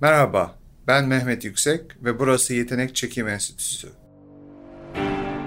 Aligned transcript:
Merhaba, 0.00 0.54
ben 0.86 1.06
Mehmet 1.06 1.44
Yüksek 1.44 1.80
ve 2.04 2.18
burası 2.18 2.54
Yetenek 2.54 2.96
Çekim 2.96 3.28
Enstitüsü. 3.28 3.88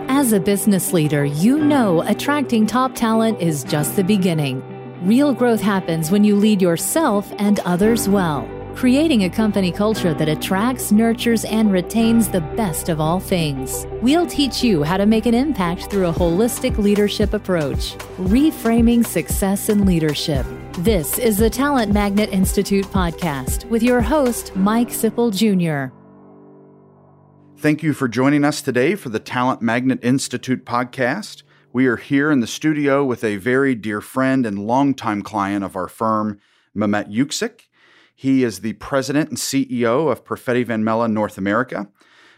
As 0.09 0.33
a 0.33 0.45
business 0.45 0.93
leader, 0.93 1.23
you 1.23 1.59
know 1.59 2.11
attracting 2.11 2.69
top 2.69 2.95
talent 2.95 3.41
is 3.41 3.65
just 3.71 3.95
the 3.95 4.07
beginning. 4.07 4.63
Real 5.07 5.35
growth 5.35 5.61
happens 5.61 6.09
when 6.09 6.23
you 6.23 6.41
lead 6.41 6.61
yourself 6.61 7.25
and 7.39 7.59
others 7.65 8.05
well, 8.05 8.43
creating 8.75 9.23
a 9.23 9.29
company 9.29 9.71
culture 9.71 10.13
that 10.13 10.29
attracts, 10.29 10.91
nurtures, 10.91 11.45
and 11.45 11.71
retains 11.71 12.27
the 12.27 12.41
best 12.57 12.89
of 12.89 12.99
all 12.99 13.19
things. 13.19 13.85
We'll 14.01 14.27
teach 14.27 14.63
you 14.63 14.83
how 14.83 14.97
to 14.97 15.05
make 15.05 15.27
an 15.27 15.35
impact 15.35 15.91
through 15.91 16.07
a 16.07 16.13
holistic 16.13 16.77
leadership 16.77 17.33
approach, 17.33 17.95
reframing 18.17 19.05
success 19.05 19.69
in 19.69 19.85
leadership. 19.85 20.45
This 20.83 21.19
is 21.19 21.35
the 21.35 21.49
Talent 21.49 21.91
Magnet 21.91 22.29
Institute 22.29 22.85
podcast 22.85 23.65
with 23.65 23.83
your 23.83 23.99
host, 23.99 24.55
Mike 24.55 24.87
Sipple 24.87 25.29
Jr. 25.29 25.93
Thank 27.57 27.83
you 27.83 27.91
for 27.91 28.07
joining 28.07 28.45
us 28.45 28.61
today 28.61 28.95
for 28.95 29.09
the 29.09 29.19
Talent 29.19 29.61
Magnet 29.61 29.99
Institute 30.01 30.63
podcast. 30.63 31.43
We 31.73 31.87
are 31.87 31.97
here 31.97 32.31
in 32.31 32.39
the 32.39 32.47
studio 32.47 33.03
with 33.03 33.25
a 33.25 33.35
very 33.35 33.75
dear 33.75 33.99
friend 33.99 34.45
and 34.45 34.65
longtime 34.65 35.21
client 35.21 35.65
of 35.65 35.75
our 35.75 35.89
firm, 35.89 36.39
Mehmet 36.73 37.13
Yüksek. 37.13 37.67
He 38.15 38.45
is 38.45 38.61
the 38.61 38.71
president 38.73 39.27
and 39.27 39.37
CEO 39.37 40.09
of 40.09 40.23
Perfetti 40.23 40.65
Van 40.65 40.81
Melle 40.81 41.11
North 41.11 41.37
America. 41.37 41.89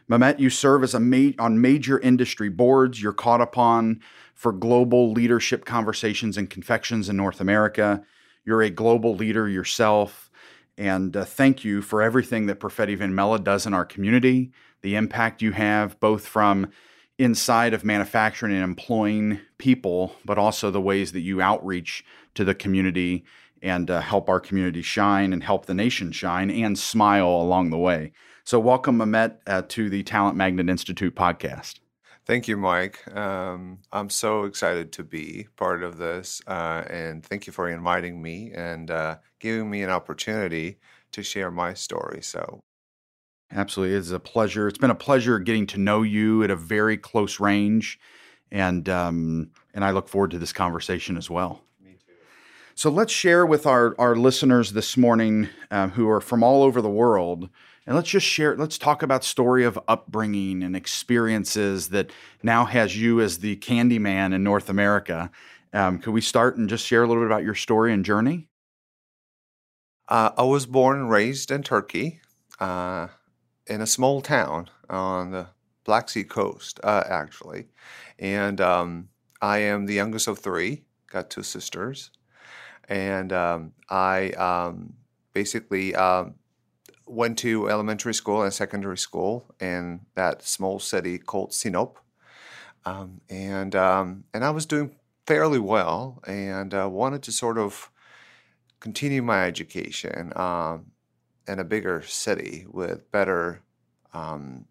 Mehmet, 0.10 0.40
you 0.40 0.50
serve 0.50 0.82
as 0.82 0.96
a 0.96 1.00
ma- 1.00 1.34
on 1.38 1.62
major 1.62 2.00
industry 2.00 2.50
boards. 2.50 3.04
You're 3.04 3.14
caught 3.14 3.42
upon 3.42 4.02
for 4.34 4.52
global 4.52 5.12
leadership 5.12 5.64
conversations 5.64 6.38
and 6.38 6.50
confections 6.50 7.08
in 7.08 7.18
North 7.18 7.40
America. 7.40 8.04
You're 8.46 8.62
a 8.62 8.70
global 8.70 9.16
leader 9.16 9.48
yourself. 9.48 10.30
And 10.78 11.16
uh, 11.16 11.26
thank 11.26 11.64
you 11.64 11.82
for 11.82 12.02
everything 12.02 12.48
that 12.48 12.60
Perfetti 12.60 12.98
Van 12.98 13.14
Melle 13.14 13.44
does 13.44 13.66
in 13.66 13.74
our 13.74 13.86
community 13.86 14.52
the 14.82 14.96
impact 14.96 15.42
you 15.42 15.52
have 15.52 16.00
both 16.00 16.26
from 16.28 16.72
inside 17.20 17.74
of 17.74 17.84
manufacturing 17.84 18.54
and 18.54 18.64
employing 18.64 19.40
people, 19.60 20.16
but 20.26 20.40
also 20.40 20.72
the 20.72 20.82
ways 20.82 21.12
that 21.12 21.20
you 21.20 21.40
outreach 21.40 22.04
to 22.34 22.44
the 22.44 22.56
community 22.56 23.24
and 23.62 23.92
uh, 23.92 24.02
help 24.02 24.28
our 24.28 24.40
community 24.40 24.82
shine 24.82 25.34
and 25.34 25.44
help 25.44 25.68
the 25.68 25.74
nation 25.76 26.12
shine 26.12 26.50
and 26.50 26.80
smile 26.80 27.28
along 27.28 27.70
the 27.70 27.78
way. 27.78 28.12
So, 28.44 28.60
welcome, 28.60 28.98
Mehmet, 28.98 29.38
uh, 29.46 29.62
to 29.70 29.88
the 29.88 30.02
Talent 30.02 30.36
Magnet 30.36 30.68
Institute 30.68 31.16
podcast. 31.16 31.81
Thank 32.26 32.48
you, 32.48 32.56
Mike. 32.56 33.00
Um, 33.16 33.80
I'm 33.92 34.10
so 34.10 34.44
excited 34.44 34.92
to 34.94 35.04
be 35.04 35.48
part 35.56 35.84
of 35.84 35.98
this, 35.98 36.42
uh, 36.48 36.84
and 36.88 37.26
thank 37.26 37.48
you 37.48 37.54
for 37.54 37.68
inviting 37.68 38.22
me 38.22 38.52
and 38.54 38.92
uh, 38.92 39.18
giving 39.40 39.70
me 39.70 39.82
an 39.82 39.90
opportunity 39.90 40.78
to 41.14 41.24
share 41.24 41.52
my 41.52 41.74
story. 41.74 42.22
So, 42.22 42.62
Absolutely. 43.54 43.96
It's 43.96 44.12
a 44.12 44.20
pleasure. 44.20 44.68
It's 44.68 44.78
been 44.78 44.92
a 44.92 44.96
pleasure 44.96 45.40
getting 45.40 45.68
to 45.68 45.78
know 45.78 46.04
you 46.04 46.44
at 46.44 46.52
a 46.52 46.56
very 46.56 46.98
close 46.98 47.40
range. 47.40 48.00
And 48.52 48.88
um, 48.90 49.52
and 49.74 49.84
I 49.84 49.92
look 49.92 50.08
forward 50.08 50.32
to 50.32 50.40
this 50.40 50.54
conversation 50.54 51.18
as 51.18 51.30
well. 51.30 51.64
Me 51.84 51.98
too. 52.06 52.14
So 52.76 52.90
let's 52.90 53.14
share 53.14 53.46
with 53.46 53.66
our, 53.66 53.96
our 53.98 54.16
listeners 54.16 54.74
this 54.74 54.98
morning 54.98 55.50
uh, 55.70 55.90
who 55.90 56.10
are 56.10 56.22
from 56.22 56.44
all 56.44 56.64
over 56.64 56.82
the 56.82 56.90
world. 56.90 57.50
And 57.88 57.96
let's 57.96 58.10
just 58.10 58.26
share, 58.26 58.56
let's 58.56 58.78
talk 58.78 59.02
about 59.02 59.24
story 59.24 59.66
of 59.66 59.80
upbringing 59.88 60.62
and 60.64 60.76
experiences 60.76 61.90
that 61.90 62.12
now 62.44 62.66
has 62.66 62.96
you 62.96 63.22
as 63.22 63.40
the 63.40 63.56
candy 63.56 64.00
man 64.00 64.34
in 64.34 64.44
North 64.44 64.70
America. 64.70 65.32
Um, 65.74 66.00
could 66.00 66.14
we 66.14 66.22
start 66.22 66.58
and 66.58 66.70
just 66.70 66.86
share 66.86 67.04
a 67.04 67.08
little 67.08 67.24
bit 67.24 67.28
about 67.28 67.44
your 67.44 67.56
story 67.56 67.94
and 67.94 68.06
journey? 68.06 68.48
Uh, 70.08 70.32
I 70.38 70.44
was 70.44 70.66
born 70.66 71.00
and 71.00 71.10
raised 71.10 71.50
in 71.50 71.64
Turkey. 71.64 72.22
Uh, 72.60 73.08
in 73.68 73.82
a 73.82 73.88
small 73.88 74.22
town 74.22 74.70
on 74.90 75.32
the 75.32 75.48
Black 75.84 76.10
Sea 76.10 76.24
coast, 76.24 76.80
uh, 76.84 77.04
actually. 77.08 77.68
And 78.20 78.60
um, 78.60 79.10
I 79.42 79.60
am 79.60 79.86
the 79.86 79.94
youngest 79.94 80.28
of 80.28 80.40
three, 80.40 80.84
got 81.08 81.30
two 81.30 81.44
sisters. 81.44 82.12
And 82.90 83.32
um, 83.32 83.74
I 83.90 84.32
um, 84.32 84.94
basically 85.34 85.96
um, 85.96 86.36
went 87.12 87.38
to 87.40 87.70
elementary 87.70 88.14
school 88.14 88.42
and 88.42 88.54
secondary 88.54 88.98
school 88.98 89.54
in 89.60 90.00
that 90.16 90.42
small 90.44 90.80
city 90.80 91.18
called 91.18 91.54
Sinop. 91.54 92.00
Um, 92.86 93.22
and, 93.30 93.76
um, 93.76 94.24
and 94.34 94.46
I 94.46 94.50
was 94.52 94.66
doing 94.66 94.96
fairly 95.28 95.60
well 95.60 96.22
and 96.26 96.74
uh, 96.74 96.90
wanted 96.90 97.22
to 97.24 97.32
sort 97.32 97.58
of 97.58 97.92
continue 98.80 99.22
my 99.22 99.46
education 99.46 100.32
in 101.48 101.60
a 101.60 101.64
bigger 101.64 102.02
city 102.02 102.66
with 102.70 103.12
better 103.12 103.62
um, 104.14 104.66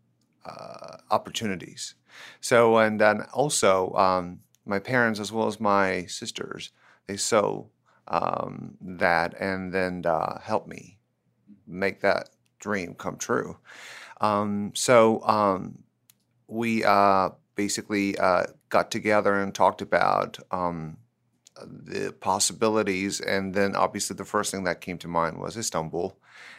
uh, 0.45 0.97
opportunities. 1.11 1.95
So, 2.41 2.79
and 2.79 3.01
then 3.01 3.27
also 3.35 3.93
um, 3.93 4.41
my 4.65 4.79
parents 4.79 5.21
as 5.21 5.31
well 5.31 5.47
as 5.47 5.61
my 5.61 6.07
sisters, 6.07 6.71
they 7.07 7.17
saw 7.17 7.67
um, 8.09 8.77
that 8.81 9.35
and 9.39 9.73
then 9.73 10.05
uh, 10.07 10.41
helped 10.41 10.69
me 10.69 11.00
make 11.71 12.01
that 12.01 12.31
dream 12.59 12.95
come 12.95 13.17
true. 13.17 13.57
Um, 14.21 14.73
so 14.75 15.23
um, 15.23 15.79
we 16.47 16.85
uh, 16.85 17.31
basically 17.55 18.19
uh, 18.19 18.45
got 18.69 18.91
together 18.91 19.35
and 19.35 19.55
talked 19.55 19.83
about 19.83 20.39
um, 20.51 20.99
the 21.67 22.13
possibilities. 22.21 23.21
And 23.21 23.55
then 23.55 23.75
obviously 23.77 24.17
the 24.17 24.25
first 24.25 24.51
thing 24.51 24.65
that 24.65 24.81
came 24.81 24.99
to 24.99 25.09
mind 25.09 25.39
was 25.39 25.57
Istanbul. 25.57 26.17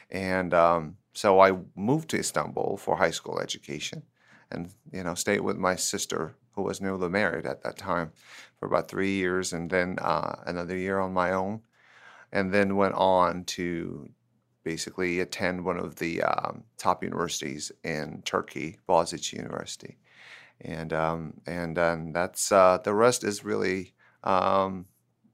And 0.10 0.54
um, 0.54 0.98
so 1.14 1.40
I 1.40 1.58
moved 1.76 2.10
to 2.10 2.20
Istanbul 2.20 2.78
for 2.78 2.98
high 2.98 3.12
school 3.12 3.40
education 3.40 4.04
and, 4.52 4.74
you 4.92 5.04
know, 5.04 5.16
stayed 5.16 5.42
with 5.42 5.58
my 5.58 5.76
sister 5.76 6.36
who 6.54 6.64
was 6.64 6.82
newly 6.82 7.10
married 7.10 7.46
at 7.46 7.64
that 7.64 7.78
time 7.78 8.12
for 8.60 8.68
about 8.68 8.90
three 8.90 9.14
years 9.14 9.54
and 9.54 9.70
then 9.70 9.98
uh, 10.02 10.36
another 10.46 10.78
year 10.78 11.00
on 11.00 11.14
my 11.14 11.32
own. 11.32 11.62
And 12.34 12.54
then 12.54 12.78
went 12.78 12.94
on 12.96 13.44
to 13.46 14.10
basically 14.64 15.20
attend 15.20 15.66
one 15.66 15.78
of 15.78 15.96
the 15.96 16.22
um, 16.24 16.64
top 16.78 17.04
universities 17.04 17.72
in 17.84 18.22
Turkey, 18.26 18.78
Boğaziçi 18.88 19.34
University. 19.34 19.98
And, 20.62 20.94
um, 20.94 21.34
and, 21.48 21.76
that's, 22.14 22.52
uh, 22.52 22.78
the 22.84 22.94
rest 22.94 23.24
is 23.24 23.44
really 23.44 23.94
um, 24.24 24.86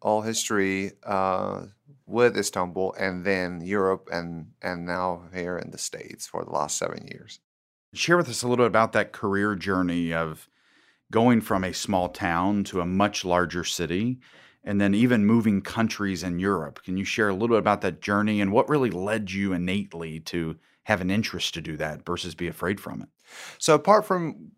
all 0.01 0.21
history 0.21 0.93
uh, 1.03 1.65
with 2.05 2.37
Istanbul 2.37 2.95
and 2.97 3.25
then 3.25 3.61
Europe 3.61 4.09
and 4.11 4.47
and 4.61 4.85
now 4.85 5.23
here 5.33 5.57
in 5.57 5.71
the 5.71 5.77
States 5.77 6.25
for 6.25 6.43
the 6.43 6.51
last 6.51 6.77
seven 6.77 7.05
years. 7.07 7.39
Share 7.93 8.17
with 8.17 8.29
us 8.29 8.43
a 8.43 8.47
little 8.47 8.63
bit 8.63 8.67
about 8.67 8.93
that 8.93 9.11
career 9.11 9.55
journey 9.55 10.13
of 10.13 10.49
going 11.11 11.41
from 11.41 11.63
a 11.63 11.73
small 11.73 12.09
town 12.09 12.63
to 12.65 12.81
a 12.81 12.85
much 12.85 13.23
larger 13.23 13.63
city 13.63 14.19
and 14.67 14.81
then 14.81 14.93
even 14.93 15.25
moving 15.25 15.61
countries 15.61 16.23
in 16.23 16.39
Europe. 16.39 16.83
Can 16.83 16.97
you 16.97 17.05
share 17.05 17.29
a 17.29 17.33
little 17.33 17.55
bit 17.55 17.59
about 17.59 17.79
that 17.81 18.01
journey 18.01 18.41
and 18.41 18.51
what 18.51 18.67
really 18.67 18.91
led 18.91 19.31
you 19.31 19.53
innately 19.53 20.19
to 20.19 20.57
have 20.83 20.99
an 20.99 21.09
interest 21.09 21.53
to 21.53 21.61
do 21.61 21.77
that 21.77 22.05
versus 22.05 22.35
be 22.35 22.49
afraid 22.49 22.81
from 22.81 23.01
it? 23.01 23.07
So 23.57 23.73
apart 23.73 24.05
from 24.05 24.51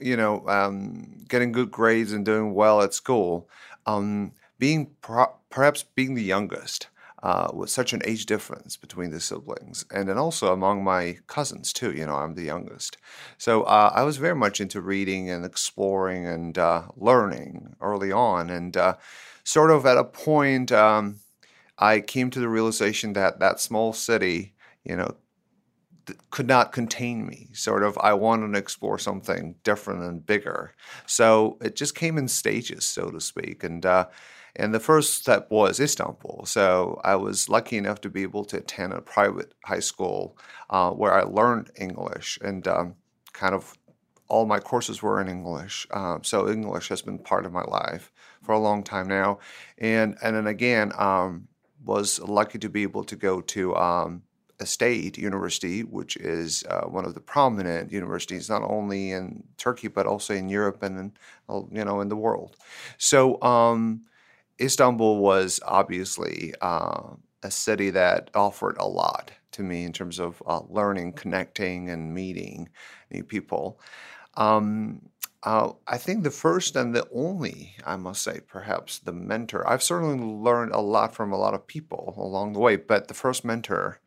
you 0.00 0.16
know 0.16 0.48
um, 0.48 1.24
getting 1.28 1.50
good 1.50 1.72
grades 1.72 2.12
and 2.12 2.24
doing 2.24 2.54
well 2.54 2.80
at 2.80 2.94
school, 2.94 3.50
um, 3.86 4.32
being 4.58 4.92
pro- 5.02 5.34
perhaps 5.50 5.82
being 5.82 6.14
the 6.14 6.22
youngest 6.22 6.86
uh, 7.24 7.50
with 7.52 7.68
such 7.68 7.92
an 7.92 8.02
age 8.04 8.24
difference 8.24 8.76
between 8.76 9.10
the 9.10 9.18
siblings, 9.18 9.84
and 9.90 10.08
then 10.08 10.16
also 10.16 10.52
among 10.52 10.84
my 10.84 11.18
cousins 11.26 11.72
too. 11.72 11.90
You 11.92 12.06
know, 12.06 12.14
I'm 12.14 12.36
the 12.36 12.44
youngest, 12.44 12.98
so 13.36 13.64
uh, 13.64 13.90
I 13.92 14.04
was 14.04 14.18
very 14.18 14.36
much 14.36 14.60
into 14.60 14.80
reading 14.80 15.28
and 15.28 15.44
exploring 15.44 16.24
and 16.24 16.56
uh, 16.56 16.82
learning 16.96 17.74
early 17.80 18.12
on, 18.12 18.48
and 18.48 18.76
uh, 18.76 18.94
sort 19.46 19.70
of 19.70 19.86
at 19.86 19.96
a 19.96 20.04
point, 20.04 20.72
um, 20.72 21.20
I 21.78 22.00
came 22.00 22.30
to 22.30 22.40
the 22.40 22.48
realization 22.48 23.12
that 23.12 23.38
that 23.38 23.60
small 23.60 23.92
city, 23.92 24.54
you 24.84 24.96
know, 24.96 25.14
could 26.30 26.48
not 26.48 26.72
contain 26.72 27.24
me. 27.24 27.50
Sort 27.52 27.84
of, 27.84 27.96
I 27.98 28.12
wanted 28.14 28.52
to 28.52 28.58
explore 28.58 28.98
something 28.98 29.54
different 29.62 30.02
and 30.02 30.26
bigger. 30.26 30.74
So 31.06 31.58
it 31.60 31.76
just 31.76 31.94
came 31.94 32.18
in 32.18 32.26
stages, 32.26 32.84
so 32.84 33.08
to 33.10 33.20
speak. 33.20 33.62
And 33.62 33.86
uh, 33.86 34.06
and 34.56 34.74
the 34.74 34.80
first 34.80 35.14
step 35.14 35.48
was 35.50 35.78
Istanbul. 35.78 36.44
So 36.46 37.00
I 37.04 37.14
was 37.14 37.48
lucky 37.48 37.76
enough 37.76 38.00
to 38.00 38.10
be 38.10 38.22
able 38.22 38.44
to 38.46 38.56
attend 38.56 38.94
a 38.94 39.00
private 39.00 39.54
high 39.64 39.80
school 39.80 40.36
uh, 40.70 40.90
where 40.90 41.14
I 41.14 41.22
learned 41.22 41.70
English 41.76 42.38
and 42.42 42.66
um, 42.66 42.94
kind 43.32 43.54
of 43.54 43.74
all 44.28 44.46
my 44.46 44.58
courses 44.58 45.02
were 45.02 45.20
in 45.20 45.28
English. 45.28 45.86
Um, 45.92 46.24
so 46.24 46.48
English 46.48 46.88
has 46.88 47.02
been 47.02 47.18
part 47.18 47.46
of 47.46 47.52
my 47.52 47.62
life 47.62 48.10
for 48.46 48.52
a 48.52 48.58
long 48.58 48.82
time 48.82 49.08
now. 49.08 49.38
And, 49.78 50.16
and 50.22 50.36
then 50.36 50.46
again, 50.46 50.92
um, 50.96 51.48
was 51.84 52.20
lucky 52.20 52.58
to 52.58 52.68
be 52.68 52.82
able 52.82 53.04
to 53.04 53.16
go 53.16 53.40
to 53.40 53.76
um, 53.76 54.22
a 54.60 54.66
state 54.66 55.18
university, 55.18 55.82
which 55.82 56.16
is 56.16 56.64
uh, 56.70 56.86
one 56.86 57.04
of 57.04 57.14
the 57.14 57.20
prominent 57.20 57.92
universities, 57.92 58.48
not 58.48 58.62
only 58.62 59.12
in 59.12 59.44
Turkey, 59.58 59.88
but 59.88 60.06
also 60.06 60.34
in 60.34 60.48
Europe 60.48 60.82
and 60.82 60.98
in, 60.98 61.12
you 61.70 61.84
know, 61.84 62.00
in 62.00 62.08
the 62.08 62.16
world. 62.16 62.56
So, 62.98 63.40
um, 63.42 64.02
Istanbul 64.58 65.18
was 65.18 65.60
obviously 65.66 66.54
uh, 66.62 67.02
a 67.42 67.50
city 67.50 67.90
that 67.90 68.30
offered 68.34 68.76
a 68.78 68.86
lot 68.86 69.30
to 69.52 69.62
me 69.62 69.84
in 69.84 69.92
terms 69.92 70.18
of 70.18 70.42
uh, 70.46 70.60
learning, 70.68 71.12
connecting, 71.12 71.90
and 71.90 72.14
meeting 72.14 72.68
new 73.10 73.22
people. 73.22 73.78
Um, 74.34 75.02
uh, 75.42 75.72
I 75.86 75.98
think 75.98 76.24
the 76.24 76.30
first 76.30 76.76
and 76.76 76.94
the 76.94 77.06
only, 77.12 77.74
I 77.84 77.96
must 77.96 78.22
say, 78.22 78.40
perhaps 78.46 78.98
the 78.98 79.12
mentor. 79.12 79.68
I've 79.68 79.82
certainly 79.82 80.18
learned 80.18 80.72
a 80.72 80.80
lot 80.80 81.14
from 81.14 81.32
a 81.32 81.38
lot 81.38 81.54
of 81.54 81.66
people 81.66 82.14
along 82.16 82.52
the 82.52 82.58
way, 82.58 82.76
but 82.76 83.08
the 83.08 83.14
first 83.14 83.44
mentor 83.44 84.00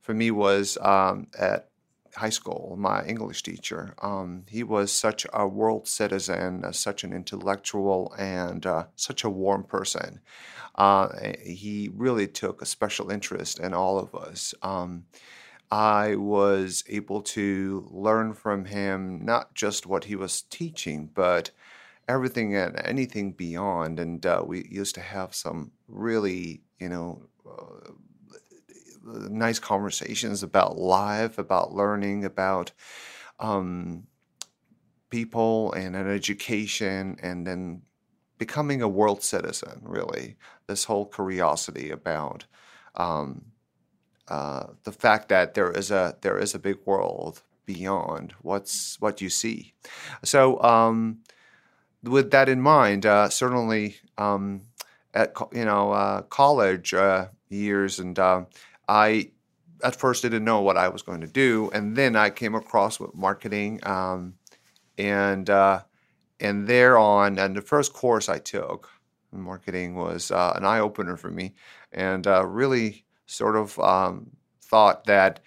for 0.00 0.14
me 0.14 0.30
was 0.30 0.76
um, 0.82 1.28
at 1.38 1.68
high 2.16 2.30
school, 2.30 2.76
my 2.78 3.04
English 3.04 3.42
teacher. 3.42 3.94
Um, 4.02 4.44
he 4.48 4.62
was 4.62 4.92
such 4.92 5.26
a 5.32 5.46
world 5.46 5.86
citizen, 5.86 6.64
uh, 6.64 6.72
such 6.72 7.04
an 7.04 7.12
intellectual, 7.12 8.14
and 8.18 8.64
uh, 8.64 8.86
such 8.96 9.24
a 9.24 9.30
warm 9.30 9.64
person. 9.64 10.20
Uh, 10.74 11.08
he 11.44 11.90
really 11.94 12.26
took 12.26 12.60
a 12.60 12.66
special 12.66 13.10
interest 13.10 13.58
in 13.58 13.74
all 13.74 13.98
of 13.98 14.14
us. 14.14 14.54
Um, 14.62 15.04
I 15.70 16.16
was 16.16 16.84
able 16.88 17.22
to 17.22 17.88
learn 17.90 18.34
from 18.34 18.66
him 18.66 19.24
not 19.24 19.54
just 19.54 19.86
what 19.86 20.04
he 20.04 20.16
was 20.16 20.42
teaching, 20.42 21.10
but 21.12 21.50
everything 22.08 22.54
and 22.54 22.78
anything 22.84 23.32
beyond. 23.32 23.98
And 23.98 24.24
uh, 24.24 24.44
we 24.46 24.66
used 24.70 24.94
to 24.94 25.00
have 25.00 25.34
some 25.34 25.72
really, 25.88 26.62
you 26.78 26.88
know, 26.88 27.22
uh, 27.48 27.90
nice 29.28 29.58
conversations 29.58 30.42
about 30.42 30.78
life, 30.78 31.38
about 31.38 31.74
learning, 31.74 32.24
about 32.24 32.72
um, 33.40 34.06
people 35.10 35.72
and 35.72 35.96
an 35.96 36.08
education, 36.08 37.16
and 37.22 37.46
then 37.46 37.82
becoming 38.38 38.82
a 38.82 38.88
world 38.88 39.22
citizen. 39.22 39.80
Really, 39.82 40.36
this 40.66 40.84
whole 40.84 41.06
curiosity 41.06 41.90
about 41.90 42.46
um, 42.94 43.46
uh, 44.28 44.66
the 44.84 44.92
fact 44.92 45.28
that 45.28 45.54
there 45.54 45.70
is 45.70 45.90
a 45.90 46.16
there 46.22 46.38
is 46.38 46.54
a 46.54 46.58
big 46.58 46.78
world 46.84 47.42
beyond 47.66 48.34
what's 48.42 49.00
what 49.00 49.20
you 49.20 49.28
see. 49.28 49.74
So, 50.24 50.62
um, 50.62 51.18
with 52.02 52.30
that 52.30 52.48
in 52.48 52.60
mind, 52.60 53.06
uh, 53.06 53.28
certainly 53.28 53.96
um, 54.18 54.62
at 55.14 55.34
you 55.52 55.64
know 55.64 55.92
uh, 55.92 56.22
college 56.22 56.94
uh, 56.94 57.28
years 57.48 57.98
and 57.98 58.18
uh, 58.18 58.44
I 58.88 59.30
at 59.82 59.96
first 59.96 60.22
didn't 60.22 60.44
know 60.44 60.62
what 60.62 60.76
I 60.76 60.88
was 60.88 61.02
going 61.02 61.20
to 61.20 61.26
do, 61.26 61.70
and 61.72 61.96
then 61.96 62.16
I 62.16 62.30
came 62.30 62.54
across 62.54 62.98
with 62.98 63.14
marketing, 63.14 63.80
um, 63.84 64.34
and 64.98 65.48
uh, 65.50 65.82
and 66.40 66.66
thereon, 66.66 67.38
and 67.38 67.56
the 67.56 67.62
first 67.62 67.92
course 67.92 68.28
I 68.28 68.38
took 68.38 68.88
in 69.32 69.40
marketing 69.40 69.96
was 69.96 70.30
uh, 70.30 70.52
an 70.56 70.64
eye 70.64 70.80
opener 70.80 71.16
for 71.16 71.30
me, 71.30 71.54
and 71.92 72.26
really 72.26 73.05
sort 73.26 73.56
of 73.56 73.78
um, 73.80 74.30
thought 74.62 75.04
that 75.04 75.40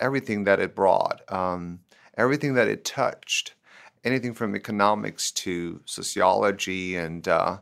everything 0.00 0.44
that 0.44 0.60
it 0.60 0.74
brought, 0.74 1.20
um, 1.32 1.80
everything 2.16 2.54
that 2.54 2.68
it 2.68 2.84
touched, 2.84 3.54
anything 4.04 4.34
from 4.34 4.56
economics 4.56 5.30
to 5.30 5.80
sociology 5.84 6.96
and 6.96 7.28
uh, 7.28 7.58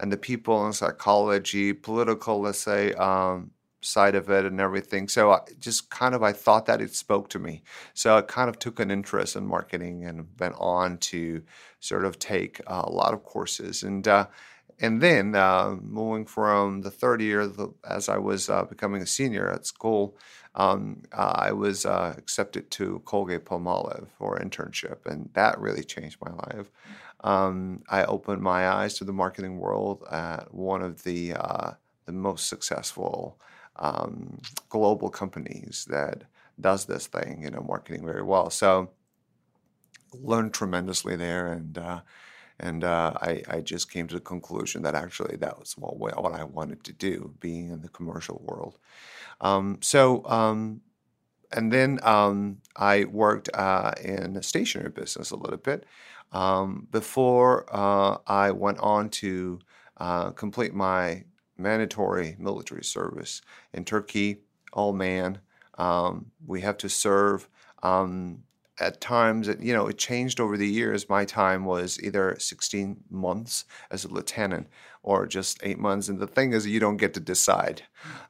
and 0.00 0.10
the 0.10 0.16
people 0.16 0.66
in 0.66 0.72
psychology, 0.72 1.72
political, 1.72 2.40
let's 2.40 2.58
say, 2.58 2.92
um, 2.94 3.52
side 3.82 4.14
of 4.16 4.30
it 4.30 4.44
and 4.44 4.60
everything. 4.60 5.08
So 5.08 5.30
I 5.32 5.40
just 5.60 5.90
kind 5.90 6.14
of 6.14 6.22
I 6.22 6.32
thought 6.32 6.66
that 6.66 6.80
it 6.80 6.94
spoke 6.94 7.28
to 7.30 7.38
me. 7.38 7.62
So 7.94 8.16
I 8.16 8.22
kind 8.22 8.48
of 8.48 8.58
took 8.58 8.80
an 8.80 8.90
interest 8.90 9.36
in 9.36 9.46
marketing 9.46 10.04
and 10.04 10.26
went 10.38 10.56
on 10.58 10.98
to 10.98 11.42
sort 11.80 12.04
of 12.04 12.18
take 12.18 12.60
uh, 12.66 12.82
a 12.84 12.90
lot 12.90 13.14
of 13.14 13.24
courses 13.24 13.82
and. 13.82 14.06
Uh, 14.06 14.26
and 14.82 15.00
then 15.00 15.34
uh, 15.34 15.76
moving 15.80 16.26
from 16.26 16.82
the 16.82 16.90
third 16.90 17.22
year, 17.22 17.46
the, 17.46 17.72
as 17.88 18.08
I 18.08 18.18
was 18.18 18.50
uh, 18.50 18.64
becoming 18.64 19.00
a 19.00 19.06
senior 19.06 19.48
at 19.48 19.66
school, 19.66 20.18
um, 20.54 21.02
uh, 21.12 21.32
I 21.34 21.52
was 21.52 21.86
uh, 21.86 22.14
accepted 22.18 22.70
to 22.72 23.00
Colgate 23.06 23.46
Palmolive 23.46 24.08
for 24.18 24.38
internship, 24.38 25.06
and 25.06 25.30
that 25.32 25.58
really 25.58 25.84
changed 25.84 26.18
my 26.20 26.32
life. 26.32 26.70
Um, 27.24 27.82
I 27.88 28.04
opened 28.04 28.42
my 28.42 28.68
eyes 28.68 28.94
to 28.98 29.04
the 29.04 29.12
marketing 29.12 29.58
world 29.58 30.04
at 30.10 30.52
one 30.52 30.82
of 30.82 31.04
the 31.04 31.34
the 32.04 32.12
most 32.12 32.48
successful 32.48 33.38
um, 33.76 34.40
global 34.68 35.08
companies 35.08 35.86
that 35.88 36.24
does 36.60 36.84
this 36.84 37.06
thing, 37.06 37.42
you 37.42 37.50
know, 37.50 37.64
marketing 37.66 38.04
very 38.04 38.22
well. 38.22 38.50
So 38.50 38.90
learned 40.12 40.52
tremendously 40.52 41.16
there, 41.16 41.52
and 41.52 41.78
uh, 41.78 42.00
and 42.60 42.84
uh, 42.84 43.14
I, 43.20 43.42
I 43.48 43.60
just 43.60 43.90
came 43.90 44.06
to 44.08 44.14
the 44.14 44.20
conclusion 44.20 44.82
that 44.82 44.94
actually 44.94 45.36
that 45.36 45.58
was 45.58 45.72
what, 45.78 45.98
what 45.98 46.32
I 46.32 46.44
wanted 46.44 46.84
to 46.84 46.92
do, 46.92 47.34
being 47.40 47.70
in 47.70 47.82
the 47.82 47.88
commercial 47.88 48.42
world. 48.44 48.78
Um, 49.40 49.78
so 49.80 50.24
um, 50.26 50.82
and 51.52 51.72
then 51.72 51.98
um, 52.02 52.58
I 52.76 53.04
worked 53.04 53.50
uh, 53.54 53.92
in 54.02 54.34
the 54.34 54.42
stationery 54.42 54.90
business 54.90 55.30
a 55.30 55.36
little 55.36 55.58
bit 55.58 55.84
um, 56.32 56.88
before 56.90 57.66
uh, 57.70 58.18
I 58.26 58.50
went 58.52 58.78
on 58.78 59.10
to 59.10 59.58
uh, 59.98 60.30
complete 60.30 60.74
my 60.74 61.24
mandatory 61.58 62.36
military 62.38 62.84
service. 62.84 63.42
In 63.72 63.84
Turkey, 63.84 64.38
all 64.72 64.92
man, 64.92 65.40
um, 65.78 66.30
we 66.46 66.62
have 66.62 66.78
to 66.78 66.88
serve. 66.88 67.48
Um, 67.82 68.44
at 68.82 69.00
times, 69.00 69.48
you 69.60 69.72
know, 69.72 69.86
it 69.86 69.98
changed 69.98 70.40
over 70.40 70.56
the 70.56 70.68
years. 70.68 71.08
My 71.08 71.24
time 71.24 71.64
was 71.64 72.00
either 72.02 72.36
16 72.38 73.04
months 73.10 73.64
as 73.90 74.04
a 74.04 74.08
lieutenant 74.08 74.68
or 75.02 75.26
just 75.26 75.58
eight 75.62 75.78
months. 75.78 76.08
And 76.08 76.18
the 76.18 76.26
thing 76.26 76.52
is, 76.52 76.66
you 76.66 76.80
don't 76.80 76.96
get 76.96 77.14
to 77.14 77.20
decide. 77.20 77.82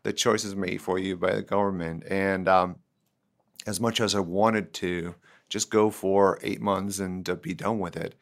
The 0.03 0.13
choice 0.13 0.45
is 0.45 0.55
made 0.55 0.81
for 0.81 0.99
you 0.99 1.17
by 1.17 1.35
the 1.35 1.43
government. 1.43 2.05
And 2.09 2.49
um, 2.49 2.77
as 3.67 3.81
much 3.81 4.01
as 4.01 4.15
I 4.15 4.21
wanted 4.21 4.73
to 4.75 5.15
just 5.49 5.71
go 5.71 5.91
for 5.91 6.39
eight 6.43 6.61
months 6.61 6.99
and 6.99 7.29
uh, 7.29 7.35
be 7.35 7.55
done 7.55 7.79
with 7.79 7.97
it, 7.97 8.15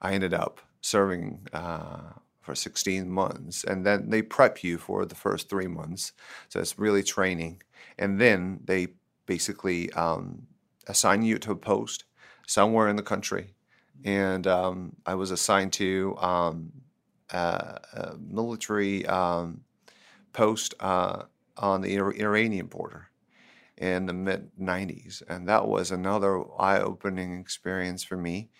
I 0.00 0.14
ended 0.14 0.34
up 0.34 0.60
serving 0.80 1.46
uh, 1.52 2.12
for 2.40 2.54
16 2.54 3.10
months. 3.10 3.64
And 3.64 3.84
then 3.84 4.10
they 4.10 4.22
prep 4.22 4.62
you 4.62 4.78
for 4.78 5.04
the 5.04 5.14
first 5.14 5.48
three 5.48 5.66
months. 5.66 6.12
So 6.48 6.60
it's 6.60 6.78
really 6.78 7.02
training. 7.02 7.62
And 7.98 8.20
then 8.20 8.60
they 8.64 8.88
basically 9.26 9.92
um, 9.92 10.46
assign 10.88 11.22
you 11.22 11.38
to 11.38 11.52
a 11.52 11.56
post 11.56 12.04
somewhere 12.46 12.88
in 12.88 12.96
the 12.96 13.02
country. 13.02 13.54
And 14.04 14.46
um, 14.46 14.96
I 15.06 15.14
was 15.14 15.30
assigned 15.30 15.72
to 15.74 16.16
um, 16.18 16.72
a, 17.30 17.36
a, 17.92 18.14
military 18.18 19.04
um, 19.06 19.62
post 20.32 20.74
uh, 20.80 21.24
on 21.56 21.82
the 21.82 21.96
Iranian 21.96 22.66
border 22.66 23.10
in 23.76 24.06
the 24.06 24.12
mid 24.12 24.50
90s. 24.60 25.22
And 25.28 25.48
that 25.48 25.66
was 25.66 25.90
another 25.90 26.42
eye 26.58 26.80
opening 26.80 27.38
experience 27.38 28.04
for 28.04 28.16
me 28.16 28.50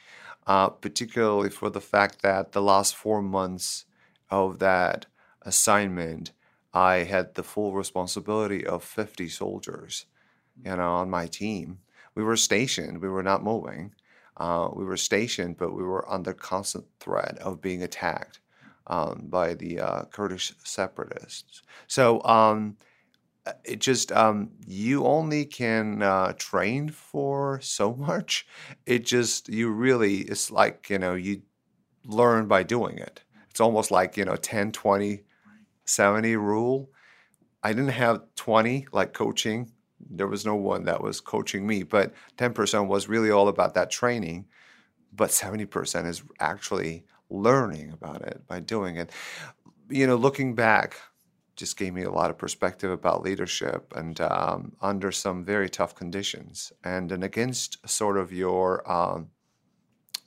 uh, 0.48 0.70
particularly 0.70 1.50
for 1.50 1.68
the 1.68 1.80
fact 1.80 2.22
that 2.22 2.52
the 2.52 2.62
last 2.62 2.96
four 2.96 3.20
months 3.20 3.84
of 4.30 4.58
that 4.58 5.04
assignment, 5.42 6.32
I 6.72 7.04
had 7.04 7.34
the 7.34 7.42
full 7.42 7.74
responsibility 7.74 8.66
of 8.66 8.82
50 8.82 9.28
soldiers, 9.28 10.06
you 10.64 10.74
know, 10.74 10.94
on 10.94 11.10
my 11.10 11.26
team. 11.26 11.80
We 12.18 12.24
were 12.24 12.36
stationed, 12.36 13.00
we 13.00 13.08
were 13.08 13.22
not 13.22 13.44
moving. 13.44 13.94
Uh, 14.36 14.70
we 14.74 14.84
were 14.84 14.96
stationed, 14.98 15.56
but 15.56 15.72
we 15.72 15.84
were 15.84 16.10
under 16.10 16.34
constant 16.34 16.86
threat 17.00 17.38
of 17.40 17.62
being 17.62 17.84
attacked 17.84 18.40
um, 18.88 19.26
by 19.30 19.54
the 19.54 19.80
uh, 19.80 20.02
Kurdish 20.06 20.52
separatists. 20.64 21.62
So 21.86 22.22
um, 22.24 22.76
uh, 23.46 23.52
it 23.64 23.80
just 23.80 24.12
um, 24.12 24.52
you 24.66 25.06
only 25.06 25.44
can 25.46 26.02
uh, 26.02 26.34
train 26.38 26.90
for 26.90 27.60
so 27.62 27.94
much. 28.10 28.46
It 28.86 29.04
just 29.06 29.48
you 29.48 29.70
really 29.70 30.18
it's 30.22 30.50
like 30.50 30.90
you 30.90 30.98
know 30.98 31.14
you 31.14 31.42
learn 32.06 32.48
by 32.48 32.62
doing 32.64 32.98
it. 32.98 33.22
It's 33.50 33.60
almost 33.60 33.90
like 33.90 34.16
you 34.16 34.24
know 34.26 34.36
10, 34.36 34.72
20, 34.72 35.24
70 35.86 36.36
rule. 36.36 36.90
I 37.62 37.72
didn't 37.74 37.90
have 37.90 38.22
20 38.36 38.86
like 38.92 39.14
coaching. 39.14 39.72
There 40.10 40.26
was 40.26 40.46
no 40.46 40.54
one 40.54 40.84
that 40.84 41.02
was 41.02 41.20
coaching 41.20 41.66
me, 41.66 41.82
but 41.82 42.12
10% 42.36 42.86
was 42.86 43.08
really 43.08 43.30
all 43.30 43.48
about 43.48 43.74
that 43.74 43.90
training. 43.90 44.46
But 45.12 45.30
70% 45.30 46.06
is 46.06 46.22
actually 46.38 47.04
learning 47.30 47.92
about 47.92 48.22
it 48.22 48.42
by 48.46 48.60
doing 48.60 48.96
it. 48.96 49.10
You 49.88 50.06
know, 50.06 50.16
looking 50.16 50.54
back, 50.54 50.96
just 51.56 51.76
gave 51.76 51.92
me 51.92 52.02
a 52.02 52.10
lot 52.10 52.30
of 52.30 52.38
perspective 52.38 52.90
about 52.90 53.22
leadership 53.22 53.92
and 53.96 54.20
um, 54.20 54.72
under 54.80 55.10
some 55.10 55.44
very 55.44 55.68
tough 55.68 55.94
conditions 55.94 56.72
and, 56.84 57.10
and 57.10 57.24
against 57.24 57.88
sort 57.88 58.16
of 58.16 58.32
your 58.32 58.90
um, 58.90 59.28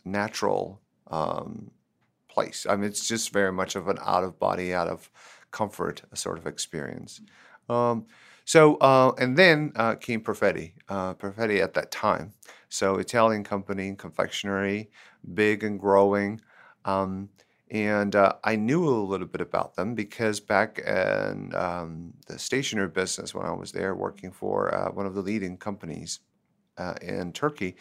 natural 0.04 0.82
um, 1.08 1.72
place. 2.28 2.66
I 2.70 2.76
mean, 2.76 2.86
it's 2.86 3.08
just 3.08 3.32
very 3.32 3.52
much 3.52 3.76
of 3.76 3.88
an 3.88 3.98
out 4.02 4.24
of 4.24 4.40
body, 4.40 4.74
out 4.74 4.88
of 4.88 5.10
comfort 5.52 6.02
sort 6.14 6.38
of 6.38 6.48
experience. 6.48 7.22
Um, 7.70 8.08
so, 8.46 8.76
uh, 8.78 9.14
and 9.18 9.38
then 9.38 9.72
uh, 9.76 9.96
came 9.96 10.22
Perfetti, 10.22 10.74
uh, 10.90 11.14
Perfetti 11.16 11.62
at 11.62 11.74
that 11.76 11.92
time. 11.92 12.34
So, 12.70 12.96
Italian 12.98 13.44
company, 13.44 13.96
confectionery, 13.96 14.90
big 15.34 15.64
and 15.64 15.80
growing. 15.80 16.42
Um, 16.86 17.30
And 17.72 18.16
uh, 18.16 18.34
I 18.44 18.58
knew 18.58 18.84
a 18.88 19.00
little 19.12 19.28
bit 19.28 19.40
about 19.42 19.76
them 19.76 19.96
because 19.96 20.42
back 20.42 20.80
in 20.80 21.56
um, 21.56 22.14
the 22.28 22.38
stationery 22.38 22.90
business, 22.90 23.34
when 23.34 23.46
I 23.46 23.52
was 23.54 23.72
there 23.72 23.96
working 23.96 24.32
for 24.34 24.74
uh, 24.76 24.92
one 24.92 25.06
of 25.06 25.14
the 25.16 25.22
leading 25.22 25.58
companies 25.58 26.20
uh, 26.78 26.96
in 27.02 27.34
Turkey, 27.34 27.76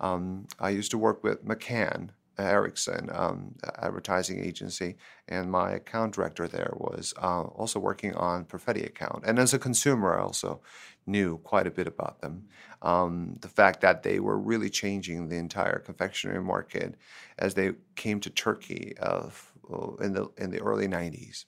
um, 0.00 0.46
I 0.60 0.70
used 0.70 0.90
to 0.92 0.98
work 0.98 1.22
with 1.24 1.44
McCann 1.44 2.10
Erickson 2.38 3.08
um, 3.12 3.54
advertising 3.78 4.44
agency, 4.44 4.96
and 5.28 5.50
my 5.50 5.72
account 5.72 6.14
director 6.14 6.46
there 6.46 6.72
was 6.74 7.14
uh, 7.22 7.42
also 7.42 7.78
working 7.78 8.14
on 8.14 8.44
Perfetti 8.44 8.84
account. 8.84 9.24
And 9.26 9.38
as 9.38 9.54
a 9.54 9.58
consumer, 9.58 10.18
I 10.18 10.22
also 10.22 10.60
knew 11.06 11.38
quite 11.38 11.66
a 11.66 11.70
bit 11.70 11.86
about 11.86 12.20
them. 12.20 12.48
Um, 12.82 13.36
the 13.40 13.48
fact 13.48 13.80
that 13.80 14.02
they 14.02 14.20
were 14.20 14.38
really 14.38 14.70
changing 14.70 15.28
the 15.28 15.36
entire 15.36 15.78
confectionery 15.78 16.42
market 16.42 16.94
as 17.38 17.54
they 17.54 17.72
came 17.94 18.20
to 18.20 18.30
Turkey 18.30 18.94
of, 18.98 19.52
uh, 19.72 19.94
in 19.96 20.12
the 20.12 20.28
in 20.36 20.50
the 20.50 20.60
early 20.60 20.88
'90s. 20.88 21.44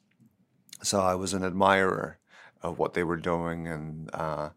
So 0.83 1.01
I 1.01 1.15
was 1.15 1.35
an 1.35 1.45
admirer 1.45 2.19
of 2.63 2.79
what 2.79 2.95
they 2.95 3.05
were 3.05 3.17
doing 3.17 3.67
and. 3.67 4.11
Uh, 4.13 4.51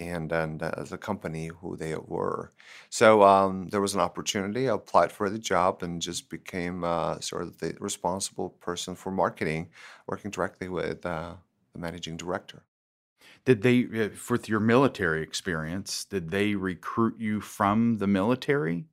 and 0.00 0.32
and 0.32 0.62
uh, 0.62 0.72
as 0.76 0.92
a 0.92 0.98
company 0.98 1.50
who 1.60 1.76
they 1.76 1.94
were. 1.96 2.52
So 2.90 3.22
um, 3.22 3.68
there 3.68 3.80
was 3.80 3.94
an 3.94 4.00
opportunity. 4.00 4.68
I 4.68 4.74
applied 4.74 5.12
for 5.12 5.30
the 5.30 5.38
job 5.38 5.82
and 5.82 6.02
just 6.02 6.30
became 6.30 6.84
uh, 6.84 7.20
sort 7.20 7.42
of 7.42 7.58
the 7.58 7.76
responsible 7.80 8.50
person 8.50 8.94
for 8.94 9.10
marketing, 9.10 9.70
working 10.06 10.30
directly 10.30 10.68
with 10.68 11.04
uh, 11.06 11.34
the 11.72 11.78
managing 11.78 12.16
director. 12.16 12.64
Did 13.44 13.62
they, 13.62 13.84
uh, 13.84 14.10
with 14.30 14.48
your 14.48 14.60
military 14.60 15.22
experience, 15.22 16.04
did 16.04 16.30
they 16.30 16.54
recruit 16.54 17.18
you 17.18 17.40
from 17.40 17.98
the 17.98 18.06
military? 18.06 18.86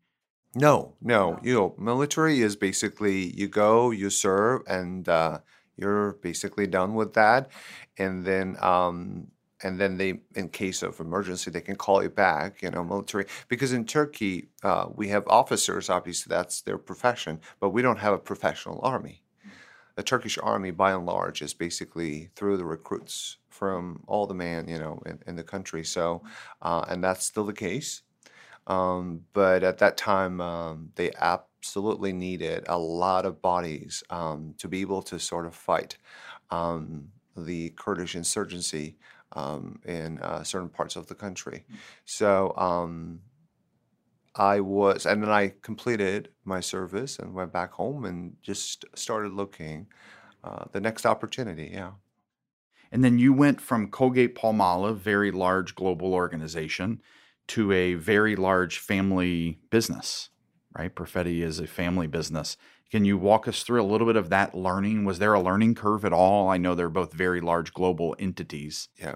No, 0.55 0.95
no. 1.01 1.39
You 1.43 1.53
know, 1.53 1.75
military 1.77 2.41
is 2.41 2.55
basically 2.55 3.35
you 3.35 3.47
go, 3.47 3.91
you 3.91 4.09
serve, 4.09 4.63
and 4.67 5.07
uh, 5.07 5.39
you're 5.77 6.13
basically 6.13 6.65
done 6.65 6.95
with 6.95 7.13
that. 7.13 7.51
And 7.97 8.25
then 8.25 8.57
um, 8.59 9.27
and 9.63 9.79
then 9.79 9.97
they, 9.97 10.21
in 10.35 10.49
case 10.49 10.83
of 10.83 10.99
emergency, 10.99 11.51
they 11.51 11.61
can 11.61 11.75
call 11.75 12.01
you 12.01 12.09
back. 12.09 12.61
You 12.61 12.71
know, 12.71 12.83
military 12.83 13.25
because 13.47 13.73
in 13.73 13.85
Turkey 13.85 14.49
uh, 14.63 14.87
we 14.93 15.09
have 15.09 15.27
officers. 15.27 15.89
Obviously, 15.89 16.29
that's 16.29 16.61
their 16.61 16.77
profession, 16.77 17.39
but 17.59 17.69
we 17.69 17.81
don't 17.81 17.99
have 17.99 18.13
a 18.13 18.19
professional 18.19 18.79
army. 18.83 19.23
The 19.95 20.03
Turkish 20.03 20.37
army, 20.41 20.71
by 20.71 20.93
and 20.93 21.05
large, 21.05 21.41
is 21.41 21.53
basically 21.53 22.29
through 22.35 22.55
the 22.55 22.65
recruits 22.65 23.37
from 23.49 24.01
all 24.07 24.27
the 24.27 24.33
men, 24.33 24.69
you 24.69 24.79
know, 24.79 25.01
in, 25.05 25.19
in 25.27 25.35
the 25.35 25.43
country. 25.43 25.83
So, 25.83 26.23
uh, 26.61 26.85
and 26.87 27.03
that's 27.03 27.25
still 27.25 27.45
the 27.45 27.51
case. 27.51 28.03
Um, 28.67 29.25
but 29.33 29.63
at 29.63 29.79
that 29.79 29.97
time, 29.97 30.39
um, 30.39 30.91
they 30.95 31.11
absolutely 31.19 32.13
needed 32.13 32.63
a 32.67 32.77
lot 32.77 33.25
of 33.25 33.41
bodies 33.41 34.01
um, 34.09 34.53
to 34.59 34.69
be 34.69 34.79
able 34.79 35.01
to 35.01 35.19
sort 35.19 35.45
of 35.45 35.53
fight 35.53 35.97
um, 36.49 37.09
the 37.35 37.71
Kurdish 37.71 38.15
insurgency 38.15 38.95
um, 39.33 39.79
in 39.85 40.19
uh, 40.19 40.43
certain 40.43 40.69
parts 40.69 40.95
of 40.95 41.07
the 41.07 41.15
country. 41.15 41.65
So 42.05 42.53
um, 42.57 43.21
I 44.35 44.59
was, 44.59 45.05
and 45.05 45.23
then 45.23 45.29
I 45.29 45.53
completed 45.61 46.29
my 46.45 46.59
service 46.59 47.19
and 47.19 47.33
went 47.33 47.51
back 47.51 47.71
home 47.73 48.05
and 48.05 48.35
just 48.41 48.85
started 48.95 49.33
looking 49.33 49.87
uh, 50.43 50.65
the 50.71 50.81
next 50.81 51.05
opportunity. 51.05 51.69
Yeah. 51.73 51.91
And 52.91 53.03
then 53.03 53.19
you 53.19 53.33
went 53.33 53.61
from 53.61 53.91
Colgate 53.91 54.35
Palmolive, 54.35 54.97
very 54.97 55.31
large 55.31 55.75
global 55.75 56.13
organization, 56.13 57.01
to 57.49 57.71
a 57.71 57.95
very 57.95 58.35
large 58.35 58.79
family 58.79 59.59
business, 59.69 60.29
right? 60.79 60.95
Perfetti 60.95 61.41
is 61.41 61.59
a 61.59 61.67
family 61.67 62.07
business. 62.07 62.55
Can 62.89 63.03
you 63.03 63.17
walk 63.17 63.47
us 63.47 63.63
through 63.63 63.81
a 63.81 63.91
little 63.91 64.07
bit 64.07 64.15
of 64.15 64.29
that 64.29 64.55
learning? 64.55 65.03
Was 65.03 65.19
there 65.19 65.33
a 65.33 65.41
learning 65.41 65.75
curve 65.75 66.05
at 66.05 66.13
all? 66.13 66.49
I 66.49 66.57
know 66.57 66.73
they're 66.73 66.89
both 66.89 67.11
very 67.11 67.41
large 67.41 67.73
global 67.73 68.15
entities. 68.17 68.87
Yeah. 68.97 69.15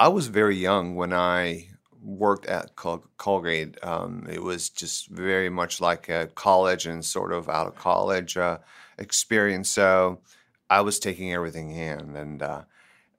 I 0.00 0.08
was 0.08 0.26
very 0.26 0.56
young 0.56 0.96
when 0.96 1.12
I 1.12 1.68
worked 2.02 2.46
at 2.46 2.74
Col- 2.74 3.04
Colgate. 3.18 3.82
Um, 3.84 4.26
it 4.28 4.42
was 4.42 4.68
just 4.68 5.08
very 5.08 5.48
much 5.48 5.80
like 5.80 6.08
a 6.08 6.26
college 6.34 6.86
and 6.86 7.04
sort 7.04 7.32
of 7.32 7.48
out 7.48 7.68
of 7.68 7.76
college 7.76 8.36
uh, 8.36 8.58
experience. 8.98 9.70
So 9.70 10.20
I 10.68 10.80
was 10.80 10.98
taking 10.98 11.32
everything 11.32 11.70
in. 11.70 12.16
And 12.16 12.42
uh, 12.42 12.62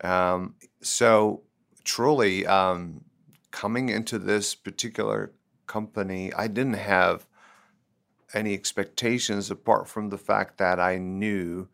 um, 0.04 0.56
so 0.82 1.44
truly, 1.86 2.46
um, 2.46 3.06
coming 3.52 3.88
into 3.88 4.20
this 4.20 4.56
particular 4.56 5.32
company, 5.68 6.34
I 6.34 6.48
didn't 6.48 6.74
have 6.74 7.26
any 8.34 8.54
expectations 8.54 9.52
apart 9.52 9.88
from 9.88 10.10
the 10.10 10.18
fact 10.18 10.58
that 10.58 10.80
I 10.80 10.98
knew 10.98 11.70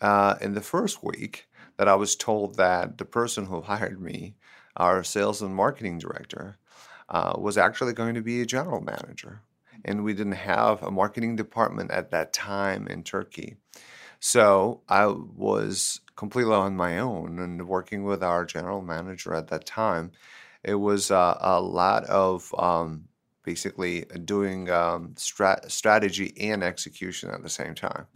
uh, 0.00 0.36
in 0.40 0.54
the 0.54 0.60
first 0.60 1.02
week 1.02 1.48
that 1.76 1.88
I 1.88 1.94
was 1.94 2.16
told 2.16 2.56
that 2.56 2.98
the 2.98 3.04
person 3.04 3.46
who 3.46 3.60
hired 3.62 4.00
me, 4.00 4.34
our 4.76 5.02
sales 5.02 5.42
and 5.42 5.54
marketing 5.54 5.98
director, 5.98 6.58
uh, 7.08 7.34
was 7.38 7.56
actually 7.56 7.92
going 7.92 8.14
to 8.14 8.22
be 8.22 8.40
a 8.40 8.46
general 8.46 8.80
manager. 8.80 9.42
And 9.84 10.04
we 10.04 10.12
didn't 10.12 10.32
have 10.32 10.82
a 10.82 10.90
marketing 10.90 11.36
department 11.36 11.90
at 11.90 12.10
that 12.10 12.32
time 12.32 12.86
in 12.88 13.02
Turkey. 13.04 13.56
So 14.20 14.82
I 14.88 15.06
was 15.06 16.00
completely 16.16 16.54
on 16.54 16.76
my 16.76 16.98
own 16.98 17.38
and 17.38 17.68
working 17.68 18.02
with 18.02 18.22
our 18.22 18.44
general 18.44 18.82
manager 18.82 19.34
at 19.34 19.48
that 19.48 19.64
time. 19.64 20.10
It 20.64 20.74
was 20.74 21.10
uh, 21.12 21.38
a 21.40 21.60
lot 21.60 22.04
of 22.04 22.52
um, 22.58 23.07
basically 23.48 24.04
doing 24.26 24.68
um, 24.68 25.14
strat- 25.14 25.70
strategy 25.70 26.34
and 26.38 26.62
execution 26.62 27.30
at 27.30 27.42
the 27.42 27.48
same 27.48 27.74
time. 27.74 28.06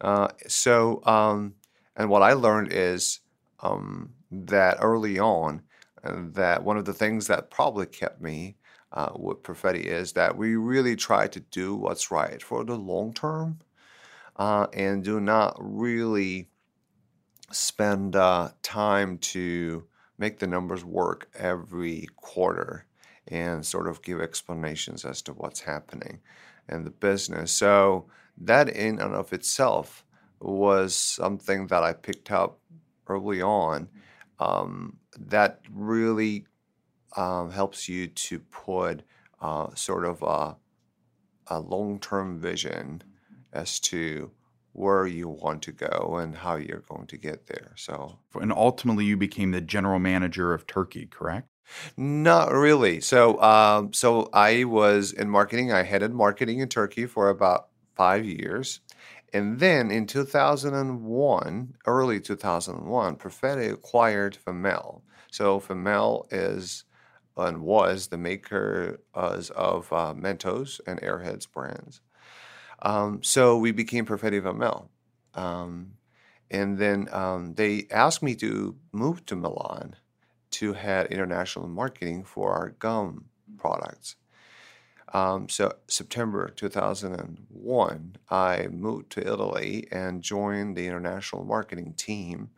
Uh, 0.00 0.28
so, 0.46 1.02
um, 1.04 1.54
and 1.96 2.08
what 2.08 2.22
I 2.22 2.34
learned 2.34 2.68
is 2.70 3.18
um, 3.58 4.12
that 4.30 4.76
early 4.80 5.18
on, 5.18 5.62
uh, 6.04 6.14
that 6.34 6.62
one 6.62 6.76
of 6.76 6.84
the 6.84 6.92
things 6.94 7.26
that 7.26 7.50
probably 7.50 7.86
kept 7.86 8.20
me 8.22 8.54
uh, 8.92 9.10
with 9.16 9.42
Perfetti 9.42 9.84
is 9.84 10.12
that 10.12 10.36
we 10.36 10.54
really 10.54 10.94
try 10.94 11.26
to 11.26 11.40
do 11.40 11.74
what's 11.74 12.12
right 12.12 12.40
for 12.40 12.62
the 12.62 12.76
long 12.76 13.12
term 13.12 13.58
uh, 14.36 14.68
and 14.72 15.02
do 15.02 15.18
not 15.18 15.56
really 15.58 16.48
spend 17.50 18.14
uh, 18.14 18.50
time 18.62 19.18
to 19.18 19.82
make 20.16 20.38
the 20.38 20.46
numbers 20.46 20.84
work 20.84 21.28
every 21.34 22.06
quarter 22.14 22.86
and 23.28 23.64
sort 23.64 23.88
of 23.88 24.02
give 24.02 24.20
explanations 24.20 25.04
as 25.04 25.22
to 25.22 25.32
what's 25.32 25.60
happening 25.60 26.20
in 26.68 26.84
the 26.84 26.90
business. 26.90 27.52
So 27.52 28.06
that 28.38 28.68
in 28.68 28.98
and 28.98 29.14
of 29.14 29.32
itself 29.32 30.04
was 30.40 30.94
something 30.94 31.66
that 31.68 31.82
I 31.82 31.92
picked 31.92 32.30
up 32.30 32.58
early 33.06 33.42
on. 33.42 33.88
Um, 34.38 34.98
that 35.18 35.60
really 35.72 36.44
um, 37.16 37.50
helps 37.50 37.88
you 37.88 38.06
to 38.08 38.38
put 38.38 39.02
uh, 39.40 39.74
sort 39.74 40.04
of 40.04 40.22
a, 40.22 40.56
a 41.46 41.60
long-term 41.60 42.38
vision 42.38 43.02
as 43.52 43.80
to 43.80 44.30
where 44.72 45.06
you 45.06 45.28
want 45.28 45.62
to 45.62 45.72
go 45.72 46.16
and 46.20 46.34
how 46.34 46.56
you're 46.56 46.84
going 46.86 47.06
to 47.06 47.16
get 47.16 47.46
there. 47.46 47.72
So, 47.76 48.18
and 48.34 48.52
ultimately, 48.52 49.06
you 49.06 49.16
became 49.16 49.52
the 49.52 49.62
general 49.62 49.98
manager 49.98 50.52
of 50.52 50.66
Turkey, 50.66 51.06
correct? 51.06 51.48
Not 51.96 52.52
really. 52.52 53.00
So, 53.00 53.40
um, 53.42 53.92
so 53.92 54.28
I 54.32 54.64
was 54.64 55.12
in 55.12 55.28
marketing. 55.28 55.72
I 55.72 55.82
headed 55.82 56.12
marketing 56.12 56.60
in 56.60 56.68
Turkey 56.68 57.06
for 57.06 57.28
about 57.28 57.68
five 57.94 58.24
years. 58.24 58.80
And 59.32 59.58
then 59.58 59.90
in 59.90 60.06
2001, 60.06 61.74
early 61.86 62.20
2001, 62.20 63.16
Perfetti 63.16 63.72
acquired 63.72 64.36
Van 64.44 64.62
Melle. 64.62 65.02
So 65.30 65.58
Van 65.58 65.82
Melle 65.82 66.26
is 66.30 66.84
and 67.36 67.60
was 67.60 68.06
the 68.06 68.16
maker 68.16 69.00
of 69.12 69.92
uh, 69.92 70.14
Mentos 70.14 70.80
and 70.86 71.00
Airheads 71.02 71.50
brands. 71.50 72.00
Um, 72.80 73.22
so 73.22 73.58
we 73.58 73.72
became 73.72 74.06
Perfetti 74.06 74.42
Van 74.42 74.56
Melle. 74.56 74.88
Um, 75.34 75.92
and 76.50 76.78
then 76.78 77.08
um, 77.12 77.54
they 77.54 77.86
asked 77.90 78.22
me 78.22 78.34
to 78.36 78.76
move 78.92 79.26
to 79.26 79.36
Milan 79.36 79.96
to 80.56 80.72
head 80.72 81.08
international 81.08 81.68
marketing 81.68 82.24
for 82.24 82.52
our 82.52 82.70
gum 82.70 83.26
products. 83.58 84.16
Um, 85.12 85.48
so 85.48 85.72
September 85.86 86.48
2001, 86.48 88.16
I 88.30 88.66
moved 88.70 89.10
to 89.12 89.20
Italy 89.20 89.86
and 89.92 90.22
joined 90.22 90.76
the 90.76 90.86
international 90.86 91.44
marketing 91.44 91.94
team, 91.96 92.50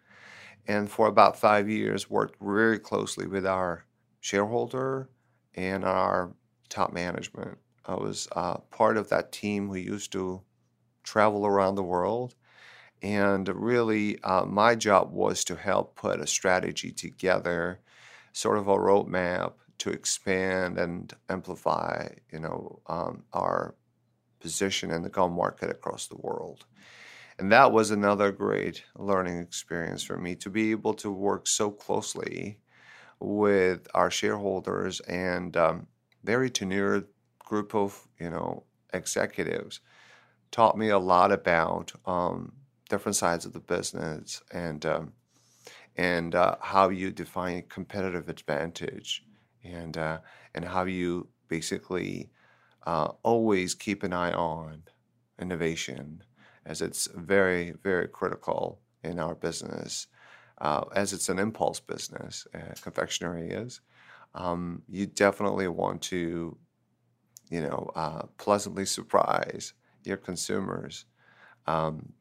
and 0.66 0.90
for 0.90 1.08
about 1.08 1.38
five 1.38 1.68
years 1.68 2.08
worked 2.08 2.36
very 2.40 2.78
closely 2.78 3.26
with 3.26 3.46
our 3.46 3.84
shareholder 4.20 5.08
and 5.54 5.84
our 5.84 6.32
top 6.68 6.92
management. 6.92 7.58
I 7.84 7.94
was 7.94 8.28
uh, 8.32 8.58
part 8.70 8.96
of 8.96 9.08
that 9.08 9.32
team 9.32 9.68
who 9.68 9.76
used 9.76 10.12
to 10.12 10.42
travel 11.02 11.46
around 11.46 11.74
the 11.74 11.82
world. 11.82 12.34
And 13.00 13.48
really, 13.48 14.20
uh, 14.22 14.44
my 14.44 14.74
job 14.74 15.12
was 15.12 15.44
to 15.44 15.56
help 15.56 15.96
put 15.96 16.20
a 16.20 16.26
strategy 16.26 16.90
together 16.90 17.80
sort 18.38 18.56
of 18.56 18.68
a 18.68 18.76
roadmap 18.76 19.54
to 19.78 19.90
expand 19.90 20.78
and 20.78 21.12
amplify, 21.28 22.06
you 22.32 22.38
know, 22.38 22.80
um, 22.86 23.24
our 23.32 23.74
position 24.38 24.92
in 24.92 25.02
the 25.02 25.08
gum 25.08 25.32
market 25.32 25.70
across 25.70 26.06
the 26.06 26.16
world. 26.16 26.64
And 27.40 27.50
that 27.50 27.72
was 27.72 27.90
another 27.90 28.30
great 28.30 28.84
learning 28.96 29.38
experience 29.38 30.04
for 30.04 30.16
me 30.16 30.36
to 30.36 30.50
be 30.50 30.70
able 30.70 30.94
to 30.94 31.10
work 31.10 31.48
so 31.48 31.72
closely 31.72 32.60
with 33.18 33.88
our 33.92 34.10
shareholders 34.10 35.00
and 35.00 35.56
um, 35.56 35.88
very 36.22 36.48
tenured 36.48 37.06
group 37.40 37.74
of 37.74 38.06
you 38.20 38.30
know 38.30 38.62
executives 38.92 39.80
taught 40.52 40.78
me 40.78 40.90
a 40.90 40.98
lot 40.98 41.32
about 41.32 41.90
um, 42.06 42.52
different 42.88 43.16
sides 43.16 43.44
of 43.44 43.52
the 43.52 43.60
business 43.60 44.42
and 44.52 44.86
um, 44.86 45.12
and 45.98 46.36
uh, 46.36 46.54
how 46.60 46.88
you 46.88 47.10
define 47.10 47.64
competitive 47.68 48.28
advantage 48.28 49.24
and 49.64 49.98
uh, 49.98 50.18
and 50.54 50.64
how 50.64 50.84
you 50.84 51.28
basically 51.48 52.30
uh, 52.86 53.08
always 53.22 53.74
keep 53.74 54.02
an 54.04 54.12
eye 54.12 54.32
on 54.32 54.82
innovation 55.40 56.22
as 56.64 56.80
it's 56.80 57.08
very 57.14 57.72
very 57.82 58.08
critical 58.08 58.80
in 59.04 59.18
our 59.18 59.34
business 59.34 60.06
uh, 60.60 60.84
as 60.94 61.12
it's 61.12 61.28
an 61.28 61.38
impulse 61.38 61.80
business 61.80 62.46
uh, 62.54 62.74
confectionery 62.80 63.50
is 63.50 63.80
um, 64.34 64.82
you 64.88 65.06
definitely 65.06 65.68
want 65.68 66.00
to 66.00 66.56
you 67.50 67.60
know 67.60 67.90
uh, 67.96 68.22
pleasantly 68.38 68.86
surprise 68.86 69.74
your 70.04 70.16
consumers 70.16 71.06
um, 71.66 72.12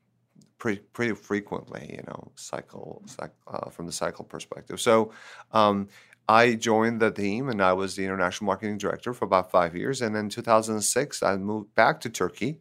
pretty 0.58 0.82
pretty 0.94 1.14
frequently, 1.14 1.96
you 1.98 2.04
know, 2.08 2.32
cycle, 2.36 3.04
uh, 3.20 3.70
from 3.70 3.86
the 3.86 3.92
cycle 3.92 4.26
perspective. 4.26 4.80
So 4.80 5.12
um, 5.52 5.88
I 6.28 6.56
joined 6.56 7.00
the 7.00 7.12
team 7.12 7.50
and 7.50 7.62
I 7.62 7.74
was 7.74 7.96
the 7.96 8.04
international 8.04 8.48
marketing 8.48 8.78
director 8.78 9.14
for 9.14 9.26
about 9.26 9.52
five 9.52 9.76
years. 9.76 10.02
And 10.02 10.16
in 10.16 10.30
2006, 10.30 11.24
I 11.24 11.38
moved 11.38 11.74
back 11.76 12.02
to 12.02 12.10
Turkey, 12.10 12.60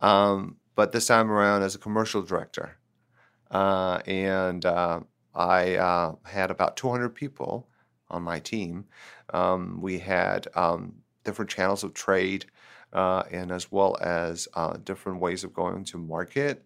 um, 0.00 0.56
but 0.74 0.92
this 0.92 1.06
time 1.06 1.30
around 1.30 1.62
as 1.62 1.74
a 1.74 1.78
commercial 1.78 2.22
director. 2.22 2.76
Uh, 3.50 4.00
and 4.06 4.64
uh, 4.66 5.00
I 5.34 5.76
uh, 5.76 6.14
had 6.24 6.50
about 6.50 6.76
200 6.76 7.10
people 7.10 7.68
on 8.10 8.22
my 8.22 8.40
team. 8.40 8.86
Um, 9.32 9.80
we 9.80 9.98
had 9.98 10.48
um, 10.54 10.94
different 11.24 11.50
channels 11.50 11.84
of 11.84 11.94
trade. 11.94 12.46
Uh, 12.92 13.24
and 13.32 13.50
as 13.50 13.72
well 13.72 13.96
as 14.00 14.46
uh, 14.54 14.76
different 14.84 15.20
ways 15.20 15.42
of 15.42 15.52
going 15.52 15.82
to 15.82 15.98
market 15.98 16.64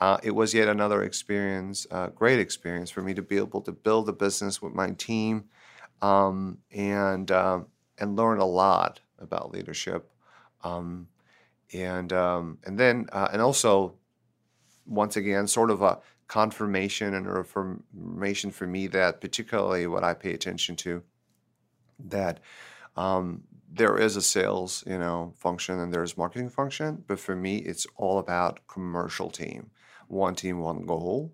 uh, 0.00 0.18
it 0.22 0.32
was 0.32 0.52
yet 0.52 0.68
another 0.68 1.02
experience, 1.02 1.86
uh, 1.90 2.08
great 2.08 2.38
experience 2.38 2.90
for 2.90 3.02
me 3.02 3.14
to 3.14 3.22
be 3.22 3.36
able 3.36 3.60
to 3.62 3.72
build 3.72 4.08
a 4.08 4.12
business 4.12 4.60
with 4.60 4.74
my 4.74 4.90
team 4.90 5.44
um, 6.02 6.58
and 6.72 7.30
um, 7.30 7.66
and 7.98 8.16
learn 8.16 8.38
a 8.38 8.44
lot 8.44 9.00
about 9.18 9.52
leadership, 9.52 10.10
um, 10.62 11.08
and 11.72 12.12
um, 12.12 12.58
and 12.64 12.78
then 12.78 13.06
uh, 13.12 13.28
and 13.32 13.40
also 13.40 13.94
once 14.86 15.16
again 15.16 15.46
sort 15.46 15.70
of 15.70 15.80
a 15.82 15.98
confirmation 16.26 17.14
and 17.14 17.26
a 17.26 17.38
affirmation 17.38 18.50
for 18.50 18.66
me 18.66 18.86
that 18.86 19.20
particularly 19.20 19.86
what 19.86 20.04
I 20.04 20.14
pay 20.14 20.32
attention 20.32 20.74
to 20.76 21.02
that 21.98 22.40
um, 22.96 23.44
there 23.72 23.98
is 23.98 24.16
a 24.16 24.22
sales 24.22 24.84
you 24.86 24.98
know 24.98 25.32
function 25.36 25.78
and 25.78 25.92
there's 25.92 26.16
marketing 26.16 26.48
function 26.48 27.04
but 27.06 27.18
for 27.18 27.36
me 27.36 27.58
it's 27.58 27.86
all 27.96 28.18
about 28.18 28.66
commercial 28.66 29.30
team 29.30 29.70
one 30.08 30.34
team, 30.34 30.60
one 30.60 30.86
goal, 30.86 31.32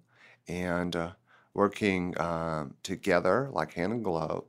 and 0.48 0.94
uh, 0.96 1.10
working 1.54 2.18
um, 2.20 2.74
together 2.82 3.48
like 3.52 3.74
hand 3.74 3.92
and 3.92 4.04
glove, 4.04 4.44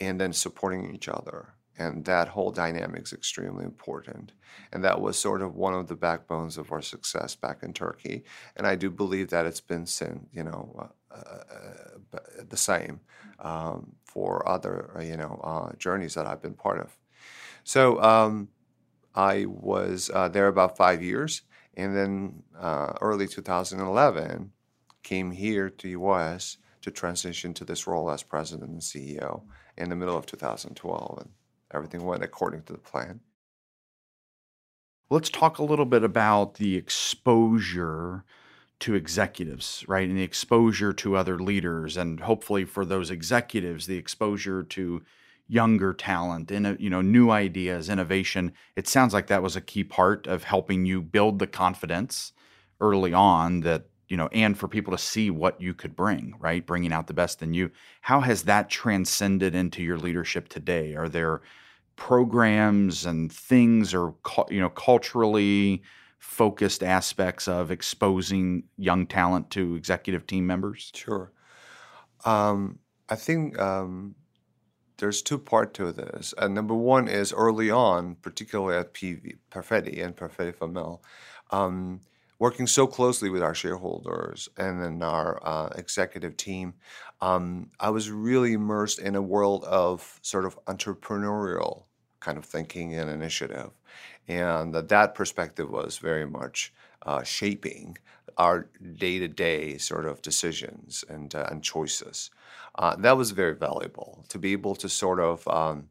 and 0.00 0.20
then 0.20 0.32
supporting 0.32 0.94
each 0.94 1.08
other. 1.08 1.54
And 1.76 2.04
that 2.04 2.28
whole 2.28 2.52
dynamic 2.52 3.02
is 3.02 3.12
extremely 3.12 3.64
important. 3.64 4.32
And 4.72 4.84
that 4.84 5.00
was 5.00 5.18
sort 5.18 5.42
of 5.42 5.56
one 5.56 5.74
of 5.74 5.88
the 5.88 5.96
backbones 5.96 6.56
of 6.56 6.70
our 6.70 6.82
success 6.82 7.34
back 7.34 7.64
in 7.64 7.72
Turkey. 7.72 8.22
And 8.56 8.66
I 8.66 8.76
do 8.76 8.90
believe 8.90 9.30
that 9.30 9.46
it's 9.46 9.60
been, 9.60 9.86
you 10.32 10.44
know, 10.44 10.90
uh, 11.10 11.16
uh, 11.16 12.18
the 12.48 12.56
same 12.56 13.00
um, 13.40 13.96
for 14.04 14.48
other, 14.48 14.90
uh, 14.96 15.02
you 15.02 15.16
know, 15.16 15.40
uh, 15.42 15.72
journeys 15.76 16.14
that 16.14 16.26
I've 16.26 16.42
been 16.42 16.54
part 16.54 16.78
of. 16.78 16.96
So 17.64 18.00
um, 18.00 18.48
I 19.14 19.46
was 19.46 20.10
uh, 20.14 20.28
there 20.28 20.48
about 20.48 20.76
five 20.76 21.02
years 21.02 21.42
and 21.76 21.96
then 21.96 22.42
uh, 22.58 22.94
early 23.00 23.26
2011 23.26 24.52
came 25.02 25.30
here 25.30 25.68
to 25.68 26.10
us 26.10 26.58
to 26.82 26.90
transition 26.90 27.54
to 27.54 27.64
this 27.64 27.86
role 27.86 28.10
as 28.10 28.22
president 28.22 28.70
and 28.70 28.80
CEO 28.80 29.42
in 29.76 29.88
the 29.88 29.96
middle 29.96 30.16
of 30.16 30.26
2012 30.26 31.18
and 31.18 31.30
everything 31.72 32.04
went 32.04 32.22
according 32.22 32.62
to 32.62 32.72
the 32.72 32.78
plan. 32.78 33.20
Let's 35.10 35.30
talk 35.30 35.58
a 35.58 35.64
little 35.64 35.84
bit 35.84 36.02
about 36.02 36.54
the 36.54 36.76
exposure 36.76 38.24
to 38.80 38.94
executives, 38.94 39.84
right? 39.86 40.08
And 40.08 40.18
the 40.18 40.22
exposure 40.22 40.92
to 40.92 41.16
other 41.16 41.38
leaders 41.38 41.96
and 41.96 42.20
hopefully 42.20 42.64
for 42.64 42.84
those 42.84 43.10
executives 43.10 43.86
the 43.86 43.96
exposure 43.96 44.62
to 44.62 45.02
younger 45.46 45.92
talent 45.92 46.50
and 46.50 46.78
you 46.80 46.88
know 46.90 47.02
new 47.02 47.30
ideas 47.30 47.88
innovation. 47.88 48.52
It 48.76 48.88
sounds 48.88 49.12
like 49.12 49.26
that 49.26 49.42
was 49.42 49.56
a 49.56 49.60
key 49.60 49.84
part 49.84 50.26
of 50.26 50.44
helping 50.44 50.86
you 50.86 51.02
build 51.02 51.38
the 51.38 51.46
confidence 51.46 52.32
early 52.80 53.12
on 53.12 53.60
that 53.60 53.86
you 54.08 54.16
know 54.16 54.28
and 54.32 54.56
for 54.56 54.68
people 54.68 54.90
to 54.92 55.02
see 55.02 55.30
what 55.30 55.60
you 55.60 55.74
could 55.74 55.94
bring 55.94 56.34
right? 56.38 56.66
Bringing 56.66 56.92
out 56.92 57.06
the 57.06 57.14
best 57.14 57.42
in 57.42 57.54
you. 57.54 57.70
How 58.00 58.20
has 58.20 58.44
that 58.44 58.70
transcended 58.70 59.54
into 59.54 59.82
your 59.82 59.98
leadership 59.98 60.48
today? 60.48 60.94
Are 60.94 61.08
there 61.08 61.42
programs 61.96 63.06
and 63.06 63.30
things 63.30 63.94
or 63.94 64.14
you 64.48 64.60
know 64.60 64.70
culturally 64.70 65.82
focused 66.18 66.82
aspects 66.82 67.46
of 67.46 67.70
exposing 67.70 68.64
young 68.78 69.06
talent 69.06 69.50
to 69.50 69.74
executive 69.74 70.26
team 70.26 70.46
members? 70.46 70.90
Sure. 70.94 71.30
Um, 72.24 72.78
i 73.10 73.16
think 73.16 73.58
um, 73.58 74.14
there's 75.04 75.20
two 75.20 75.36
part 75.36 75.74
to 75.74 75.92
this. 75.92 76.32
And 76.38 76.54
number 76.54 76.74
one 76.74 77.08
is 77.08 77.30
early 77.30 77.70
on, 77.70 78.14
particularly 78.22 78.78
at 78.78 78.94
PV, 78.94 79.36
Perfetti 79.50 80.02
and 80.02 80.16
Perfetti 80.16 80.58
Van 80.58 80.72
Melle, 80.72 81.00
um, 81.50 82.00
working 82.38 82.66
so 82.66 82.86
closely 82.86 83.28
with 83.28 83.42
our 83.42 83.54
shareholders 83.54 84.48
and 84.56 84.82
then 84.82 85.02
our 85.02 85.46
uh, 85.46 85.68
executive 85.76 86.38
team, 86.38 86.72
um, 87.20 87.70
I 87.78 87.90
was 87.90 88.10
really 88.10 88.54
immersed 88.54 88.98
in 88.98 89.14
a 89.14 89.20
world 89.20 89.64
of 89.64 90.18
sort 90.22 90.46
of 90.46 90.58
entrepreneurial 90.64 91.82
kind 92.20 92.38
of 92.38 92.46
thinking 92.46 92.94
and 92.94 93.10
initiative. 93.10 93.72
And 94.26 94.72
that, 94.72 94.88
that 94.88 95.14
perspective 95.14 95.68
was 95.68 95.98
very 95.98 96.26
much 96.26 96.72
uh, 97.02 97.22
shaping 97.22 97.98
our 98.36 98.68
day 98.96 99.18
to 99.18 99.28
day 99.28 99.78
sort 99.78 100.06
of 100.06 100.22
decisions 100.22 101.04
and, 101.08 101.34
uh, 101.34 101.46
and 101.50 101.62
choices. 101.62 102.30
Uh, 102.76 102.96
that 102.96 103.16
was 103.16 103.30
very 103.30 103.54
valuable 103.54 104.24
to 104.28 104.38
be 104.38 104.52
able 104.52 104.74
to 104.74 104.88
sort 104.88 105.20
of 105.20 105.46
um, 105.48 105.88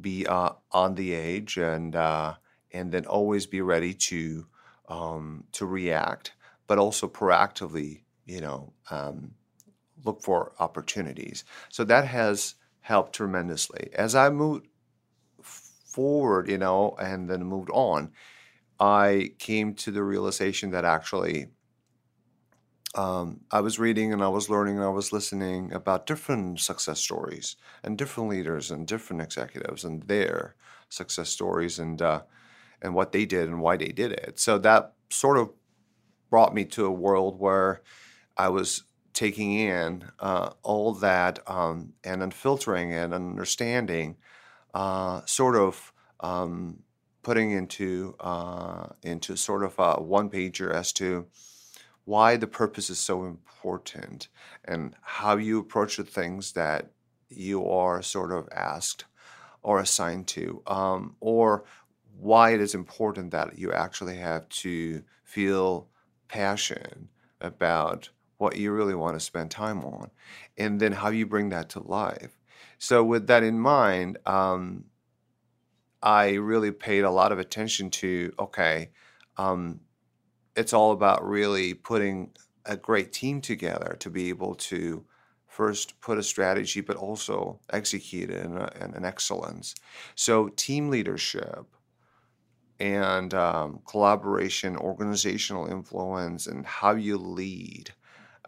be 0.00 0.26
uh, 0.26 0.50
on 0.72 0.94
the 0.94 1.14
edge 1.14 1.56
and 1.56 1.96
uh, 1.96 2.34
and 2.72 2.92
then 2.92 3.06
always 3.06 3.46
be 3.46 3.60
ready 3.60 3.94
to 3.94 4.46
um, 4.88 5.44
to 5.52 5.66
react, 5.66 6.32
but 6.66 6.78
also 6.78 7.08
proactively, 7.08 8.02
you 8.26 8.40
know, 8.40 8.72
um, 8.90 9.32
look 10.04 10.22
for 10.22 10.52
opportunities. 10.58 11.44
So 11.68 11.84
that 11.84 12.06
has 12.06 12.56
helped 12.80 13.14
tremendously. 13.14 13.88
As 13.94 14.14
I 14.14 14.28
moved 14.28 14.66
forward, 15.42 16.48
you 16.48 16.58
know, 16.58 16.96
and 17.00 17.30
then 17.30 17.44
moved 17.44 17.70
on, 17.72 18.12
I 18.78 19.32
came 19.38 19.74
to 19.74 19.90
the 19.90 20.02
realization 20.02 20.70
that 20.72 20.84
actually 20.84 21.48
um, 22.94 23.40
I 23.50 23.60
was 23.60 23.78
reading 23.78 24.12
and 24.12 24.22
I 24.22 24.28
was 24.28 24.48
learning 24.48 24.76
and 24.76 24.84
I 24.84 24.90
was 24.90 25.12
listening 25.12 25.72
about 25.72 26.06
different 26.06 26.60
success 26.60 27.00
stories 27.00 27.56
and 27.82 27.98
different 27.98 28.30
leaders 28.30 28.70
and 28.70 28.86
different 28.86 29.22
executives 29.22 29.84
and 29.84 30.02
their 30.04 30.54
success 30.88 31.28
stories 31.28 31.78
and 31.78 32.00
uh, 32.00 32.22
and 32.80 32.94
what 32.94 33.12
they 33.12 33.24
did 33.24 33.48
and 33.48 33.60
why 33.60 33.76
they 33.76 33.88
did 33.88 34.12
it. 34.12 34.38
So 34.38 34.58
that 34.58 34.92
sort 35.10 35.38
of 35.38 35.50
brought 36.30 36.54
me 36.54 36.64
to 36.66 36.86
a 36.86 36.90
world 36.90 37.38
where 37.40 37.82
I 38.36 38.48
was 38.48 38.84
taking 39.12 39.52
in 39.54 40.04
uh, 40.18 40.50
all 40.62 40.92
that 40.94 41.38
um, 41.46 41.94
and 42.02 42.20
then 42.20 42.30
filtering 42.30 42.92
and 42.92 43.14
understanding, 43.14 44.16
uh, 44.74 45.22
sort 45.24 45.56
of 45.56 45.92
um, 46.20 46.80
putting 47.22 47.52
into 47.52 48.14
uh, 48.20 48.88
into 49.02 49.36
sort 49.36 49.62
of 49.64 49.78
a 49.78 49.94
one 50.02 50.30
pager 50.30 50.70
as 50.72 50.92
to 50.92 51.26
why 52.04 52.36
the 52.36 52.46
purpose 52.46 52.90
is 52.90 52.98
so 52.98 53.24
important 53.24 54.28
and 54.64 54.94
how 55.00 55.36
you 55.36 55.58
approach 55.58 55.96
the 55.96 56.04
things 56.04 56.52
that 56.52 56.90
you 57.28 57.66
are 57.66 58.02
sort 58.02 58.32
of 58.32 58.48
asked 58.52 59.04
or 59.62 59.80
assigned 59.80 60.26
to, 60.26 60.62
um, 60.66 61.16
or 61.20 61.64
why 62.18 62.50
it 62.50 62.60
is 62.60 62.74
important 62.74 63.30
that 63.30 63.58
you 63.58 63.72
actually 63.72 64.16
have 64.16 64.48
to 64.48 65.02
feel 65.22 65.88
passion 66.28 67.08
about 67.40 68.10
what 68.36 68.56
you 68.56 68.72
really 68.72 68.94
want 68.94 69.16
to 69.16 69.20
spend 69.20 69.50
time 69.50 69.84
on, 69.84 70.10
and 70.58 70.80
then 70.80 70.92
how 70.92 71.08
you 71.08 71.26
bring 71.26 71.48
that 71.48 71.68
to 71.70 71.80
life. 71.80 72.38
So, 72.78 73.02
with 73.02 73.26
that 73.28 73.42
in 73.42 73.58
mind, 73.58 74.18
um, 74.26 74.84
I 76.02 76.34
really 76.34 76.70
paid 76.70 77.04
a 77.04 77.10
lot 77.10 77.32
of 77.32 77.38
attention 77.38 77.90
to 77.90 78.32
okay, 78.38 78.90
um, 79.38 79.80
it's 80.56 80.72
all 80.72 80.92
about 80.92 81.26
really 81.26 81.74
putting 81.74 82.30
a 82.64 82.76
great 82.76 83.12
team 83.12 83.40
together 83.40 83.96
to 84.00 84.10
be 84.10 84.28
able 84.28 84.54
to 84.54 85.04
first 85.46 86.00
put 86.00 86.18
a 86.18 86.22
strategy, 86.22 86.80
but 86.80 86.96
also 86.96 87.60
execute 87.72 88.30
it 88.30 88.44
in, 88.44 88.56
a, 88.56 88.72
in 88.80 88.94
an 88.94 89.04
excellence. 89.04 89.74
So, 90.14 90.48
team 90.48 90.88
leadership 90.90 91.66
and 92.80 93.32
um, 93.34 93.80
collaboration, 93.86 94.76
organizational 94.76 95.66
influence, 95.66 96.46
and 96.46 96.66
how 96.66 96.94
you 96.94 97.16
lead 97.16 97.92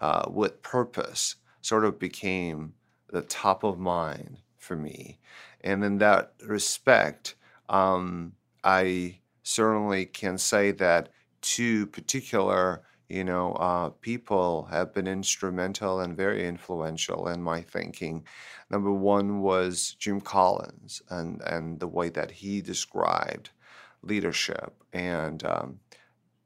uh, 0.00 0.24
with 0.28 0.62
purpose 0.62 1.36
sort 1.62 1.84
of 1.84 1.98
became 1.98 2.74
the 3.10 3.22
top 3.22 3.62
of 3.62 3.78
mind 3.78 4.38
for 4.58 4.76
me. 4.76 5.18
And 5.62 5.84
in 5.84 5.98
that 5.98 6.32
respect, 6.44 7.36
um, 7.68 8.32
I 8.64 9.18
certainly 9.42 10.06
can 10.06 10.38
say 10.38 10.72
that 10.72 11.10
two 11.46 11.86
particular 11.86 12.82
you 13.08 13.22
know, 13.22 13.52
uh, 13.52 13.90
people 14.00 14.64
have 14.64 14.92
been 14.92 15.06
instrumental 15.06 16.00
and 16.00 16.16
very 16.16 16.46
influential 16.46 17.28
in 17.28 17.40
my 17.40 17.62
thinking. 17.62 18.24
Number 18.68 18.92
one 18.92 19.42
was 19.42 19.94
Jim 19.98 20.20
Collins 20.20 21.02
and, 21.08 21.40
and 21.42 21.78
the 21.78 21.86
way 21.86 22.08
that 22.08 22.32
he 22.32 22.60
described 22.60 23.50
leadership 24.02 24.74
and 24.92 25.44
um, 25.44 25.80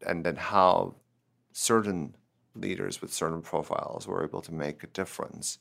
and 0.06 0.24
then 0.24 0.36
how 0.36 0.96
certain 1.52 2.14
leaders 2.54 3.00
with 3.00 3.12
certain 3.12 3.42
profiles 3.42 4.06
were 4.06 4.24
able 4.24 4.42
to 4.42 4.52
make 4.52 4.82
a 4.82 4.88
difference. 4.88 5.58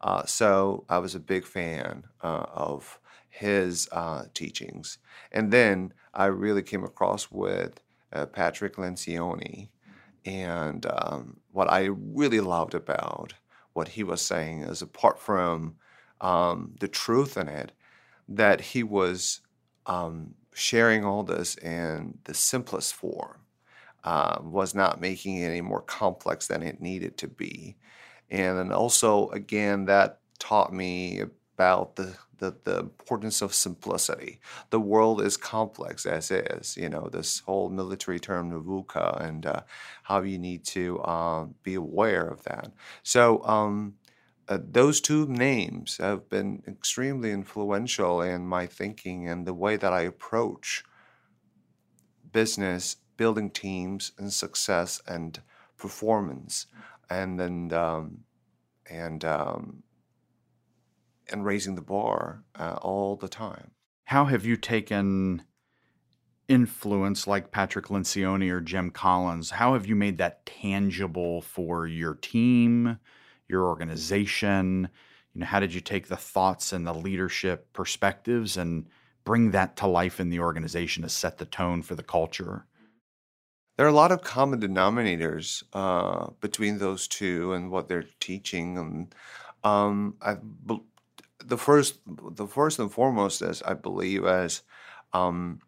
Uh, 0.00 0.24
so 0.24 0.84
I 0.88 0.98
was 0.98 1.14
a 1.14 1.20
big 1.20 1.44
fan 1.44 2.04
uh, 2.22 2.46
of 2.52 2.98
his 3.28 3.88
uh, 3.92 4.24
teachings. 4.34 4.98
And 5.30 5.50
then 5.50 5.94
I 6.12 6.26
really 6.26 6.62
came 6.62 6.84
across 6.84 7.30
with 7.30 7.80
uh, 8.12 8.26
Patrick 8.26 8.76
Lencioni. 8.76 9.68
And 10.24 10.86
um, 10.86 11.38
what 11.50 11.70
I 11.70 11.88
really 11.90 12.40
loved 12.40 12.74
about 12.74 13.34
what 13.72 13.88
he 13.88 14.04
was 14.04 14.22
saying 14.22 14.62
is, 14.62 14.82
apart 14.82 15.18
from 15.18 15.76
um, 16.20 16.74
the 16.80 16.88
truth 16.88 17.36
in 17.36 17.48
it, 17.48 17.72
that 18.28 18.60
he 18.60 18.82
was 18.82 19.40
um, 19.86 20.34
sharing 20.54 21.04
all 21.04 21.22
this 21.22 21.56
in 21.56 22.18
the 22.24 22.34
simplest 22.34 22.94
form, 22.94 23.38
uh, 24.04 24.38
was 24.42 24.74
not 24.74 25.00
making 25.00 25.38
it 25.38 25.46
any 25.46 25.60
more 25.60 25.82
complex 25.82 26.46
than 26.46 26.62
it 26.62 26.80
needed 26.80 27.16
to 27.18 27.28
be. 27.28 27.76
And 28.30 28.58
then 28.58 28.72
also, 28.72 29.28
again, 29.30 29.86
that 29.86 30.20
taught 30.38 30.72
me 30.72 31.22
about 31.62 31.94
the, 31.94 32.16
the, 32.38 32.56
the 32.64 32.78
importance 32.80 33.40
of 33.40 33.54
simplicity. 33.54 34.40
The 34.70 34.80
world 34.80 35.20
is 35.22 35.36
complex 35.36 36.04
as 36.06 36.30
is, 36.30 36.76
you 36.76 36.88
know, 36.88 37.08
this 37.12 37.40
whole 37.40 37.68
military 37.70 38.18
term, 38.18 38.50
VUCA, 38.50 39.24
and 39.24 39.46
uh, 39.46 39.60
how 40.02 40.22
you 40.22 40.38
need 40.38 40.64
to 40.76 40.84
um, 41.04 41.54
be 41.62 41.74
aware 41.74 42.26
of 42.26 42.42
that. 42.44 42.72
So, 43.04 43.44
um, 43.44 43.94
uh, 44.48 44.58
those 44.60 45.00
two 45.00 45.26
names 45.28 45.98
have 45.98 46.28
been 46.28 46.64
extremely 46.66 47.30
influential 47.30 48.20
in 48.20 48.44
my 48.44 48.66
thinking 48.66 49.28
and 49.28 49.46
the 49.46 49.54
way 49.54 49.76
that 49.76 49.92
I 49.92 50.00
approach 50.00 50.82
business, 52.32 52.96
building 53.16 53.50
teams, 53.50 54.10
and 54.18 54.32
success 54.32 55.00
and 55.06 55.40
performance, 55.78 56.66
and 57.08 57.38
then 57.38 57.72
um, 57.72 58.24
and 58.90 59.24
um, 59.24 59.84
and 61.32 61.44
raising 61.44 61.74
the 61.74 61.82
bar 61.82 62.44
uh, 62.58 62.78
all 62.82 63.16
the 63.16 63.28
time. 63.28 63.72
How 64.04 64.26
have 64.26 64.44
you 64.44 64.56
taken 64.56 65.42
influence 66.48 67.26
like 67.26 67.50
Patrick 67.50 67.86
Lencioni 67.86 68.50
or 68.50 68.60
Jim 68.60 68.90
Collins? 68.90 69.50
How 69.50 69.72
have 69.72 69.86
you 69.86 69.96
made 69.96 70.18
that 70.18 70.44
tangible 70.44 71.40
for 71.40 71.86
your 71.86 72.14
team? 72.14 72.98
your 73.52 73.66
organization? 73.66 74.88
You 75.34 75.40
know, 75.40 75.46
how 75.46 75.60
did 75.60 75.72
you 75.72 75.80
take 75.80 76.08
the 76.08 76.16
thoughts 76.16 76.72
and 76.72 76.84
the 76.84 76.92
leadership 76.94 77.72
perspectives 77.72 78.56
and 78.56 78.88
bring 79.24 79.52
that 79.52 79.76
to 79.76 79.86
life 79.86 80.18
in 80.18 80.30
the 80.30 80.40
organization 80.40 81.04
to 81.04 81.08
set 81.08 81.38
the 81.38 81.44
tone 81.44 81.82
for 81.82 81.94
the 81.94 82.02
culture? 82.02 82.66
There 83.76 83.86
are 83.86 83.90
a 83.90 83.94
lot 83.94 84.12
of 84.12 84.22
common 84.22 84.60
denominators 84.60 85.62
uh, 85.72 86.30
between 86.40 86.78
those 86.78 87.06
two 87.06 87.52
and 87.52 87.70
what 87.70 87.88
they're 87.88 88.04
teaching, 88.20 88.76
and 88.76 89.14
um, 89.64 90.16
I, 90.20 90.36
the 91.44 91.58
first, 91.58 91.98
the 92.06 92.46
first 92.46 92.78
and 92.78 92.90
foremost 92.92 93.42
is 93.42 93.62
I 93.62 93.74
believe 93.74 94.24
as 94.24 94.62
um, 95.12 95.60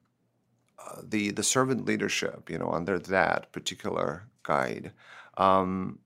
uh, 0.78 1.02
the 1.02 1.30
the 1.30 1.42
servant 1.42 1.84
leadership. 1.86 2.50
You 2.50 2.58
know, 2.58 2.70
under 2.70 2.98
that 2.98 3.52
particular 3.52 4.28
guide, 4.42 4.92
um, 5.36 5.98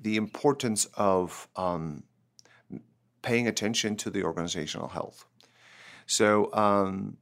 the 0.00 0.16
importance 0.16 0.86
of 0.94 1.48
um, 1.56 2.04
paying 3.22 3.46
attention 3.46 3.96
to 3.96 4.10
the 4.10 4.22
organizational 4.24 4.88
health. 4.88 5.24
So, 6.06 6.52
um, 6.54 7.18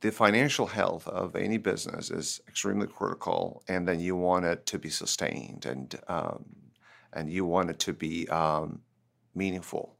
the 0.00 0.12
financial 0.12 0.66
health 0.66 1.06
of 1.08 1.34
any 1.36 1.58
business 1.58 2.10
is 2.10 2.40
extremely 2.48 2.86
critical, 2.86 3.62
and 3.68 3.86
then 3.88 4.00
you 4.00 4.16
want 4.16 4.44
it 4.44 4.66
to 4.66 4.78
be 4.78 4.90
sustained 4.90 5.66
and 5.66 5.94
um, 6.08 6.44
and 7.12 7.30
you 7.30 7.44
want 7.44 7.70
it 7.70 7.78
to 7.80 7.92
be 7.92 8.28
um, 8.28 8.80
meaningful. 9.34 9.96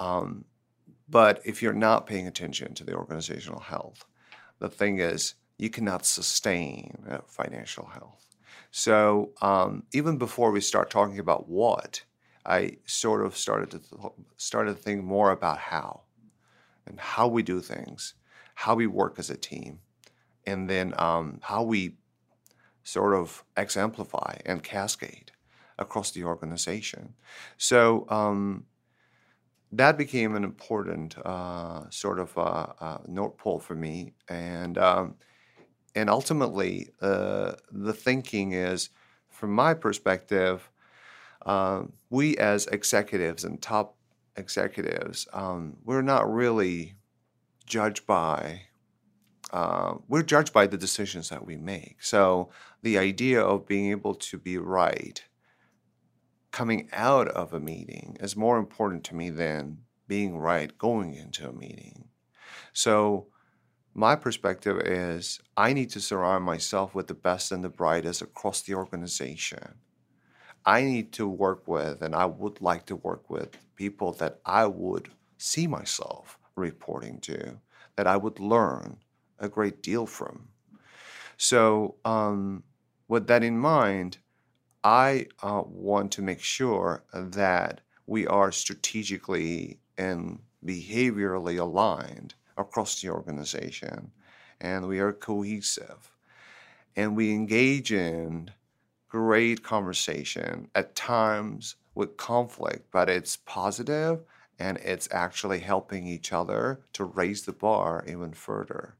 Um, 0.00 0.44
but 1.08 1.40
if 1.44 1.62
you're 1.62 1.72
not 1.72 2.06
paying 2.06 2.26
attention 2.26 2.74
to 2.74 2.84
the 2.84 2.94
organizational 2.94 3.60
health, 3.60 4.04
the 4.58 4.68
thing 4.68 4.98
is 4.98 5.34
you 5.58 5.70
cannot 5.70 6.06
sustain 6.06 7.04
uh, 7.08 7.18
financial 7.26 7.86
health. 7.86 8.26
So 8.70 9.30
um, 9.42 9.84
even 9.92 10.16
before 10.16 10.50
we 10.50 10.60
start 10.60 10.90
talking 10.90 11.18
about 11.18 11.48
what, 11.48 12.02
I 12.46 12.78
sort 12.86 13.24
of 13.24 13.36
started 13.36 13.70
to 13.72 13.78
th- 13.78 14.12
started 14.36 14.76
to 14.76 14.82
think 14.82 15.04
more 15.04 15.30
about 15.30 15.58
how, 15.58 16.02
and 16.86 16.98
how 16.98 17.28
we 17.28 17.42
do 17.42 17.60
things, 17.60 18.14
how 18.54 18.74
we 18.74 18.86
work 18.86 19.18
as 19.18 19.28
a 19.28 19.36
team, 19.36 19.80
and 20.46 20.70
then 20.70 20.94
um, 20.98 21.40
how 21.42 21.62
we 21.62 21.96
sort 22.82 23.14
of 23.14 23.44
exemplify 23.56 24.38
and 24.46 24.62
cascade 24.62 25.32
across 25.78 26.10
the 26.12 26.24
organization. 26.24 27.14
So 27.58 28.06
um, 28.08 28.66
that 29.72 29.96
became 29.96 30.34
an 30.34 30.44
important 30.44 31.16
uh, 31.18 31.88
sort 31.90 32.18
of 32.18 32.36
uh, 32.36 32.66
uh, 32.80 32.98
note 33.06 33.38
pull 33.38 33.60
for 33.60 33.74
me, 33.74 34.14
and 34.28 34.76
um, 34.78 35.14
and 35.94 36.10
ultimately, 36.10 36.88
uh, 37.00 37.52
the 37.70 37.92
thinking 37.92 38.52
is, 38.52 38.90
from 39.28 39.52
my 39.52 39.74
perspective, 39.74 40.70
uh, 41.46 41.82
we 42.10 42.36
as 42.36 42.66
executives 42.66 43.44
and 43.44 43.60
top 43.62 43.96
executives, 44.36 45.28
um, 45.32 45.76
we're 45.84 46.02
not 46.02 46.32
really 46.32 46.94
judged 47.66 48.06
by. 48.06 48.62
We're 50.08 50.22
judged 50.22 50.52
by 50.52 50.66
the 50.68 50.76
decisions 50.76 51.28
that 51.30 51.44
we 51.44 51.56
make. 51.56 52.02
So 52.02 52.50
the 52.82 52.98
idea 52.98 53.42
of 53.42 53.66
being 53.66 53.90
able 53.90 54.14
to 54.14 54.38
be 54.38 54.58
right 54.58 55.22
coming 56.50 56.88
out 56.92 57.28
of 57.28 57.52
a 57.52 57.60
meeting 57.60 58.16
is 58.20 58.36
more 58.36 58.58
important 58.58 59.04
to 59.04 59.14
me 59.14 59.30
than 59.30 59.78
being 60.08 60.38
right 60.38 60.76
going 60.78 61.14
into 61.14 61.48
a 61.48 61.52
meeting. 61.52 62.08
So 62.72 63.28
my 63.94 64.16
perspective 64.16 64.80
is 64.80 65.40
I 65.56 65.72
need 65.72 65.90
to 65.90 66.00
surround 66.00 66.44
myself 66.44 66.94
with 66.94 67.06
the 67.06 67.14
best 67.14 67.52
and 67.52 67.62
the 67.62 67.68
brightest 67.68 68.22
across 68.22 68.62
the 68.62 68.74
organization. 68.74 69.74
I 70.64 70.82
need 70.82 71.12
to 71.12 71.26
work 71.26 71.66
with, 71.66 72.02
and 72.02 72.14
I 72.14 72.26
would 72.26 72.60
like 72.60 72.86
to 72.86 72.96
work 72.96 73.30
with 73.30 73.56
people 73.76 74.12
that 74.14 74.40
I 74.44 74.66
would 74.66 75.08
see 75.38 75.66
myself 75.66 76.38
reporting 76.54 77.18
to, 77.20 77.58
that 77.96 78.06
I 78.06 78.16
would 78.16 78.38
learn 78.38 78.98
a 79.38 79.48
great 79.48 79.82
deal 79.82 80.06
from. 80.06 80.48
So, 81.36 81.96
um, 82.04 82.62
with 83.08 83.26
that 83.28 83.42
in 83.42 83.58
mind, 83.58 84.18
I 84.84 85.26
uh, 85.42 85.62
want 85.66 86.12
to 86.12 86.22
make 86.22 86.40
sure 86.40 87.04
that 87.12 87.80
we 88.06 88.26
are 88.26 88.52
strategically 88.52 89.80
and 89.98 90.40
behaviorally 90.64 91.58
aligned 91.58 92.34
across 92.56 93.00
the 93.00 93.10
organization 93.10 94.12
and 94.60 94.86
we 94.86 94.98
are 95.00 95.12
cohesive 95.12 96.12
and 96.96 97.16
we 97.16 97.32
engage 97.32 97.92
in 97.92 98.50
great 99.08 99.62
conversation 99.62 100.70
at 100.74 100.94
times 100.94 101.76
with 101.94 102.16
conflict 102.16 102.90
but 102.92 103.08
it's 103.08 103.36
positive 103.36 104.24
and 104.58 104.78
it's 104.78 105.08
actually 105.12 105.60
helping 105.60 106.06
each 106.06 106.32
other 106.32 106.82
to 106.92 107.04
raise 107.04 107.44
the 107.44 107.52
bar 107.52 108.04
even 108.06 108.32
further. 108.34 108.96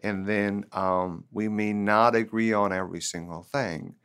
And 0.00 0.26
then 0.26 0.64
um, 0.72 1.24
we 1.32 1.48
may 1.48 1.72
not 1.72 2.14
agree 2.14 2.52
on 2.52 2.72
every 2.72 3.00
single 3.00 3.42
thing 3.42 3.96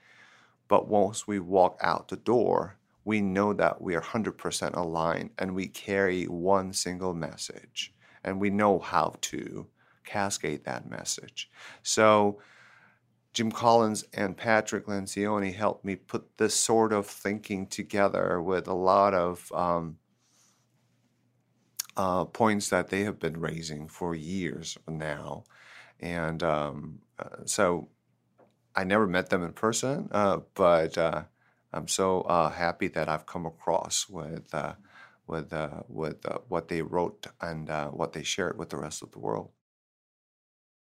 but 0.68 0.88
once 0.88 1.28
we 1.28 1.40
walk 1.40 1.78
out 1.82 2.08
the 2.08 2.18
door 2.18 2.78
we 3.08 3.22
know 3.22 3.54
that 3.54 3.82
we 3.82 3.96
are 3.96 4.02
100% 4.02 4.76
aligned 4.76 5.30
and 5.40 5.56
we 5.56 5.66
carry 5.66 6.26
one 6.26 6.74
single 6.74 7.14
message 7.14 7.94
and 8.22 8.42
we 8.42 8.50
know 8.50 8.80
how 8.80 9.16
to 9.22 9.66
cascade 10.04 10.66
that 10.66 10.90
message. 10.90 11.50
So 11.84 12.42
Jim 13.32 13.50
Collins 13.50 14.04
and 14.14 14.36
Patrick 14.36 14.88
Lencioni 14.88 15.56
helped 15.56 15.86
me 15.86 15.96
put 15.96 16.38
this 16.38 16.54
sort 16.54 16.92
of 16.92 17.08
thinking 17.08 17.68
together 17.68 18.42
with 18.42 18.68
a 18.68 18.74
lot 18.74 19.14
of 19.14 19.50
um, 19.54 19.98
uh, 21.96 22.26
points 22.26 22.68
that 22.70 22.90
they 22.90 23.06
have 23.06 23.20
been 23.20 23.40
raising 23.40 23.88
for 23.88 24.16
years 24.16 24.78
now. 24.86 25.46
And 26.02 26.44
um, 26.44 27.00
uh, 27.18 27.46
so 27.46 27.88
I 28.78 28.84
never 28.84 29.08
met 29.08 29.30
them 29.30 29.44
in 29.44 29.54
person, 29.54 30.08
uh, 30.12 30.40
but 30.54 30.98
uh, 30.98 31.24
I'm 31.74 31.88
so 31.88 32.22
uh, 32.22 32.52
happy 32.52 32.88
that 32.90 33.10
I've 33.10 33.26
come 33.26 33.46
across 33.46 34.08
with 34.08 34.54
uh, 34.54 34.74
with 35.26 35.54
with 35.90 36.26
what 36.48 36.70
they 36.70 36.82
wrote 36.82 37.28
and 37.42 37.68
what 37.92 38.14
they 38.14 38.24
shared 38.24 38.58
with 38.58 38.70
the 38.70 38.78
rest 38.78 39.02
of 39.02 39.12
the 39.12 39.20
world. 39.20 39.50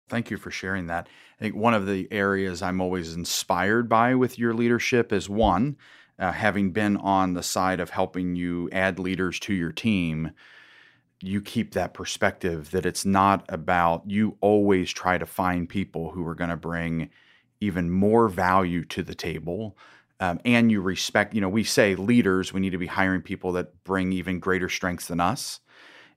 Thank 0.09 0.31
you 0.31 0.37
for 0.37 0.51
sharing 0.51 0.87
that. 0.87 1.09
I 1.39 1.43
think 1.43 1.55
one 1.55 1.73
of 1.73 1.85
the 1.85 2.07
areas 2.11 2.61
I'm 2.61 2.79
always 2.79 3.13
inspired 3.13 3.89
by 3.89 4.15
with 4.15 4.39
your 4.39 4.53
leadership 4.53 5.11
is 5.11 5.29
one, 5.29 5.75
uh, 6.17 6.31
having 6.31 6.71
been 6.71 6.97
on 6.97 7.33
the 7.33 7.43
side 7.43 7.79
of 7.79 7.89
helping 7.89 8.35
you 8.35 8.69
add 8.71 8.99
leaders 8.99 9.39
to 9.41 9.53
your 9.53 9.71
team, 9.71 10.31
you 11.19 11.41
keep 11.41 11.73
that 11.73 11.93
perspective 11.93 12.71
that 12.71 12.85
it's 12.85 13.05
not 13.05 13.45
about 13.49 14.03
you 14.09 14.37
always 14.39 14.91
try 14.91 15.17
to 15.17 15.25
find 15.25 15.67
people 15.67 16.11
who 16.11 16.25
are 16.25 16.35
going 16.35 16.49
to 16.49 16.57
bring 16.57 17.09
even 17.61 17.89
more 17.89 18.27
value 18.29 18.85
to 18.85 19.03
the 19.03 19.15
table. 19.15 19.77
Um, 20.19 20.39
and 20.45 20.71
you 20.71 20.81
respect, 20.81 21.33
you 21.33 21.41
know, 21.41 21.49
we 21.49 21.63
say 21.63 21.95
leaders, 21.95 22.53
we 22.53 22.59
need 22.59 22.71
to 22.71 22.77
be 22.77 22.87
hiring 22.87 23.21
people 23.21 23.51
that 23.53 23.83
bring 23.83 24.11
even 24.11 24.39
greater 24.39 24.69
strengths 24.69 25.07
than 25.07 25.19
us. 25.19 25.59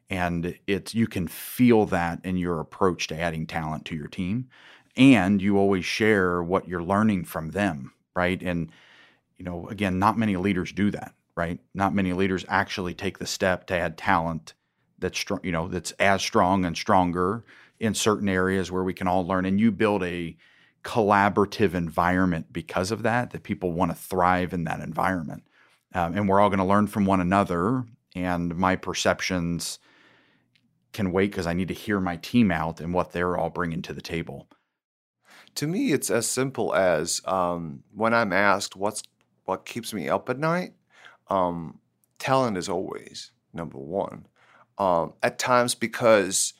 And 0.08 0.58
it's 0.66 0.94
you 0.94 1.06
can 1.06 1.28
feel 1.28 1.86
that 1.86 2.20
in 2.24 2.36
your 2.36 2.60
approach 2.60 3.06
to 3.08 3.20
adding 3.20 3.46
talent 3.46 3.84
to 3.86 3.94
your 3.94 4.08
team. 4.08 4.48
And 4.96 5.40
you 5.40 5.56
always 5.56 5.84
share 5.84 6.42
what 6.42 6.66
you're 6.66 6.82
learning 6.82 7.24
from 7.24 7.50
them 7.50 7.92
right? 8.14 8.42
And 8.42 8.70
you 9.38 9.44
know 9.44 9.68
again 9.68 9.98
not 9.98 10.18
many 10.18 10.36
leaders 10.36 10.72
do 10.72 10.90
that 10.90 11.14
right? 11.36 11.58
Not 11.74 11.94
many 11.94 12.12
leaders 12.12 12.44
actually 12.48 12.92
take 12.92 13.18
the 13.18 13.26
step 13.26 13.66
to 13.68 13.74
add 13.74 13.96
talent 13.96 14.54
that's 14.98 15.18
strong 15.18 15.40
you 15.42 15.52
know 15.52 15.68
that's 15.68 15.92
as 15.92 16.20
strong 16.20 16.64
and 16.64 16.76
stronger 16.76 17.44
in 17.78 17.94
certain 17.94 18.28
areas 18.28 18.70
where 18.70 18.84
we 18.84 18.92
can 18.92 19.08
all 19.08 19.26
learn. 19.26 19.46
And 19.46 19.58
you 19.58 19.70
build 19.70 20.02
a 20.02 20.36
collaborative 20.82 21.74
environment 21.74 22.46
because 22.52 22.90
of 22.90 23.02
that 23.02 23.30
that 23.30 23.42
people 23.42 23.72
want 23.72 23.90
to 23.90 23.96
thrive 23.96 24.52
in 24.52 24.64
that 24.64 24.80
environment 24.80 25.44
um, 25.94 26.14
and 26.16 26.28
we're 26.28 26.40
all 26.40 26.48
going 26.48 26.58
to 26.58 26.64
learn 26.64 26.86
from 26.86 27.04
one 27.04 27.20
another 27.20 27.84
and 28.14 28.56
my 28.56 28.76
perceptions 28.76 29.78
can 30.92 31.12
wait 31.12 31.30
because 31.30 31.46
I 31.46 31.52
need 31.52 31.68
to 31.68 31.74
hear 31.74 32.00
my 32.00 32.16
team 32.16 32.50
out 32.50 32.80
and 32.80 32.92
what 32.92 33.12
they're 33.12 33.36
all 33.36 33.50
bringing 33.50 33.82
to 33.82 33.92
the 33.92 34.00
table. 34.00 34.48
To 35.56 35.66
me, 35.66 35.92
it's 35.92 36.10
as 36.10 36.26
simple 36.26 36.74
as 36.74 37.20
um, 37.24 37.82
when 37.94 38.14
I'm 38.14 38.32
asked 38.32 38.76
what's 38.76 39.02
what 39.44 39.64
keeps 39.64 39.92
me 39.92 40.08
up 40.08 40.28
at 40.28 40.38
night. 40.38 40.74
Um, 41.28 41.80
talent 42.18 42.56
is 42.56 42.68
always 42.68 43.32
number 43.52 43.78
one. 43.78 44.26
Um, 44.78 45.14
at 45.22 45.38
times 45.38 45.74
because 45.74 46.54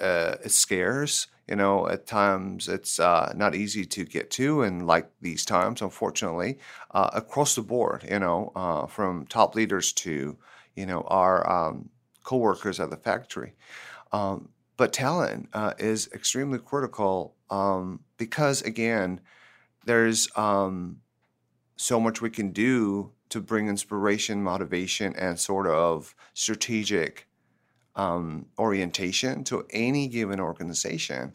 uh, 0.00 0.36
it's 0.44 0.54
scarce. 0.54 1.26
You 1.48 1.56
know, 1.56 1.88
at 1.88 2.06
times 2.06 2.68
it's 2.68 3.00
uh, 3.00 3.32
not 3.34 3.54
easy 3.54 3.86
to 3.86 4.04
get 4.04 4.30
to, 4.32 4.62
and 4.62 4.86
like 4.86 5.10
these 5.20 5.44
times, 5.44 5.80
unfortunately, 5.80 6.58
uh, 6.90 7.10
across 7.12 7.54
the 7.54 7.62
board, 7.62 8.04
you 8.10 8.18
know, 8.18 8.52
uh, 8.54 8.86
from 8.86 9.26
top 9.26 9.54
leaders 9.54 9.92
to 9.94 10.36
you 10.76 10.86
know 10.86 11.02
our 11.08 11.50
um, 11.50 11.90
coworkers 12.22 12.78
at 12.80 12.90
the 12.90 12.96
factory. 12.96 13.54
Um, 14.12 14.50
but 14.76 14.92
talent 14.92 15.48
uh, 15.52 15.74
is 15.78 16.08
extremely 16.14 16.58
critical 16.58 17.34
um, 17.50 18.00
because, 18.16 18.62
again, 18.62 19.20
there's 19.86 20.28
um, 20.36 20.98
so 21.76 21.98
much 21.98 22.20
we 22.20 22.30
can 22.30 22.52
do 22.52 23.12
to 23.30 23.40
bring 23.40 23.68
inspiration, 23.68 24.42
motivation, 24.42 25.14
and 25.16 25.38
sort 25.38 25.66
of 25.66 26.14
strategic 26.34 27.27
um, 27.98 28.46
orientation 28.58 29.44
to 29.44 29.66
any 29.70 30.06
given 30.08 30.40
organization. 30.40 31.34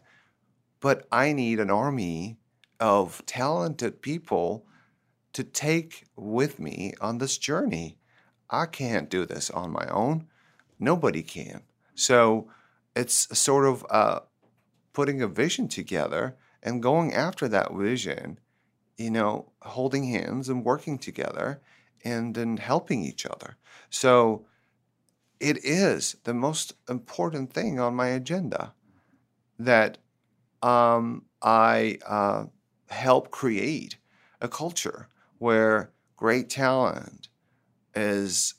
But 0.80 1.06
I 1.12 1.32
need 1.32 1.60
an 1.60 1.70
army 1.70 2.38
of 2.80 3.24
talented 3.26 4.02
people 4.02 4.66
to 5.34 5.44
take 5.44 6.04
with 6.16 6.58
me 6.58 6.94
on 7.00 7.18
this 7.18 7.38
journey. 7.38 7.98
I 8.50 8.66
can't 8.66 9.10
do 9.10 9.26
this 9.26 9.50
on 9.50 9.70
my 9.70 9.86
own. 9.88 10.26
Nobody 10.78 11.22
can. 11.22 11.62
So 11.94 12.48
it's 12.96 13.38
sort 13.38 13.66
of 13.66 13.86
uh, 13.90 14.20
putting 14.92 15.20
a 15.20 15.28
vision 15.28 15.68
together 15.68 16.36
and 16.62 16.82
going 16.82 17.12
after 17.12 17.46
that 17.48 17.72
vision, 17.72 18.38
you 18.96 19.10
know, 19.10 19.52
holding 19.62 20.04
hands 20.04 20.48
and 20.48 20.64
working 20.64 20.98
together 20.98 21.60
and 22.04 22.34
then 22.34 22.56
helping 22.56 23.04
each 23.04 23.26
other. 23.26 23.56
So 23.90 24.46
it 25.44 25.62
is 25.62 26.16
the 26.24 26.32
most 26.32 26.72
important 26.88 27.52
thing 27.52 27.78
on 27.78 27.94
my 27.94 28.08
agenda 28.08 28.72
that 29.58 29.98
um, 30.62 31.26
I 31.42 31.98
uh, 32.06 32.46
help 32.88 33.30
create 33.30 33.98
a 34.40 34.48
culture 34.48 35.08
where 35.36 35.92
great 36.16 36.48
talent 36.48 37.28
is 37.94 38.54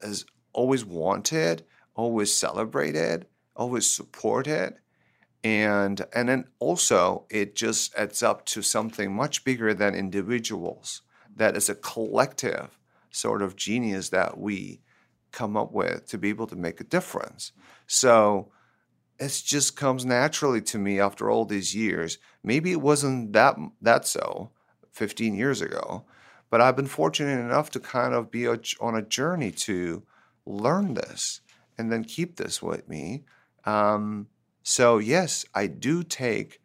is 0.00 0.24
always 0.54 0.86
wanted, 0.86 1.66
always 1.94 2.32
celebrated, 2.32 3.26
always 3.54 3.86
supported. 3.86 4.78
And, 5.44 6.00
and 6.14 6.28
then 6.28 6.44
also, 6.58 7.26
it 7.30 7.54
just 7.54 7.94
adds 7.94 8.22
up 8.22 8.46
to 8.46 8.62
something 8.62 9.14
much 9.14 9.44
bigger 9.44 9.74
than 9.74 9.94
individuals. 9.94 11.02
That 11.34 11.56
is 11.56 11.68
a 11.68 11.74
collective 11.74 12.78
sort 13.10 13.42
of 13.42 13.54
genius 13.54 14.08
that 14.10 14.38
we 14.38 14.80
come 15.36 15.56
up 15.56 15.70
with 15.70 16.06
to 16.06 16.16
be 16.16 16.30
able 16.30 16.46
to 16.46 16.56
make 16.56 16.80
a 16.80 16.84
difference. 16.96 17.52
So 17.86 18.50
it 19.18 19.42
just 19.44 19.76
comes 19.76 20.04
naturally 20.04 20.62
to 20.62 20.78
me 20.78 20.98
after 20.98 21.30
all 21.30 21.44
these 21.44 21.74
years. 21.74 22.18
Maybe 22.42 22.72
it 22.72 22.80
wasn't 22.80 23.34
that 23.34 23.56
that 23.82 24.06
so 24.06 24.50
15 24.92 25.34
years 25.34 25.60
ago, 25.60 26.06
but 26.48 26.62
I've 26.62 26.74
been 26.74 26.86
fortunate 26.86 27.38
enough 27.38 27.70
to 27.72 27.80
kind 27.80 28.14
of 28.14 28.30
be 28.30 28.46
a, 28.46 28.58
on 28.80 28.96
a 28.96 29.02
journey 29.02 29.50
to 29.68 30.02
learn 30.46 30.94
this 30.94 31.42
and 31.76 31.92
then 31.92 32.02
keep 32.02 32.36
this 32.36 32.62
with 32.62 32.88
me. 32.88 33.24
Um, 33.64 34.28
so, 34.62 34.96
yes, 34.98 35.44
I 35.54 35.66
do 35.66 36.02
take 36.02 36.60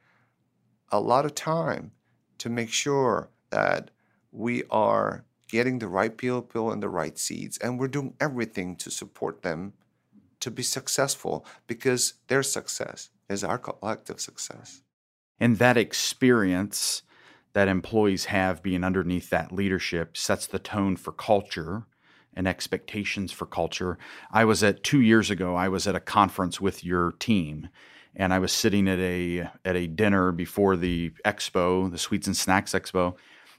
a 0.89 0.99
lot 0.99 1.25
of 1.25 1.35
time 1.35 1.91
to 2.37 2.49
make 2.49 2.69
sure 2.69 3.29
that 3.49 3.91
we 4.31 4.63
are 4.69 5.25
getting 5.51 5.79
the 5.79 5.87
right 5.87 6.17
people 6.17 6.71
in 6.71 6.79
the 6.79 6.89
right 6.89 7.19
seats 7.19 7.57
and 7.57 7.77
we're 7.77 7.87
doing 7.89 8.13
everything 8.21 8.73
to 8.77 8.89
support 8.89 9.41
them 9.41 9.73
to 10.39 10.49
be 10.49 10.63
successful 10.63 11.45
because 11.67 12.13
their 12.27 12.41
success 12.41 13.09
is 13.29 13.43
our 13.43 13.57
collective 13.57 14.19
success. 14.19 14.81
And 15.39 15.57
that 15.57 15.75
experience 15.75 17.03
that 17.53 17.67
employees 17.67 18.25
have 18.25 18.63
being 18.63 18.83
underneath 18.83 19.29
that 19.29 19.51
leadership 19.51 20.15
sets 20.15 20.47
the 20.47 20.57
tone 20.57 20.95
for 20.95 21.11
culture 21.11 21.83
and 22.33 22.47
expectations 22.47 23.33
for 23.33 23.45
culture. 23.45 23.97
I 24.31 24.45
was 24.45 24.63
at 24.63 24.83
two 24.83 25.01
years 25.01 25.29
ago, 25.29 25.55
I 25.55 25.67
was 25.67 25.85
at 25.85 25.95
a 25.95 25.99
conference 25.99 26.61
with 26.61 26.85
your 26.85 27.11
team 27.19 27.67
and 28.15 28.33
I 28.33 28.39
was 28.39 28.53
sitting 28.53 28.87
at 28.87 28.99
a 28.99 29.49
at 29.65 29.75
a 29.75 29.87
dinner 29.87 30.31
before 30.31 30.77
the 30.77 31.11
expo, 31.25 31.91
the 31.91 31.97
Sweets 31.97 32.27
and 32.27 32.37
Snacks 32.37 32.71
Expo, 32.71 33.15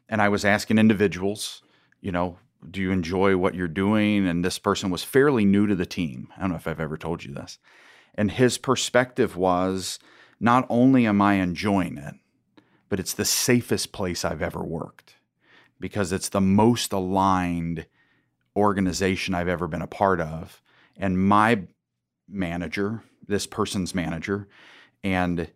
and 0.08 0.20
I 0.20 0.28
was 0.28 0.44
asking 0.44 0.78
individuals, 0.78 1.61
you 2.02 2.12
know, 2.12 2.38
do 2.70 2.80
you 2.80 2.90
enjoy 2.90 3.36
what 3.36 3.54
you're 3.54 3.68
doing? 3.68 4.28
And 4.28 4.44
this 4.44 4.58
person 4.58 4.90
was 4.90 5.02
fairly 5.02 5.46
new 5.46 5.66
to 5.66 5.74
the 5.74 5.86
team. 5.86 6.28
I 6.36 6.42
don't 6.42 6.50
know 6.50 6.56
if 6.56 6.68
I've 6.68 6.80
ever 6.80 6.98
told 6.98 7.24
you 7.24 7.32
this. 7.32 7.58
And 8.14 8.30
his 8.30 8.58
perspective 8.58 9.36
was 9.36 9.98
not 10.38 10.66
only 10.68 11.06
am 11.06 11.22
I 11.22 11.34
enjoying 11.34 11.96
it, 11.96 12.14
but 12.90 13.00
it's 13.00 13.14
the 13.14 13.24
safest 13.24 13.92
place 13.92 14.24
I've 14.24 14.42
ever 14.42 14.62
worked 14.62 15.14
because 15.80 16.12
it's 16.12 16.28
the 16.28 16.40
most 16.40 16.92
aligned 16.92 17.86
organization 18.54 19.34
I've 19.34 19.48
ever 19.48 19.66
been 19.66 19.82
a 19.82 19.86
part 19.86 20.20
of. 20.20 20.60
And 20.96 21.18
my 21.18 21.62
manager, 22.28 23.02
this 23.26 23.46
person's 23.46 23.94
manager, 23.94 24.46
and 25.02 25.50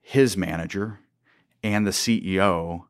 his 0.00 0.36
manager, 0.36 1.00
and 1.62 1.86
the 1.86 1.90
CEO, 1.90 2.84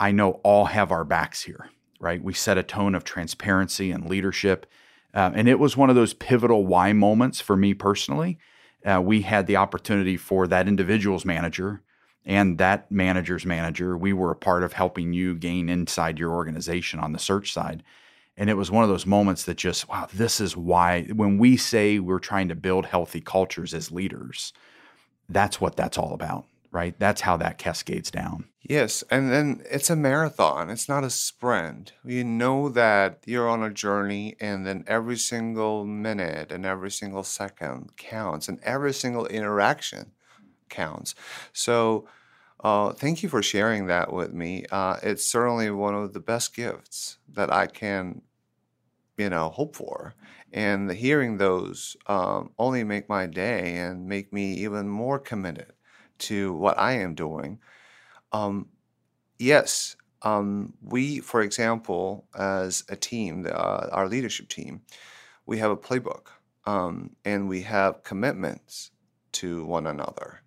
I 0.00 0.10
know 0.10 0.32
all 0.42 0.66
have 0.66 0.90
our 0.90 1.04
backs 1.04 1.42
here, 1.42 1.70
right? 1.98 2.22
We 2.22 2.34
set 2.34 2.58
a 2.58 2.62
tone 2.62 2.94
of 2.94 3.04
transparency 3.04 3.90
and 3.90 4.08
leadership. 4.08 4.66
Uh, 5.14 5.30
and 5.34 5.48
it 5.48 5.58
was 5.58 5.76
one 5.76 5.90
of 5.90 5.96
those 5.96 6.14
pivotal 6.14 6.66
why 6.66 6.92
moments 6.92 7.40
for 7.40 7.56
me 7.56 7.74
personally. 7.74 8.38
Uh, 8.84 9.00
we 9.02 9.22
had 9.22 9.46
the 9.46 9.56
opportunity 9.56 10.16
for 10.16 10.46
that 10.46 10.68
individual's 10.68 11.24
manager 11.24 11.82
and 12.24 12.58
that 12.58 12.90
manager's 12.90 13.46
manager. 13.46 13.96
We 13.96 14.12
were 14.12 14.30
a 14.30 14.36
part 14.36 14.62
of 14.62 14.74
helping 14.74 15.12
you 15.12 15.34
gain 15.34 15.68
inside 15.68 16.18
your 16.18 16.32
organization 16.32 17.00
on 17.00 17.12
the 17.12 17.18
search 17.18 17.52
side. 17.52 17.82
And 18.36 18.48
it 18.48 18.54
was 18.54 18.70
one 18.70 18.84
of 18.84 18.90
those 18.90 19.06
moments 19.06 19.44
that 19.44 19.56
just, 19.56 19.88
wow, 19.88 20.06
this 20.14 20.40
is 20.40 20.56
why 20.56 21.04
when 21.04 21.38
we 21.38 21.56
say 21.56 21.98
we're 21.98 22.20
trying 22.20 22.48
to 22.48 22.54
build 22.54 22.86
healthy 22.86 23.20
cultures 23.20 23.74
as 23.74 23.90
leaders, 23.90 24.52
that's 25.28 25.60
what 25.60 25.74
that's 25.74 25.98
all 25.98 26.12
about. 26.14 26.44
Right? 26.70 26.98
That's 26.98 27.22
how 27.22 27.36
that 27.38 27.58
cascades 27.58 28.10
down. 28.10 28.46
Yes, 28.62 29.02
and 29.10 29.30
then 29.30 29.62
it's 29.70 29.88
a 29.88 29.96
marathon. 29.96 30.68
It's 30.68 30.88
not 30.88 31.04
a 31.04 31.10
sprint. 31.10 31.94
You 32.04 32.22
know 32.24 32.68
that 32.68 33.22
you're 33.24 33.48
on 33.48 33.62
a 33.62 33.70
journey, 33.70 34.36
and 34.40 34.66
then 34.66 34.84
every 34.86 35.16
single 35.16 35.86
minute 35.86 36.52
and 36.52 36.66
every 36.66 36.90
single 36.90 37.22
second 37.22 37.96
counts, 37.96 38.48
and 38.48 38.60
every 38.62 38.92
single 38.92 39.26
interaction 39.26 40.12
counts. 40.68 41.14
So, 41.54 42.08
uh, 42.62 42.92
thank 42.92 43.22
you 43.22 43.28
for 43.30 43.42
sharing 43.42 43.86
that 43.86 44.12
with 44.12 44.34
me. 44.34 44.66
Uh, 44.70 44.98
it's 45.02 45.24
certainly 45.24 45.70
one 45.70 45.94
of 45.94 46.12
the 46.12 46.20
best 46.20 46.54
gifts 46.54 47.18
that 47.32 47.50
I 47.50 47.68
can, 47.68 48.20
you 49.16 49.30
know, 49.30 49.48
hope 49.48 49.76
for. 49.76 50.14
And 50.52 50.90
hearing 50.90 51.36
those 51.36 51.96
um, 52.06 52.50
only 52.58 52.84
make 52.84 53.08
my 53.08 53.26
day 53.26 53.76
and 53.76 54.06
make 54.06 54.32
me 54.32 54.54
even 54.54 54.88
more 54.88 55.18
committed 55.18 55.72
to 56.18 56.52
what 56.52 56.78
I 56.78 56.92
am 56.92 57.14
doing. 57.14 57.58
Um, 58.32 58.68
yes, 59.38 59.96
um, 60.22 60.74
we, 60.82 61.20
for 61.20 61.42
example, 61.42 62.26
as 62.36 62.84
a 62.88 62.96
team, 62.96 63.46
uh, 63.50 63.88
our 63.92 64.08
leadership 64.08 64.48
team, 64.48 64.82
we 65.46 65.58
have 65.58 65.70
a 65.70 65.76
playbook 65.76 66.28
um, 66.66 67.16
and 67.24 67.48
we 67.48 67.62
have 67.62 68.02
commitments 68.02 68.90
to 69.32 69.64
one 69.64 69.86
another, 69.86 70.42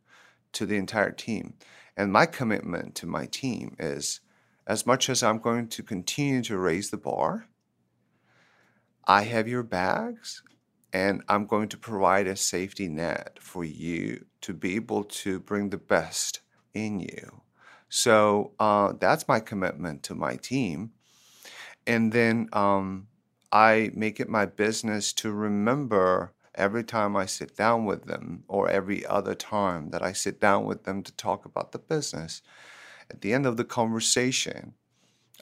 to 0.53 0.65
the 0.65 0.75
entire 0.75 1.11
team. 1.11 1.53
And 1.95 2.11
my 2.11 2.25
commitment 2.25 2.95
to 2.95 3.05
my 3.05 3.25
team 3.25 3.75
is 3.79 4.19
as 4.67 4.85
much 4.85 5.09
as 5.09 5.23
I'm 5.23 5.39
going 5.39 5.67
to 5.69 5.83
continue 5.83 6.41
to 6.43 6.57
raise 6.57 6.89
the 6.89 6.97
bar, 6.97 7.47
I 9.07 9.23
have 9.23 9.47
your 9.47 9.63
bags 9.63 10.43
and 10.93 11.23
I'm 11.27 11.45
going 11.45 11.69
to 11.69 11.77
provide 11.77 12.27
a 12.27 12.35
safety 12.35 12.87
net 12.87 13.37
for 13.39 13.63
you 13.63 14.25
to 14.41 14.53
be 14.53 14.75
able 14.75 15.03
to 15.03 15.39
bring 15.39 15.69
the 15.69 15.77
best 15.77 16.41
in 16.73 16.99
you. 16.99 17.41
So 17.89 18.53
uh, 18.59 18.93
that's 18.99 19.27
my 19.27 19.39
commitment 19.39 20.03
to 20.03 20.15
my 20.15 20.35
team. 20.37 20.91
And 21.85 22.11
then 22.11 22.49
um, 22.53 23.07
I 23.51 23.91
make 23.93 24.19
it 24.19 24.29
my 24.29 24.45
business 24.45 25.11
to 25.13 25.31
remember 25.31 26.33
every 26.55 26.83
time 26.83 27.15
I 27.15 27.25
sit 27.25 27.55
down 27.55 27.85
with 27.85 28.05
them 28.05 28.43
or 28.47 28.69
every 28.69 29.05
other 29.05 29.35
time 29.35 29.89
that 29.89 30.01
I 30.01 30.13
sit 30.13 30.39
down 30.39 30.65
with 30.65 30.83
them 30.83 31.03
to 31.03 31.11
talk 31.15 31.45
about 31.45 31.71
the 31.71 31.79
business. 31.79 32.41
At 33.09 33.21
the 33.21 33.33
end 33.33 33.45
of 33.45 33.57
the 33.57 33.65
conversation, 33.65 34.73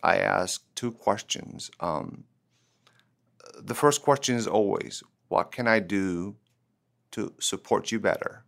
I 0.02 0.18
ask 0.18 0.64
two 0.76 0.92
questions. 0.92 1.70
Um, 1.80 2.24
the 3.62 3.76
first 3.76 4.02
question 4.02 4.36
is 4.36 4.48
always, 4.48 5.04
What 5.28 5.52
can 5.52 5.68
I 5.68 5.80
do 5.80 6.36
to 7.12 7.34
support 7.40 7.92
you 7.92 8.00
better? 8.00 8.44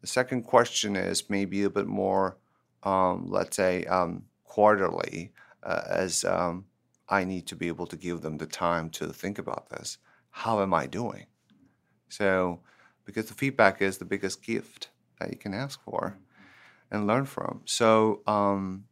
The 0.00 0.06
second 0.06 0.42
question 0.42 0.96
is 0.96 1.30
maybe 1.30 1.62
a 1.64 1.70
bit 1.70 1.86
more, 1.86 2.36
um, 2.82 3.26
let's 3.28 3.56
say, 3.56 3.84
um, 3.86 4.24
quarterly, 4.44 5.32
uh, 5.62 5.82
as 5.88 6.24
um, 6.24 6.66
I 7.08 7.24
need 7.24 7.46
to 7.48 7.56
be 7.56 7.68
able 7.68 7.86
to 7.88 7.96
give 7.96 8.20
them 8.20 8.38
the 8.38 8.46
time 8.46 8.90
to 8.90 9.12
think 9.12 9.38
about 9.38 9.70
this. 9.70 9.98
How 10.30 10.60
am 10.60 10.74
I 10.74 10.86
doing? 10.86 11.26
So, 12.08 12.60
because 13.04 13.26
the 13.26 13.34
feedback 13.34 13.82
is 13.82 13.98
the 13.98 14.04
biggest 14.04 14.42
gift 14.42 14.90
that 15.18 15.30
you 15.30 15.36
can 15.38 15.54
ask 15.54 15.82
for 15.82 16.18
and 16.90 17.06
learn 17.06 17.24
from. 17.24 17.62
So, 17.64 18.22
um, 18.26 18.84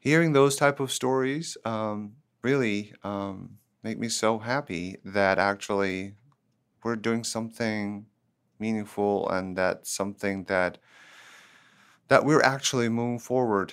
hearing 0.00 0.32
those 0.32 0.56
type 0.56 0.80
of 0.80 0.92
stories 0.92 1.56
um, 1.64 2.12
really 2.42 2.92
um, 3.02 3.58
make 3.82 3.98
me 3.98 4.08
so 4.08 4.38
happy 4.38 4.96
that 5.04 5.38
actually 5.38 6.14
we're 6.82 6.96
doing 6.96 7.24
something 7.24 8.06
meaningful 8.66 9.28
and 9.28 9.56
that 9.58 9.86
something 9.86 10.44
that 10.44 10.78
that 12.08 12.24
we're 12.24 12.42
actually 12.42 12.88
moving 12.88 13.18
forward 13.18 13.72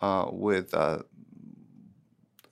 uh, 0.00 0.26
with 0.30 0.74
uh, 0.74 0.98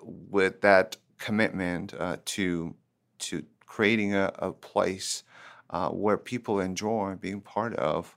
with 0.00 0.60
that 0.60 0.96
commitment 1.18 1.94
uh, 1.94 2.16
to 2.24 2.74
to 3.18 3.44
creating 3.66 4.14
a, 4.14 4.32
a 4.38 4.52
place 4.52 5.24
uh, 5.70 5.88
where 5.88 6.16
people 6.16 6.60
enjoy 6.60 7.16
being 7.20 7.40
part 7.40 7.74
of, 7.74 8.16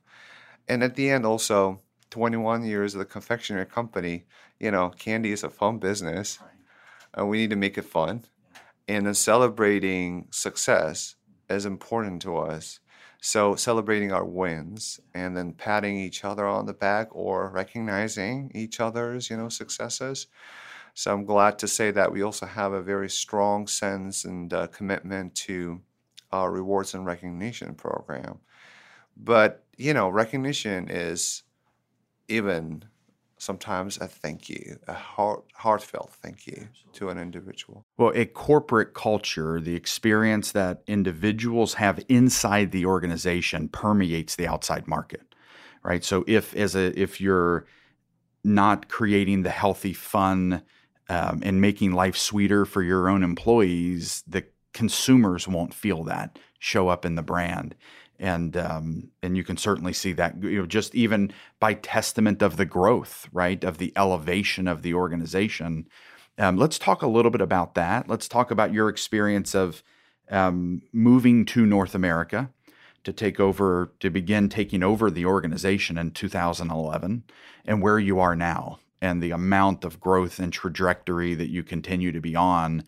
and 0.67 0.83
at 0.83 0.95
the 0.95 1.09
end 1.09 1.25
also 1.25 1.79
21 2.09 2.65
years 2.65 2.95
of 2.95 2.99
the 2.99 3.05
confectionery 3.05 3.65
company. 3.65 4.25
You 4.59 4.71
know, 4.71 4.89
candy 4.89 5.31
is 5.31 5.43
a 5.43 5.49
fun 5.49 5.77
business 5.77 6.39
and 7.13 7.29
we 7.29 7.37
need 7.37 7.49
to 7.49 7.55
make 7.55 7.77
it 7.77 7.85
fun. 7.85 8.23
And 8.87 9.05
then 9.05 9.13
celebrating 9.13 10.27
success 10.31 11.15
is 11.49 11.65
important 11.65 12.21
to 12.23 12.37
us. 12.37 12.79
So 13.27 13.55
celebrating 13.55 14.13
our 14.13 14.23
wins 14.23 15.01
and 15.13 15.35
then 15.35 15.51
patting 15.51 15.97
each 15.97 16.23
other 16.23 16.47
on 16.47 16.65
the 16.65 16.73
back 16.73 17.09
or 17.11 17.49
recognizing 17.49 18.49
each 18.55 18.79
other's, 18.79 19.29
you 19.29 19.35
know, 19.35 19.49
successes. 19.49 20.27
So 20.93 21.11
I'm 21.11 21.25
glad 21.25 21.59
to 21.59 21.67
say 21.67 21.91
that 21.91 22.13
we 22.13 22.21
also 22.21 22.45
have 22.45 22.71
a 22.71 22.81
very 22.81 23.09
strong 23.09 23.67
sense 23.67 24.23
and 24.23 24.53
uh, 24.53 24.67
commitment 24.67 25.35
to 25.47 25.81
our 26.31 26.49
rewards 26.49 26.93
and 26.93 27.05
recognition 27.05 27.75
program. 27.75 28.39
But 29.17 29.65
you 29.75 29.93
know, 29.93 30.07
recognition 30.07 30.87
is 30.89 31.43
even 32.29 32.85
sometimes 33.37 33.97
a 33.97 34.07
thank 34.07 34.49
you, 34.49 34.79
a 34.87 34.93
heart, 34.93 35.43
heartfelt 35.53 36.11
thank 36.21 36.47
you 36.47 36.67
Absolutely. 36.69 36.99
to 36.99 37.09
an 37.09 37.17
individual. 37.17 37.85
Well, 37.97 38.11
a 38.15 38.25
corporate 38.25 38.93
culture, 38.93 39.59
the 39.61 39.75
experience 39.75 40.51
that 40.53 40.81
individuals 40.87 41.75
have 41.75 42.03
inside 42.09 42.71
the 42.71 42.85
organization 42.85 43.69
permeates 43.69 44.35
the 44.35 44.47
outside 44.47 44.87
market, 44.87 45.33
right? 45.83 46.03
So 46.03 46.23
if 46.27 46.55
as 46.55 46.75
a 46.75 46.99
if 46.99 47.21
you're 47.21 47.65
not 48.43 48.87
creating 48.87 49.43
the 49.43 49.49
healthy 49.49 49.93
fun 49.93 50.63
um, 51.09 51.41
and 51.43 51.61
making 51.61 51.91
life 51.91 52.17
sweeter 52.17 52.65
for 52.65 52.81
your 52.81 53.09
own 53.09 53.23
employees, 53.23 54.23
the 54.27 54.45
consumers 54.73 55.47
won't 55.47 55.73
feel 55.73 56.03
that 56.03 56.39
show 56.59 56.87
up 56.87 57.05
in 57.05 57.15
the 57.15 57.23
brand 57.23 57.75
and 58.19 58.57
um, 58.57 59.09
and 59.21 59.37
you 59.37 59.43
can 59.43 59.57
certainly 59.57 59.93
see 59.93 60.13
that 60.13 60.41
you 60.43 60.59
know 60.59 60.65
just 60.65 60.95
even 60.95 61.31
by 61.59 61.73
testament 61.73 62.41
of 62.41 62.57
the 62.57 62.65
growth 62.65 63.27
right 63.31 63.63
of 63.63 63.77
the 63.77 63.93
elevation 63.95 64.67
of 64.67 64.81
the 64.81 64.93
organization. 64.93 65.87
Um, 66.39 66.57
let's 66.57 66.77
talk 66.77 67.01
a 67.01 67.07
little 67.07 67.31
bit 67.31 67.41
about 67.41 67.73
that. 67.75 68.07
Let's 68.07 68.27
talk 68.27 68.51
about 68.51 68.71
your 68.71 68.89
experience 68.89 69.55
of 69.55 69.81
um, 70.29 70.81
moving 70.91 71.45
to 71.45 71.65
north 71.65 71.95
america 71.95 72.49
to 73.03 73.13
take 73.13 73.39
over 73.39 73.93
to 74.01 74.09
begin 74.09 74.49
taking 74.49 74.83
over 74.83 75.09
the 75.09 75.25
organization 75.25 75.97
in 75.97 76.11
2011 76.11 77.23
and 77.65 77.81
where 77.81 77.99
you 77.99 78.19
are 78.19 78.35
now 78.35 78.79
and 79.01 79.21
the 79.21 79.31
amount 79.31 79.85
of 79.85 79.99
growth 79.99 80.39
and 80.39 80.51
trajectory 80.51 81.33
that 81.33 81.49
you 81.49 81.63
continue 81.63 82.11
to 82.11 82.19
be 82.19 82.35
on 82.35 82.83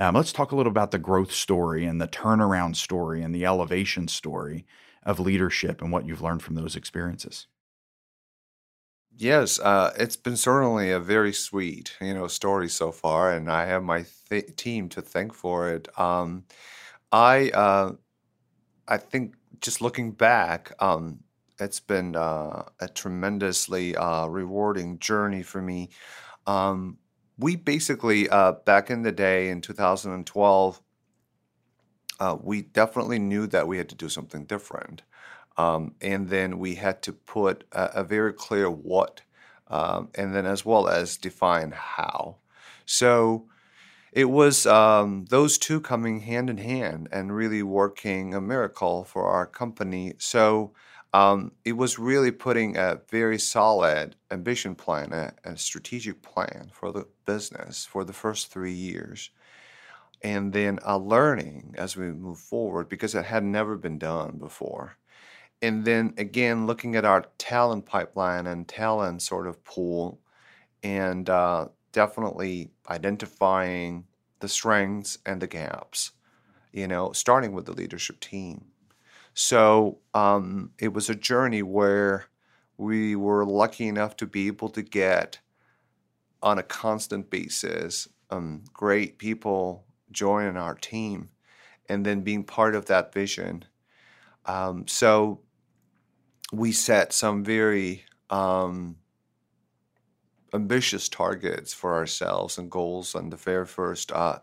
um, 0.00 0.14
let's 0.14 0.32
talk 0.32 0.52
a 0.52 0.56
little 0.56 0.70
about 0.70 0.90
the 0.90 0.98
growth 0.98 1.32
story 1.32 1.84
and 1.84 2.00
the 2.00 2.08
turnaround 2.08 2.76
story 2.76 3.22
and 3.22 3.34
the 3.34 3.44
elevation 3.46 4.08
story 4.08 4.66
of 5.04 5.20
leadership 5.20 5.80
and 5.82 5.92
what 5.92 6.06
you've 6.06 6.22
learned 6.22 6.42
from 6.42 6.54
those 6.56 6.76
experiences. 6.76 7.46
Yes, 9.16 9.58
uh, 9.58 9.92
it's 9.98 10.16
been 10.16 10.36
certainly 10.36 10.90
a 10.90 11.00
very 11.00 11.32
sweet, 11.32 11.96
you 12.00 12.14
know, 12.14 12.26
story 12.28 12.68
so 12.68 12.90
far, 12.92 13.32
and 13.32 13.50
I 13.50 13.66
have 13.66 13.82
my 13.82 14.06
th- 14.30 14.56
team 14.56 14.88
to 14.90 15.02
thank 15.02 15.34
for 15.34 15.68
it. 15.70 15.88
Um, 15.98 16.46
I, 17.12 17.50
uh, 17.50 17.94
I 18.88 18.98
think, 18.98 19.36
just 19.60 19.80
looking 19.82 20.12
back, 20.12 20.72
um, 20.80 21.24
it's 21.60 21.80
been 21.80 22.16
uh, 22.16 22.64
a 22.80 22.88
tremendously 22.88 23.96
uh, 23.96 24.26
rewarding 24.28 24.98
journey 25.00 25.42
for 25.42 25.62
me. 25.62 25.90
Um, 26.46 26.99
we 27.40 27.56
basically 27.56 28.28
uh, 28.28 28.52
back 28.52 28.90
in 28.90 29.02
the 29.02 29.12
day 29.12 29.48
in 29.48 29.60
2012 29.60 30.82
uh, 32.20 32.36
we 32.40 32.62
definitely 32.62 33.18
knew 33.18 33.46
that 33.46 33.66
we 33.66 33.78
had 33.78 33.88
to 33.88 33.94
do 33.94 34.08
something 34.08 34.44
different. 34.44 35.02
Um, 35.56 35.94
and 36.02 36.28
then 36.28 36.58
we 36.58 36.74
had 36.74 37.02
to 37.02 37.12
put 37.12 37.64
a, 37.72 38.00
a 38.00 38.04
very 38.04 38.34
clear 38.34 38.70
what 38.70 39.22
um, 39.68 40.10
and 40.14 40.34
then 40.34 40.46
as 40.46 40.64
well 40.64 40.88
as 40.88 41.16
define 41.16 41.72
how. 41.72 42.36
So 42.84 43.46
it 44.12 44.26
was 44.26 44.66
um, 44.66 45.26
those 45.30 45.56
two 45.56 45.80
coming 45.80 46.20
hand 46.20 46.50
in 46.50 46.58
hand 46.58 47.08
and 47.12 47.34
really 47.34 47.62
working 47.62 48.34
a 48.34 48.40
miracle 48.40 49.04
for 49.04 49.26
our 49.26 49.46
company. 49.46 50.14
So 50.18 50.72
um, 51.12 51.52
it 51.64 51.72
was 51.72 51.98
really 51.98 52.30
putting 52.30 52.76
a 52.76 53.00
very 53.08 53.38
solid 53.38 54.14
ambition 54.30 54.74
plan, 54.74 55.12
a, 55.12 55.32
a, 55.44 55.56
strategic 55.56 56.22
plan 56.22 56.70
for 56.72 56.92
the 56.92 57.06
business 57.24 57.84
for 57.84 58.04
the 58.04 58.12
first 58.12 58.52
three 58.52 58.72
years. 58.72 59.30
And 60.22 60.52
then 60.52 60.78
a 60.84 60.98
learning 60.98 61.74
as 61.78 61.96
we 61.96 62.12
move 62.12 62.38
forward 62.38 62.88
because 62.88 63.14
it 63.14 63.24
had 63.24 63.42
never 63.42 63.76
been 63.76 63.98
done 63.98 64.38
before. 64.38 64.96
And 65.62 65.84
then 65.84 66.14
again, 66.16 66.66
looking 66.66 66.94
at 66.94 67.04
our 67.04 67.26
talent 67.38 67.86
pipeline 67.86 68.46
and 68.46 68.68
talent 68.68 69.22
sort 69.22 69.46
of 69.46 69.64
pool, 69.64 70.20
and 70.82 71.28
uh, 71.28 71.68
definitely 71.92 72.70
identifying 72.88 74.04
the 74.38 74.48
strengths 74.48 75.18
and 75.26 75.42
the 75.42 75.46
gaps, 75.46 76.12
you 76.72 76.86
know, 76.86 77.12
starting 77.12 77.52
with 77.52 77.66
the 77.66 77.72
leadership 77.72 78.20
team 78.20 78.66
So 79.42 80.00
um, 80.12 80.72
it 80.78 80.92
was 80.92 81.08
a 81.08 81.14
journey 81.14 81.62
where 81.62 82.26
we 82.76 83.16
were 83.16 83.46
lucky 83.46 83.88
enough 83.88 84.14
to 84.16 84.26
be 84.26 84.48
able 84.48 84.68
to 84.68 84.82
get 84.82 85.38
on 86.42 86.58
a 86.58 86.62
constant 86.62 87.30
basis 87.30 88.06
um, 88.28 88.64
great 88.74 89.16
people 89.16 89.86
joining 90.12 90.58
our 90.58 90.74
team 90.74 91.30
and 91.88 92.04
then 92.04 92.20
being 92.20 92.44
part 92.44 92.74
of 92.74 92.84
that 92.86 93.14
vision. 93.14 93.64
Um, 94.44 94.86
so 94.86 95.40
we 96.52 96.70
set 96.70 97.14
some 97.14 97.42
very 97.42 98.04
um, 98.28 98.96
ambitious 100.52 101.08
targets 101.08 101.72
for 101.72 101.94
ourselves 101.94 102.58
and 102.58 102.70
goals 102.70 103.14
on 103.14 103.30
the 103.30 103.38
very 103.38 103.64
first, 103.64 104.12
uh, 104.12 104.40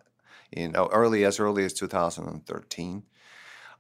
you 0.52 0.70
know, 0.70 0.90
early 0.92 1.24
as 1.24 1.40
early 1.40 1.66
as 1.66 1.74
2013 1.74 3.04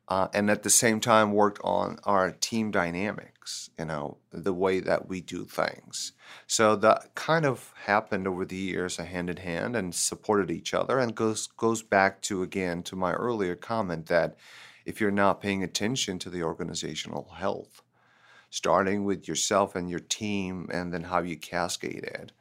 uh, 0.09 0.27
and 0.33 0.49
at 0.49 0.63
the 0.63 0.69
same 0.69 0.99
time 0.99 1.33
worked 1.33 1.59
on 1.63 1.99
our 2.05 2.31
team 2.31 2.71
dynamics, 2.71 3.69
you 3.77 3.85
know, 3.85 4.17
the 4.31 4.53
way 4.53 4.79
that 4.79 5.07
we 5.09 5.19
do 5.19 5.43
things. 5.43 6.13
So 6.47 6.75
that 6.77 7.13
kind 7.15 7.45
of 7.45 7.73
happened 7.85 8.27
over 8.27 8.45
the 8.45 8.55
years, 8.55 8.97
hand 8.97 9.29
in 9.29 9.37
hand, 9.37 9.75
and 9.75 9.93
supported 9.93 10.49
each 10.49 10.73
other, 10.73 10.99
and 10.99 11.13
goes 11.13 11.47
goes 11.47 11.83
back 11.83 12.21
to 12.23 12.41
again 12.41 12.83
to 12.83 12.95
my 12.95 13.13
earlier 13.13 13.55
comment 13.55 14.05
that 14.07 14.37
if 14.85 15.01
you're 15.01 15.11
not 15.11 15.41
paying 15.41 15.63
attention 15.63 16.19
to 16.19 16.29
the 16.29 16.43
organizational 16.43 17.33
health, 17.35 17.81
starting 18.49 19.03
with 19.03 19.27
yourself 19.27 19.75
and 19.75 19.89
your 19.89 19.99
team, 19.99 20.69
and 20.71 20.93
then 20.93 21.03
how 21.03 21.19
you 21.19 21.35
cascade 21.35 22.03
it. 22.03 22.31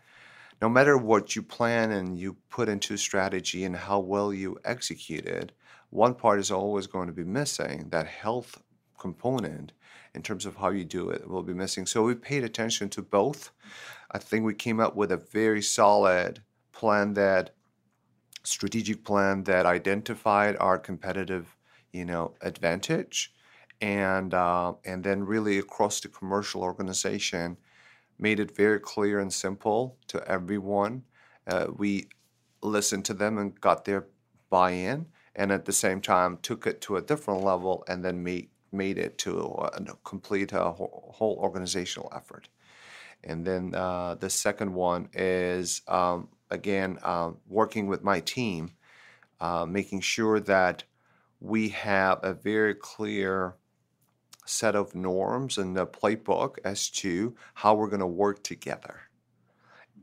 No 0.63 0.69
matter 0.69 0.97
what 0.97 1.35
you 1.35 1.43
plan 1.43 1.91
and 1.91 2.17
you 2.17 2.37
put 2.49 2.69
into 2.69 2.97
strategy 2.97 3.65
and 3.65 3.77
how 3.77 3.99
well 3.99 4.33
you 4.33 4.59
execute 4.65 5.27
it, 5.27 5.53
one 5.91 6.15
part 6.15 6.39
is 6.39 6.51
always 6.51 6.87
going 6.87 7.07
to 7.07 7.13
be 7.13 7.25
missing. 7.25 7.89
That 7.91 8.07
health 8.07 8.63
component, 8.99 9.73
in 10.15 10.23
terms 10.23 10.47
of 10.47 10.57
how 10.57 10.71
you 10.71 10.85
do 10.85 11.11
it, 11.11 11.29
will 11.29 11.43
be 11.43 11.55
missing. 11.55 11.87
So 11.87 12.03
we 12.03 12.15
paid 12.15 12.45
attention 12.45 12.89
to 12.91 13.03
both. 13.03 13.51
I 14.11 14.19
think 14.19 14.45
we 14.45 14.55
came 14.55 14.81
up 14.81 14.97
with 14.97 15.13
a 15.13 15.17
very 15.17 15.63
solid 15.63 16.43
plan 16.73 17.15
that 17.15 17.55
strategic 18.43 19.05
plan 19.05 19.45
that 19.45 19.67
identified 19.67 20.57
our 20.61 20.79
competitive, 20.79 21.57
you 21.93 22.05
know, 22.05 22.35
advantage, 22.41 23.33
and 23.81 24.33
uh, 24.33 24.75
and 24.85 25.03
then 25.05 25.25
really 25.25 25.59
across 25.59 26.01
the 26.01 26.09
commercial 26.09 26.63
organization, 26.63 27.57
made 28.19 28.41
it 28.41 28.57
very 28.57 28.81
clear 28.81 29.19
and 29.21 29.33
simple 29.33 29.99
to 30.09 30.27
everyone. 30.29 31.03
Uh, 31.47 31.67
we 31.77 32.09
listened 32.63 33.05
to 33.05 33.15
them 33.15 33.39
and 33.39 33.61
got 33.61 33.85
their 33.85 34.07
buy-in 34.49 35.07
and 35.37 35.53
at 35.53 35.67
the 35.67 35.73
same 35.73 36.01
time 36.01 36.39
took 36.43 36.67
it 36.67 36.81
to 36.81 36.97
a 36.97 37.03
different 37.03 37.45
level 37.45 37.85
and 37.87 38.05
then 38.05 38.25
made, 38.25 38.49
made 38.73 38.99
it 38.99 39.19
to 39.19 39.39
a, 39.39 39.67
a 39.77 39.97
complete 40.03 40.53
a 40.53 40.73
whole 40.73 41.39
organizational 41.41 42.13
effort. 42.17 42.49
And 43.23 43.45
then 43.45 43.75
uh, 43.75 44.17
the 44.17 44.31
second 44.31 44.73
one 44.75 45.09
is 45.13 45.83
um, 45.87 46.29
again 46.51 46.99
uh, 47.03 47.33
working 47.49 47.87
with 47.87 48.03
my 48.03 48.21
team, 48.21 48.73
uh, 49.41 49.67
making 49.67 50.01
sure 50.01 50.41
that 50.41 50.85
we 51.41 51.69
have 51.69 52.19
a 52.23 52.33
very 52.33 52.75
clear 52.75 53.55
set 54.47 54.75
of 54.75 54.95
norms 54.95 55.59
and 55.59 55.77
the 55.77 55.87
playbook 55.87 56.57
as 56.65 56.89
to 56.89 57.35
how 57.55 57.75
we're 57.75 57.89
going 57.89 58.01
to 58.01 58.07
work 58.07 58.43
together. 58.43 59.01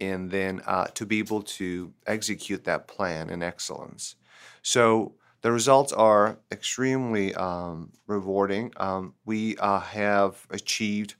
And 0.01 0.29
then 0.29 0.61
uh, 0.67 0.87
to 0.95 1.05
be 1.05 1.19
able 1.19 1.43
to 1.43 1.93
execute 2.05 2.65
that 2.65 2.87
plan 2.87 3.29
in 3.29 3.41
excellence. 3.41 4.15
So 4.61 5.15
the 5.43 5.51
results 5.51 5.91
are 5.91 6.39
extremely 6.51 7.35
um, 7.35 7.91
rewarding. 8.07 8.71
Um, 8.77 9.13
we 9.25 9.57
uh, 9.57 9.81
have 9.81 10.47
achieved 10.49 11.15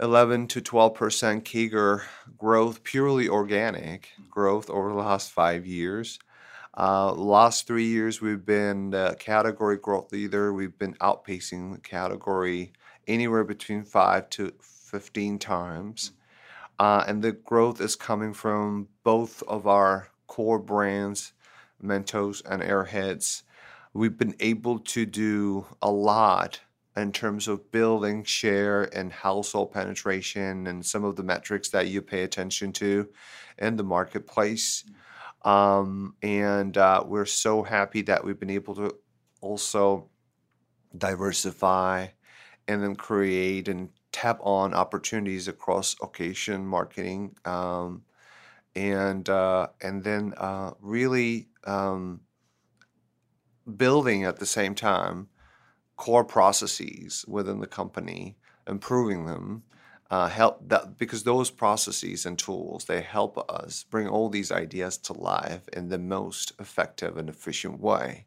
11 0.00 0.46
to 0.48 0.60
12 0.60 0.94
percent 0.94 1.44
CAGR 1.44 2.02
growth, 2.38 2.84
purely 2.84 3.28
organic 3.28 4.10
growth 4.30 4.70
over 4.70 4.90
the 4.90 4.94
last 4.94 5.32
five 5.32 5.66
years. 5.66 6.18
Uh, 6.78 7.12
last 7.12 7.66
three 7.66 7.86
years, 7.86 8.20
we've 8.20 8.44
been 8.44 8.90
the 8.90 9.16
category 9.18 9.78
growth 9.78 10.12
leader. 10.12 10.52
We've 10.52 10.78
been 10.78 10.94
outpacing 10.94 11.72
the 11.74 11.80
category 11.80 12.72
anywhere 13.08 13.44
between 13.44 13.82
five 13.82 14.30
to 14.30 14.52
15 14.60 15.38
times. 15.38 16.12
Uh, 16.78 17.02
and 17.08 17.22
the 17.22 17.32
growth 17.32 17.80
is 17.80 17.96
coming 17.96 18.34
from 18.34 18.88
both 19.02 19.42
of 19.48 19.66
our 19.66 20.08
core 20.26 20.58
brands, 20.58 21.32
Mentos, 21.82 22.42
and 22.48 22.62
Airheads, 22.62 23.42
we've 23.92 24.18
been 24.18 24.34
able 24.40 24.78
to 24.80 25.06
do 25.06 25.66
a 25.82 25.90
lot 25.90 26.60
in 26.96 27.12
terms 27.12 27.46
of 27.46 27.70
building 27.70 28.24
share 28.24 28.84
and 28.96 29.12
household 29.12 29.72
penetration 29.72 30.66
and 30.66 30.84
some 30.84 31.04
of 31.04 31.16
the 31.16 31.22
metrics 31.22 31.68
that 31.68 31.88
you 31.88 32.00
pay 32.00 32.22
attention 32.22 32.72
to 32.72 33.08
in 33.58 33.76
the 33.76 33.84
marketplace. 33.84 34.84
Um, 35.42 36.14
and 36.22 36.76
uh, 36.76 37.04
we're 37.06 37.26
so 37.26 37.62
happy 37.62 38.02
that 38.02 38.24
we've 38.24 38.40
been 38.40 38.50
able 38.50 38.74
to 38.76 38.96
also 39.40 40.08
diversify 40.96 42.08
and 42.66 42.82
then 42.82 42.96
create 42.96 43.68
and 43.68 43.90
tap 44.12 44.40
on 44.42 44.72
opportunities 44.72 45.46
across 45.46 45.94
occasion 46.02 46.66
marketing 46.66 47.36
um, 47.44 48.02
and 48.74 49.28
uh, 49.28 49.68
and 49.82 50.02
then 50.02 50.32
uh, 50.36 50.72
really 50.80 51.48
um, 51.66 52.20
building 53.76 54.24
at 54.24 54.38
the 54.38 54.46
same 54.46 54.74
time 54.74 55.28
core 55.96 56.24
processes 56.24 57.24
within 57.26 57.60
the 57.60 57.66
company, 57.66 58.36
improving 58.66 59.26
them, 59.26 59.62
uh, 60.10 60.28
help 60.28 60.68
that 60.68 60.98
because 60.98 61.24
those 61.24 61.50
processes 61.50 62.24
and 62.26 62.38
tools 62.38 62.84
they 62.84 63.00
help 63.00 63.38
us 63.50 63.84
bring 63.90 64.06
all 64.06 64.28
these 64.28 64.52
ideas 64.52 64.96
to 64.96 65.12
life 65.12 65.68
in 65.72 65.88
the 65.88 65.98
most 65.98 66.52
effective 66.60 67.16
and 67.16 67.28
efficient 67.28 67.80
way, 67.80 68.26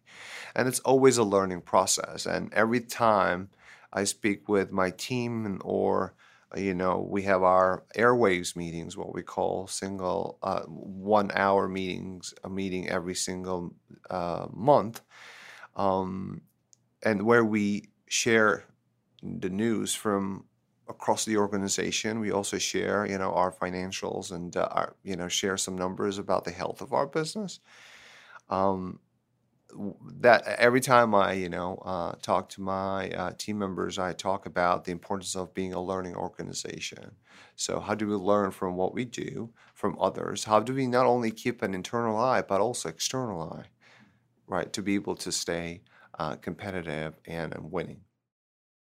and 0.56 0.68
it's 0.68 0.82
always 0.82 1.18
a 1.18 1.24
learning 1.24 1.62
process. 1.62 2.26
And 2.26 2.54
every 2.54 2.82
time 2.82 3.50
I 3.94 4.04
speak 4.04 4.50
with 4.50 4.72
my 4.72 4.90
team 4.90 5.62
or 5.64 6.14
you 6.56 6.74
know, 6.74 7.08
we 7.10 7.22
have 7.24 7.44
our 7.44 7.84
airwaves 7.96 8.56
meetings, 8.56 8.98
what 8.98 9.14
we 9.14 9.22
call 9.22 9.68
single 9.68 10.40
uh, 10.42 10.62
one 10.62 11.32
hour 11.36 11.68
meetings, 11.68 12.34
a 12.44 12.50
meeting 12.50 12.90
every 12.90 13.16
single 13.16 13.74
uh, 14.10 14.48
month, 14.52 15.02
um, 15.76 16.42
and 17.04 17.22
where 17.22 17.46
we 17.46 17.90
share 18.08 18.66
the 19.22 19.50
news 19.50 19.94
from 19.94 20.46
across 20.88 21.24
the 21.26 21.38
organization. 21.38 22.20
We 22.20 22.32
also 22.32 22.58
share, 22.58 23.06
you 23.06 23.18
know, 23.20 23.32
our 23.34 23.52
financials 23.52 24.32
and 24.32 24.56
uh, 24.58 24.70
our, 24.72 24.96
you 25.04 25.16
know, 25.16 25.28
share 25.28 25.58
some 25.58 25.78
numbers 25.78 26.18
about 26.18 26.46
the 26.46 26.52
health 26.52 26.82
of 26.82 26.94
our 26.94 27.06
business. 27.06 27.60
Um, 28.50 29.00
that 30.20 30.48
every 30.48 30.82
time 30.82 31.14
I, 31.14 31.34
you 31.34 31.50
know, 31.50 31.82
uh, 31.86 32.14
talk 32.22 32.50
to 32.50 32.62
my 32.62 33.10
uh, 33.12 33.32
team 33.38 33.60
members, 33.60 34.00
I 34.00 34.14
talk 34.14 34.46
about 34.46 34.86
the 34.86 34.92
importance 34.92 35.36
of 35.36 35.54
being 35.54 35.74
a 35.74 35.82
learning 35.82 36.16
organization. 36.16 37.12
So, 37.56 37.80
how 37.80 37.96
do 37.96 38.08
we 38.08 38.16
learn 38.16 38.52
from 38.52 38.76
what 38.76 38.94
we 38.94 39.06
do 39.06 39.52
from 39.76 39.98
others? 40.00 40.44
How 40.44 40.60
do 40.60 40.74
we 40.74 40.88
not 40.88 41.06
only 41.06 41.32
keep 41.32 41.62
an 41.62 41.74
internal 41.74 42.18
eye 42.18 42.42
but 42.42 42.62
also 42.62 42.90
external 42.90 43.42
eye, 43.42 43.66
right, 44.48 44.72
to 44.74 44.82
be 44.82 44.96
able 44.96 45.16
to 45.18 45.32
stay 45.32 45.82
uh, 46.18 46.36
competitive 46.36 47.16
and, 47.26 47.54
and 47.54 47.72
winning? 47.72 48.02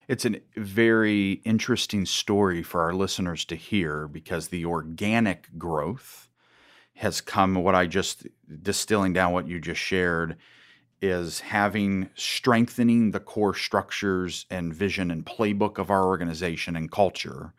It's 0.06 0.26
a 0.26 0.40
very 0.56 1.40
interesting 1.44 2.04
story 2.04 2.62
for 2.62 2.82
our 2.82 2.92
listeners 2.92 3.46
to 3.46 3.56
hear 3.56 4.06
because 4.06 4.48
the 4.48 4.66
organic 4.66 5.56
growth 5.56 6.28
has 6.96 7.22
come. 7.22 7.54
What 7.54 7.74
I 7.74 7.86
just 7.86 8.26
distilling 8.62 9.14
down 9.14 9.32
what 9.32 9.48
you 9.48 9.60
just 9.60 9.80
shared 9.80 10.36
is 11.00 11.40
having 11.40 12.08
strengthening 12.14 13.10
the 13.10 13.20
core 13.20 13.54
structures 13.54 14.46
and 14.50 14.74
vision 14.74 15.10
and 15.10 15.26
playbook 15.26 15.78
of 15.78 15.90
our 15.90 16.06
organization 16.06 16.76
and 16.76 16.90
culture 16.90 17.52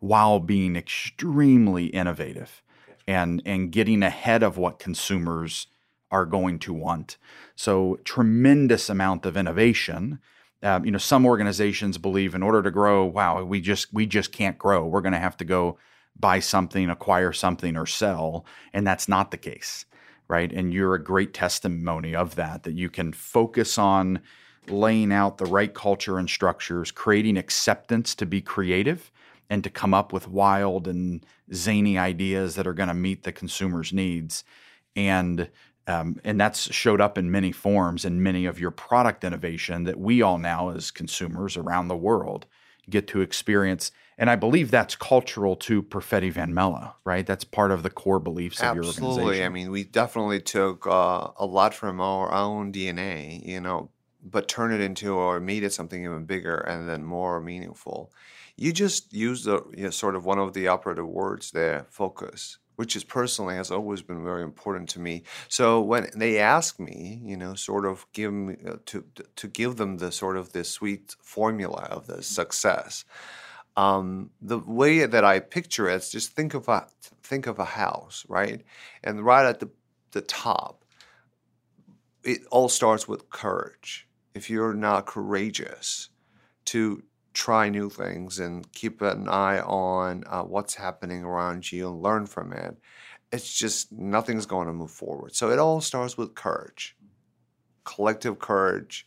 while 0.00 0.40
being 0.40 0.76
extremely 0.76 1.86
innovative 1.86 2.62
and 3.06 3.42
and 3.44 3.72
getting 3.72 4.02
ahead 4.02 4.42
of 4.42 4.56
what 4.56 4.78
consumers 4.78 5.66
are 6.10 6.26
going 6.26 6.58
to 6.58 6.72
want. 6.72 7.16
So 7.56 7.98
tremendous 8.04 8.88
amount 8.88 9.26
of 9.26 9.36
innovation. 9.36 10.20
Um, 10.62 10.84
you 10.84 10.92
know 10.92 10.98
some 10.98 11.26
organizations 11.26 11.98
believe 11.98 12.34
in 12.34 12.42
order 12.42 12.62
to 12.62 12.70
grow 12.70 13.04
wow 13.04 13.42
we 13.42 13.60
just 13.60 13.92
we 13.92 14.06
just 14.06 14.30
can't 14.30 14.58
grow. 14.58 14.86
We're 14.86 15.00
going 15.00 15.12
to 15.12 15.18
have 15.18 15.36
to 15.38 15.44
go 15.44 15.78
buy 16.18 16.38
something 16.38 16.90
acquire 16.90 17.32
something 17.32 17.76
or 17.76 17.86
sell 17.86 18.44
and 18.72 18.86
that's 18.86 19.08
not 19.08 19.30
the 19.30 19.38
case 19.38 19.86
right? 20.32 20.52
And 20.52 20.72
you're 20.72 20.94
a 20.94 21.04
great 21.12 21.32
testimony 21.34 22.16
of 22.16 22.34
that, 22.34 22.62
that 22.64 22.74
you 22.74 22.90
can 22.90 23.12
focus 23.12 23.78
on 23.78 24.20
laying 24.68 25.12
out 25.12 25.38
the 25.38 25.52
right 25.58 25.74
culture 25.74 26.18
and 26.18 26.28
structures, 26.28 26.90
creating 26.90 27.36
acceptance 27.36 28.14
to 28.16 28.26
be 28.26 28.40
creative 28.40 29.12
and 29.50 29.62
to 29.64 29.70
come 29.70 29.94
up 29.94 30.12
with 30.12 30.26
wild 30.28 30.88
and 30.88 31.24
zany 31.52 31.98
ideas 31.98 32.54
that 32.54 32.66
are 32.66 32.74
going 32.74 32.88
to 32.88 32.94
meet 33.08 33.22
the 33.22 33.32
consumer's 33.32 33.92
needs 33.92 34.44
and 34.96 35.50
Um, 35.88 36.20
and 36.22 36.40
that's 36.40 36.72
showed 36.72 37.00
up 37.00 37.18
in 37.18 37.30
many 37.30 37.52
forms 37.52 38.04
in 38.04 38.22
many 38.22 38.48
of 38.48 38.60
your 38.60 38.70
product 38.70 39.24
innovation 39.24 39.84
that 39.84 39.98
we 39.98 40.22
all 40.22 40.38
now, 40.38 40.70
as 40.76 40.92
consumers 40.92 41.56
around 41.56 41.88
the 41.88 42.02
world, 42.08 42.46
get 42.88 43.06
to 43.08 43.20
experience. 43.20 43.90
And 44.18 44.28
I 44.30 44.36
believe 44.36 44.70
that's 44.70 44.94
cultural 44.94 45.56
to 45.56 45.82
Perfetti 45.82 46.30
Van 46.30 46.52
Melle, 46.52 46.94
right? 47.04 47.26
That's 47.26 47.44
part 47.44 47.70
of 47.70 47.82
the 47.82 47.90
core 47.90 48.20
beliefs 48.20 48.60
of 48.60 48.74
your 48.74 48.84
organization. 48.84 49.04
Absolutely. 49.04 49.44
I 49.44 49.48
mean, 49.48 49.70
we 49.70 49.84
definitely 49.84 50.40
took 50.40 50.86
uh, 50.86 51.28
a 51.36 51.46
lot 51.46 51.74
from 51.74 52.00
our 52.00 52.32
own 52.32 52.72
DNA, 52.72 53.44
you 53.44 53.60
know, 53.60 53.90
but 54.22 54.48
turn 54.48 54.72
it 54.72 54.80
into 54.80 55.14
or 55.14 55.40
made 55.40 55.64
it 55.64 55.72
something 55.72 56.04
even 56.04 56.24
bigger 56.24 56.56
and 56.56 56.88
then 56.88 57.04
more 57.04 57.40
meaningful. 57.40 58.12
You 58.56 58.72
just 58.72 59.12
used 59.12 59.46
the 59.46 59.64
you 59.74 59.84
know, 59.84 59.90
sort 59.90 60.14
of 60.14 60.24
one 60.24 60.38
of 60.38 60.52
the 60.52 60.68
operative 60.68 61.08
words 61.08 61.50
there, 61.50 61.86
focus, 61.90 62.58
which 62.76 62.96
is 62.96 63.04
personally 63.04 63.54
has 63.54 63.70
always 63.70 64.02
been 64.02 64.24
very 64.24 64.42
important 64.42 64.88
to 64.90 65.00
me. 65.00 65.22
So 65.48 65.80
when 65.80 66.10
they 66.14 66.38
ask 66.38 66.80
me, 66.80 67.20
you 67.24 67.36
know, 67.36 67.54
sort 67.54 67.86
of 67.86 68.06
give 68.12 68.32
me 68.32 68.56
uh, 68.66 68.76
to 68.86 69.04
to 69.36 69.48
give 69.48 69.76
them 69.76 69.98
the 69.98 70.12
sort 70.12 70.36
of 70.36 70.52
the 70.52 70.64
sweet 70.64 71.16
formula 71.20 71.88
of 71.90 72.06
the 72.06 72.22
success. 72.22 73.04
Um, 73.74 74.30
the 74.40 74.58
way 74.58 75.06
that 75.06 75.24
I 75.24 75.40
picture 75.40 75.88
it 75.88 75.96
is 75.96 76.10
just 76.10 76.32
think 76.32 76.54
of 76.54 76.68
a 76.68 76.86
think 77.22 77.46
of 77.46 77.58
a 77.58 77.64
house, 77.64 78.24
right? 78.28 78.62
And 79.02 79.24
right 79.24 79.46
at 79.46 79.60
the 79.60 79.70
the 80.12 80.20
top, 80.20 80.84
it 82.24 82.40
all 82.50 82.68
starts 82.68 83.08
with 83.08 83.30
courage. 83.30 84.08
If 84.34 84.48
you're 84.50 84.74
not 84.74 85.06
courageous 85.06 86.08
to 86.66 87.02
try 87.32 87.68
new 87.68 87.88
things 87.88 88.38
and 88.38 88.70
keep 88.72 89.00
an 89.02 89.28
eye 89.28 89.60
on 89.60 90.24
uh, 90.26 90.42
what's 90.42 90.74
happening 90.74 91.24
around 91.24 91.70
you 91.72 91.88
and 91.88 92.02
learn 92.02 92.26
from 92.26 92.52
it, 92.52 92.76
it's 93.32 93.52
just 93.52 93.92
nothing's 93.92 94.46
going 94.46 94.66
to 94.66 94.72
move 94.72 94.90
forward. 94.90 95.34
So 95.34 95.50
it 95.50 95.58
all 95.58 95.80
starts 95.80 96.18
with 96.18 96.34
courage, 96.34 96.96
collective 97.84 98.38
courage. 98.38 99.06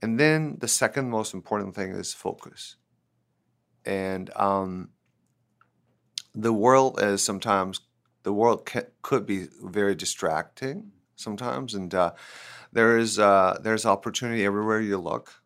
And 0.00 0.20
then 0.20 0.58
the 0.60 0.68
second 0.68 1.10
most 1.10 1.34
important 1.34 1.74
thing 1.74 1.92
is 1.92 2.14
focus. 2.14 2.76
And 3.84 4.30
um, 4.36 4.90
the 6.34 6.52
world 6.52 7.00
is 7.02 7.22
sometimes, 7.22 7.80
the 8.22 8.32
world 8.32 8.66
ca- 8.66 8.90
could 9.02 9.26
be 9.26 9.46
very 9.62 9.94
distracting 9.94 10.92
sometimes. 11.16 11.74
And 11.74 11.94
uh, 11.94 12.12
there 12.72 12.98
is, 12.98 13.18
uh, 13.18 13.58
there's 13.62 13.86
opportunity 13.86 14.44
everywhere 14.44 14.80
you 14.80 14.98
look 14.98 15.42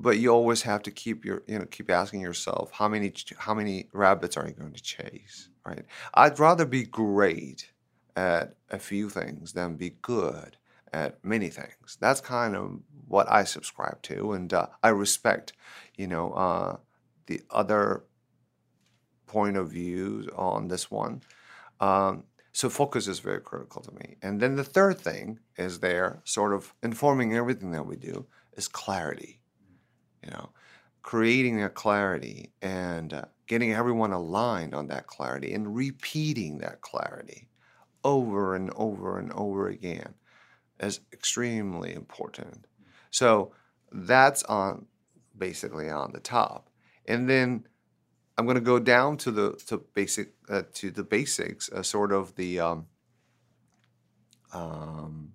but 0.00 0.18
you 0.18 0.30
always 0.30 0.62
have 0.62 0.82
to 0.84 0.90
keep 0.92 1.24
your 1.24 1.42
you 1.46 1.58
know 1.58 1.66
keep 1.66 1.90
asking 1.90 2.20
yourself 2.20 2.70
how 2.72 2.88
many 2.88 3.12
how 3.36 3.52
many 3.52 3.88
rabbits 3.92 4.36
are 4.36 4.46
you 4.46 4.54
going 4.54 4.72
to 4.72 4.82
chase? 4.82 5.48
Right? 5.66 5.84
I'd 6.14 6.38
rather 6.38 6.64
be 6.64 6.84
great 6.84 7.70
at 8.16 8.54
a 8.70 8.78
few 8.78 9.10
things 9.10 9.52
than 9.52 9.76
be 9.76 9.94
good 10.00 10.56
at 10.92 11.22
many 11.24 11.48
things. 11.50 11.98
That's 12.00 12.20
kind 12.20 12.56
of 12.56 12.80
what 13.08 13.30
i 13.30 13.42
subscribe 13.42 14.02
to 14.02 14.32
and 14.32 14.52
uh, 14.52 14.66
i 14.82 14.90
respect 14.90 15.54
you 15.96 16.06
know 16.06 16.32
uh, 16.32 16.76
the 17.26 17.40
other 17.50 18.04
point 19.26 19.56
of 19.56 19.70
view 19.70 20.28
on 20.36 20.68
this 20.68 20.90
one. 20.90 21.22
Um, 21.80 22.24
so 22.52 22.68
focus 22.68 23.06
is 23.08 23.20
very 23.20 23.40
critical 23.40 23.82
to 23.82 23.92
me. 23.92 24.16
And 24.22 24.40
then 24.40 24.56
the 24.56 24.64
third 24.64 24.98
thing 24.98 25.38
is 25.56 25.80
there 25.80 26.20
sort 26.24 26.52
of 26.54 26.74
informing 26.82 27.36
everything 27.36 27.70
that 27.72 27.86
we 27.86 27.96
do 27.96 28.26
is 28.56 28.66
clarity 28.66 29.38
you 30.22 30.30
know, 30.30 30.50
creating 31.02 31.62
a 31.62 31.70
clarity 31.70 32.50
and 32.60 33.12
uh, 33.12 33.24
getting 33.46 33.72
everyone 33.72 34.12
aligned 34.12 34.74
on 34.74 34.88
that 34.88 35.06
clarity 35.06 35.54
and 35.54 35.74
repeating 35.74 36.58
that 36.58 36.80
clarity 36.80 37.48
over 38.04 38.54
and 38.54 38.70
over 38.76 39.18
and 39.18 39.32
over 39.32 39.68
again 39.68 40.14
is 40.80 41.00
extremely 41.12 41.94
important. 41.94 42.66
So 43.10 43.52
that's 43.90 44.42
on 44.44 44.86
basically 45.36 45.88
on 45.88 46.12
the 46.12 46.20
top, 46.20 46.70
and 47.06 47.28
then 47.28 47.66
I'm 48.36 48.44
going 48.44 48.54
to 48.54 48.60
go 48.60 48.78
down 48.78 49.16
to 49.18 49.32
the 49.32 49.52
to 49.66 49.78
basic 49.94 50.34
uh, 50.48 50.62
to 50.74 50.90
the 50.90 51.02
basics, 51.02 51.70
uh, 51.72 51.82
sort 51.82 52.12
of 52.12 52.36
the 52.36 52.60
um, 52.60 52.86
um, 54.52 55.32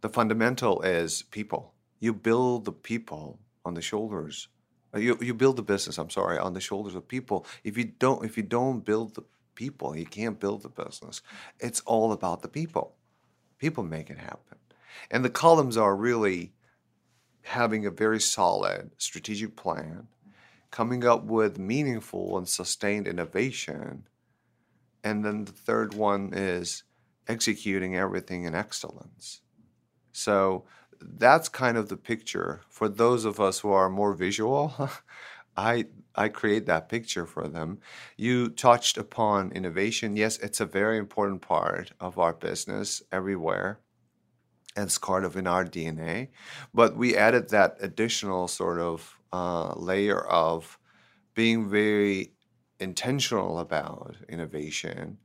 the 0.00 0.08
fundamental 0.08 0.80
is 0.82 1.22
people. 1.22 1.74
You 2.00 2.14
build 2.14 2.64
the 2.64 2.72
people 2.72 3.40
on 3.66 3.74
the 3.74 3.82
shoulders. 3.82 4.48
uh, 4.94 4.98
You 5.06 5.18
you 5.20 5.34
build 5.34 5.56
the 5.56 5.62
business. 5.74 5.98
I'm 5.98 6.10
sorry, 6.10 6.38
on 6.38 6.54
the 6.54 6.66
shoulders 6.68 6.94
of 6.94 7.08
people. 7.16 7.38
If 7.68 7.76
you 7.78 7.86
don't 8.04 8.24
if 8.24 8.36
you 8.38 8.44
don't 8.58 8.84
build 8.84 9.14
the 9.14 9.24
people, 9.54 9.96
you 10.00 10.06
can't 10.06 10.40
build 10.44 10.62
the 10.62 10.84
business. 10.84 11.22
It's 11.66 11.82
all 11.92 12.12
about 12.12 12.42
the 12.42 12.48
people. 12.60 12.86
People 13.58 13.84
make 13.84 14.10
it 14.10 14.18
happen, 14.18 14.58
and 15.10 15.24
the 15.24 15.38
columns 15.44 15.76
are 15.76 15.96
really 16.08 16.52
having 17.42 17.86
a 17.86 17.90
very 18.04 18.20
solid 18.20 18.90
strategic 18.98 19.56
plan, 19.56 20.08
coming 20.70 21.04
up 21.12 21.24
with 21.24 21.58
meaningful 21.58 22.36
and 22.38 22.48
sustained 22.48 23.06
innovation, 23.08 24.08
and 25.04 25.24
then 25.24 25.44
the 25.44 25.52
third 25.66 25.94
one 25.94 26.32
is 26.34 26.84
executing 27.28 27.96
everything 27.96 28.44
in 28.44 28.54
excellence. 28.54 29.42
So 30.12 30.64
that's 31.00 31.48
kind 31.48 31.76
of 31.76 31.88
the 31.88 31.96
picture 31.96 32.62
for 32.68 32.88
those 32.88 33.24
of 33.24 33.40
us 33.40 33.60
who 33.60 33.70
are 33.70 33.88
more 33.88 34.14
visual. 34.14 34.90
I 35.56 35.86
I 36.14 36.28
create 36.28 36.66
that 36.66 36.88
picture 36.88 37.26
for 37.26 37.48
them. 37.48 37.78
You 38.16 38.48
touched 38.48 38.96
upon 38.98 39.52
innovation. 39.52 40.16
Yes, 40.16 40.38
it's 40.38 40.60
a 40.60 40.66
very 40.66 40.98
important 40.98 41.42
part 41.42 41.92
of 42.00 42.18
our 42.18 42.32
business 42.32 43.02
everywhere. 43.12 43.80
And 44.76 44.86
it's 44.86 44.98
part 44.98 45.24
of 45.24 45.36
in 45.36 45.46
our 45.46 45.64
DNA. 45.64 46.28
But 46.74 46.96
we 46.96 47.16
added 47.16 47.50
that 47.50 47.76
additional 47.80 48.48
sort 48.48 48.78
of 48.78 49.18
uh, 49.32 49.74
layer 49.74 50.20
of 50.26 50.78
being 51.34 51.68
very 51.68 52.32
intentional 52.78 53.58
about 53.58 54.16
innovation 54.28 55.18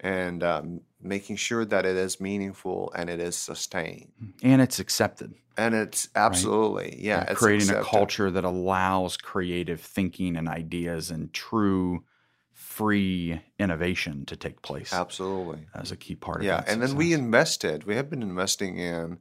and 0.00 0.42
um, 0.42 0.80
making 1.02 1.36
sure 1.36 1.64
that 1.64 1.86
it 1.86 1.96
is 1.96 2.20
meaningful 2.20 2.92
and 2.96 3.10
it 3.10 3.20
is 3.20 3.36
sustained. 3.36 4.12
and 4.42 4.60
it's 4.62 4.78
accepted. 4.78 5.34
And 5.56 5.74
it's 5.74 6.08
absolutely, 6.14 6.96
yeah, 7.02 7.24
And 7.24 7.28
it's 7.28 7.44
creating 7.44 7.68
a 7.70 7.76
culture 7.76 8.30
that 8.30 8.44
allows 8.44 9.16
creative 9.16 9.80
thinking 9.80 10.36
and 10.36 10.48
ideas 10.48 11.10
and 11.10 11.32
true 11.32 12.04
free 12.52 13.40
innovation 13.58 14.24
to 14.26 14.36
take 14.36 14.62
place 14.62 15.02
Absolutely. 15.02 15.68
as 15.74 15.92
a 15.92 15.96
key 15.96 16.16
part 16.16 16.42
of 16.42 16.48
Yeah, 16.48 16.62
that 16.66 16.66
and 16.66 16.82
then 16.82 16.96
we 16.96 17.12
invested. 17.14 17.84
We 17.84 17.96
have 17.96 18.10
been 18.10 18.22
investing 18.22 18.78
in 18.78 19.20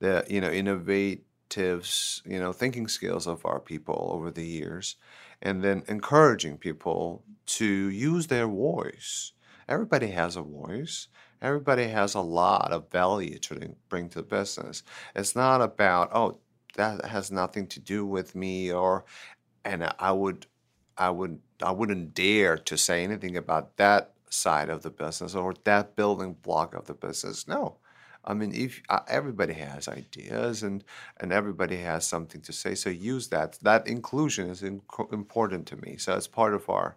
the 0.00 0.26
you 0.28 0.40
know 0.40 0.50
innovatives, 0.50 2.26
you 2.26 2.40
know, 2.40 2.52
thinking 2.52 2.88
skills 2.88 3.26
of 3.26 3.46
our 3.46 3.60
people 3.60 4.10
over 4.12 4.30
the 4.30 4.46
years, 4.46 4.96
and 5.42 5.64
then 5.64 5.84
encouraging 5.88 6.58
people 6.58 7.24
to 7.46 7.66
use 7.66 8.28
their 8.28 8.48
voice. 8.48 9.32
Everybody 9.68 10.08
has 10.08 10.36
a 10.36 10.42
voice. 10.42 11.08
Everybody 11.42 11.88
has 11.88 12.14
a 12.14 12.20
lot 12.20 12.72
of 12.72 12.90
value 12.90 13.38
to 13.40 13.74
bring 13.88 14.08
to 14.10 14.20
the 14.20 14.22
business. 14.24 14.82
It's 15.14 15.36
not 15.36 15.60
about 15.60 16.10
oh 16.14 16.38
that 16.76 17.04
has 17.04 17.30
nothing 17.30 17.66
to 17.68 17.80
do 17.80 18.06
with 18.06 18.34
me 18.34 18.72
or 18.72 19.04
and 19.64 19.92
I 19.98 20.12
would 20.12 20.46
I 20.96 21.10
would 21.10 21.40
I 21.62 21.72
wouldn't 21.72 22.14
dare 22.14 22.56
to 22.58 22.78
say 22.78 23.04
anything 23.04 23.36
about 23.36 23.76
that 23.76 24.12
side 24.30 24.70
of 24.70 24.82
the 24.82 24.90
business 24.90 25.34
or 25.34 25.54
that 25.64 25.96
building 25.96 26.34
block 26.34 26.74
of 26.74 26.86
the 26.86 26.94
business. 26.94 27.48
No, 27.48 27.78
I 28.24 28.34
mean 28.34 28.54
if 28.54 28.82
uh, 28.88 29.00
everybody 29.08 29.54
has 29.54 29.88
ideas 29.88 30.62
and 30.62 30.84
and 31.20 31.32
everybody 31.32 31.76
has 31.78 32.06
something 32.06 32.40
to 32.42 32.52
say, 32.52 32.74
so 32.74 32.90
use 32.90 33.28
that. 33.28 33.58
That 33.62 33.86
inclusion 33.86 34.50
is 34.50 34.62
important 34.62 35.66
to 35.68 35.76
me. 35.76 35.96
So 35.98 36.14
it's 36.16 36.28
part 36.28 36.54
of 36.54 36.68
our 36.70 36.96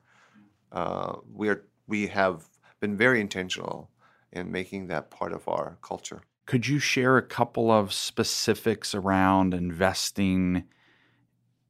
uh, 0.71 1.17
we're 1.31 1.65
we 1.87 2.07
have 2.07 2.47
been 2.81 2.97
very 2.97 3.21
intentional 3.21 3.89
in 4.33 4.51
making 4.51 4.87
that 4.87 5.09
part 5.09 5.31
of 5.31 5.47
our 5.47 5.77
culture. 5.81 6.21
Could 6.45 6.67
you 6.67 6.79
share 6.79 7.17
a 7.17 7.21
couple 7.21 7.71
of 7.71 7.93
specifics 7.93 8.93
around 8.93 9.53
investing 9.53 10.65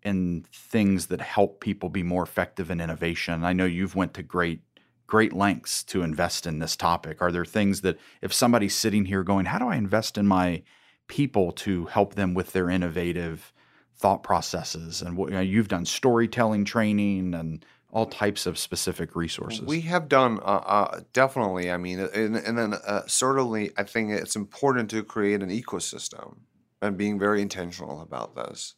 in 0.03 0.45
things 0.51 1.07
that 1.07 1.21
help 1.21 1.59
people 1.59 1.89
be 1.89 2.01
more 2.01 2.23
effective 2.23 2.71
in 2.71 2.81
innovation? 2.81 3.43
I 3.43 3.53
know 3.53 3.65
you've 3.65 3.95
went 3.95 4.15
to 4.15 4.23
great 4.23 4.61
great 5.05 5.33
lengths 5.33 5.83
to 5.83 6.03
invest 6.03 6.47
in 6.47 6.59
this 6.59 6.77
topic. 6.77 7.21
Are 7.21 7.33
there 7.33 7.43
things 7.43 7.81
that 7.81 7.97
if 8.21 8.31
somebody's 8.31 8.73
sitting 8.73 9.03
here 9.03 9.23
going, 9.23 9.45
"How 9.45 9.59
do 9.59 9.67
I 9.67 9.75
invest 9.75 10.17
in 10.17 10.25
my 10.25 10.63
people 11.07 11.51
to 11.51 11.87
help 11.87 12.15
them 12.15 12.33
with 12.33 12.53
their 12.53 12.69
innovative 12.69 13.51
thought 13.93 14.23
processes?" 14.23 15.01
And 15.01 15.17
you 15.17 15.31
know, 15.31 15.41
you've 15.41 15.67
done 15.67 15.85
storytelling 15.85 16.63
training 16.63 17.33
and 17.33 17.65
all 17.91 18.05
types 18.05 18.45
of 18.45 18.57
specific 18.57 19.15
resources. 19.15 19.61
We 19.61 19.81
have 19.81 20.07
done 20.07 20.39
uh, 20.39 20.63
uh, 20.65 21.01
definitely. 21.13 21.69
I 21.69 21.77
mean, 21.77 21.99
and, 21.99 22.35
and 22.37 22.57
then 22.57 22.73
uh, 22.73 23.01
certainly, 23.07 23.71
I 23.77 23.83
think 23.83 24.11
it's 24.11 24.35
important 24.35 24.89
to 24.91 25.03
create 25.03 25.41
an 25.43 25.49
ecosystem 25.49 26.37
and 26.81 26.97
being 26.97 27.19
very 27.19 27.41
intentional 27.41 28.01
about 28.01 28.35
this. 28.35 28.75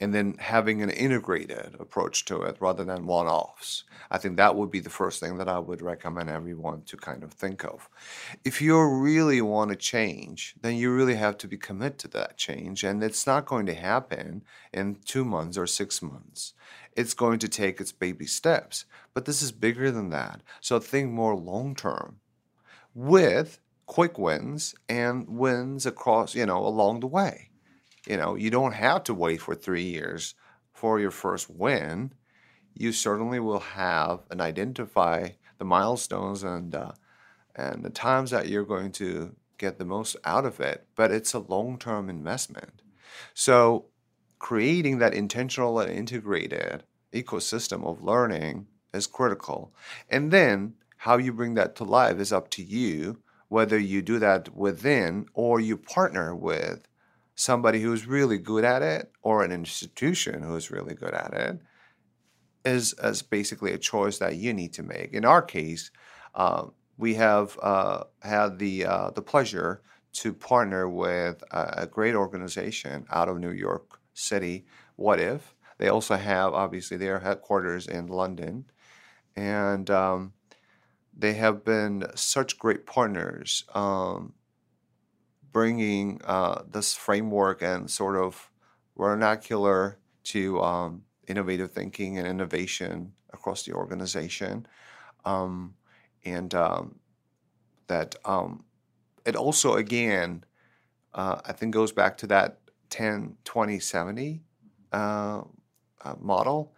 and 0.00 0.14
then 0.14 0.36
having 0.38 0.82
an 0.82 0.90
integrated 0.90 1.74
approach 1.78 2.24
to 2.26 2.42
it 2.42 2.56
rather 2.60 2.84
than 2.84 3.06
one 3.06 3.26
offs. 3.26 3.84
I 4.10 4.18
think 4.18 4.36
that 4.36 4.54
would 4.54 4.70
be 4.70 4.80
the 4.80 4.90
first 4.90 5.20
thing 5.20 5.38
that 5.38 5.48
I 5.48 5.58
would 5.58 5.80
recommend 5.82 6.28
everyone 6.28 6.82
to 6.82 6.96
kind 6.96 7.22
of 7.22 7.32
think 7.32 7.64
of. 7.64 7.88
If 8.44 8.60
you 8.60 8.80
really 8.82 9.40
want 9.40 9.70
to 9.70 9.76
change, 9.76 10.54
then 10.60 10.76
you 10.76 10.94
really 10.94 11.14
have 11.14 11.38
to 11.38 11.48
be 11.48 11.56
committed 11.56 11.98
to 12.00 12.08
that 12.08 12.36
change. 12.36 12.84
And 12.84 13.02
it's 13.02 13.26
not 13.26 13.46
going 13.46 13.66
to 13.66 13.74
happen 13.74 14.42
in 14.72 14.96
two 15.04 15.24
months 15.24 15.56
or 15.56 15.66
six 15.66 16.02
months. 16.02 16.52
It's 16.96 17.14
going 17.14 17.38
to 17.40 17.48
take 17.48 17.80
its 17.80 17.92
baby 17.92 18.26
steps. 18.26 18.86
But 19.14 19.24
this 19.24 19.42
is 19.42 19.52
bigger 19.52 19.90
than 19.90 20.10
that. 20.10 20.40
So 20.60 20.80
think 20.80 21.10
more 21.10 21.36
long 21.36 21.74
term 21.74 22.20
with 22.94 23.60
quick 23.86 24.18
wins 24.18 24.74
and 24.88 25.28
wins 25.28 25.86
across, 25.86 26.34
you 26.34 26.46
know, 26.46 26.66
along 26.66 27.00
the 27.00 27.06
way. 27.06 27.50
You 28.06 28.16
know, 28.16 28.34
you 28.34 28.50
don't 28.50 28.72
have 28.72 29.04
to 29.04 29.14
wait 29.14 29.40
for 29.40 29.54
three 29.54 29.84
years 29.84 30.34
for 30.72 31.00
your 31.00 31.10
first 31.10 31.50
win. 31.50 32.12
You 32.74 32.92
certainly 32.92 33.40
will 33.40 33.60
have 33.60 34.20
and 34.30 34.40
identify 34.40 35.30
the 35.58 35.64
milestones 35.64 36.42
and 36.42 36.74
uh, 36.74 36.92
and 37.54 37.82
the 37.82 37.90
times 37.90 38.30
that 38.30 38.48
you're 38.48 38.66
going 38.66 38.92
to 38.92 39.34
get 39.58 39.78
the 39.78 39.84
most 39.84 40.16
out 40.24 40.44
of 40.44 40.60
it. 40.60 40.86
But 40.94 41.10
it's 41.10 41.32
a 41.32 41.38
long-term 41.38 42.10
investment. 42.10 42.82
So 43.32 43.86
creating 44.38 44.98
that 44.98 45.14
intentional 45.14 45.78
and 45.80 45.90
integrated 45.90 46.84
ecosystem 47.12 47.84
of 47.84 48.02
learning 48.02 48.66
is 48.92 49.06
critical. 49.06 49.72
And 50.08 50.30
then 50.30 50.74
how 50.98 51.18
you 51.18 51.32
bring 51.32 51.54
that 51.54 51.76
to 51.76 51.84
life 51.84 52.18
is 52.18 52.32
up 52.32 52.50
to 52.50 52.62
you, 52.62 53.18
whether 53.48 53.78
you 53.78 54.02
do 54.02 54.18
that 54.18 54.54
within 54.54 55.26
or 55.34 55.60
you 55.60 55.76
partner 55.76 56.34
with 56.34 56.88
somebody 57.34 57.80
who's 57.82 58.06
really 58.06 58.38
good 58.38 58.64
at 58.64 58.82
it 58.82 59.12
or 59.22 59.44
an 59.44 59.52
institution 59.52 60.42
who's 60.42 60.70
really 60.70 60.94
good 60.94 61.14
at 61.14 61.32
it 61.34 61.60
is 62.64 62.94
as 62.94 63.22
basically 63.22 63.72
a 63.72 63.78
choice 63.78 64.18
that 64.18 64.36
you 64.36 64.52
need 64.52 64.72
to 64.72 64.82
make. 64.82 65.12
In 65.12 65.24
our 65.24 65.42
case, 65.42 65.90
uh, 66.34 66.66
we 66.98 67.14
have 67.14 67.58
uh, 67.62 68.04
had 68.22 68.58
the 68.58 68.86
uh, 68.86 69.10
the 69.10 69.22
pleasure 69.22 69.82
to 70.14 70.32
partner 70.32 70.88
with 70.88 71.44
a, 71.50 71.82
a, 71.82 71.86
great 71.86 72.14
organization 72.14 73.06
out 73.10 73.28
of 73.28 73.38
New 73.38 73.50
York 73.50 73.95
City. 74.16 74.66
What 74.96 75.20
if 75.20 75.54
they 75.78 75.88
also 75.88 76.16
have 76.16 76.54
obviously 76.54 76.96
their 76.96 77.20
headquarters 77.20 77.86
in 77.86 78.08
London, 78.08 78.64
and 79.36 79.88
um, 79.90 80.32
they 81.16 81.34
have 81.34 81.64
been 81.64 82.06
such 82.14 82.58
great 82.58 82.86
partners. 82.86 83.64
Um, 83.74 84.34
bringing 85.52 86.20
uh, 86.24 86.62
this 86.70 86.92
framework 86.94 87.62
and 87.62 87.90
sort 87.90 88.14
of 88.14 88.50
vernacular 88.94 89.98
to 90.22 90.60
um, 90.60 91.02
innovative 91.28 91.70
thinking 91.70 92.18
and 92.18 92.26
innovation 92.26 93.12
across 93.32 93.62
the 93.62 93.72
organization. 93.72 94.66
Um, 95.24 95.74
and 96.26 96.54
um, 96.54 96.98
that 97.86 98.16
um, 98.26 98.64
it 99.24 99.34
also, 99.34 99.76
again, 99.76 100.44
uh, 101.14 101.40
I 101.46 101.52
think 101.52 101.72
goes 101.72 101.90
back 101.90 102.18
to 102.18 102.26
that 102.26 102.58
10, 102.90 103.36
20, 103.44 103.78
70 103.78 104.42
uh, 104.92 105.42
uh, 106.04 106.14
model. 106.20 106.74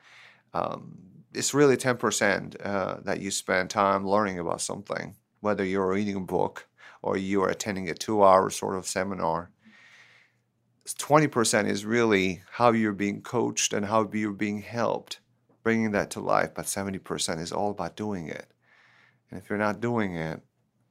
Um, 0.54 0.98
it's 1.34 1.54
really 1.54 1.76
10% 1.76 2.56
uh, 2.64 3.00
that 3.02 3.20
you 3.20 3.30
spend 3.30 3.70
time 3.70 4.06
learning 4.06 4.38
about 4.38 4.61
something, 4.61 5.14
whether 5.40 5.64
you're 5.64 5.92
reading 5.92 6.16
a 6.16 6.20
book 6.20 6.66
or 7.02 7.16
you 7.16 7.42
are 7.42 7.50
attending 7.50 7.88
a 7.88 7.94
two 7.94 8.24
hour 8.24 8.50
sort 8.50 8.76
of 8.76 8.86
seminar. 8.86 9.50
20% 10.86 11.68
is 11.68 11.84
really 11.84 12.42
how 12.50 12.72
you're 12.72 12.92
being 12.92 13.20
coached 13.20 13.72
and 13.74 13.86
how 13.86 14.09
you're 14.12 14.32
being 14.32 14.62
helped, 14.62 15.20
bringing 15.62 15.90
that 15.92 16.11
to 16.11 16.20
life. 16.20 16.54
But 16.54 16.64
70% 16.64 17.40
is 17.40 17.52
all 17.52 17.70
about 17.70 17.94
doing 17.94 18.28
it. 18.28 18.46
And 19.30 19.38
if 19.38 19.50
you're 19.50 19.59
not 19.59 19.80
doing 19.80 20.16
it 20.16 20.40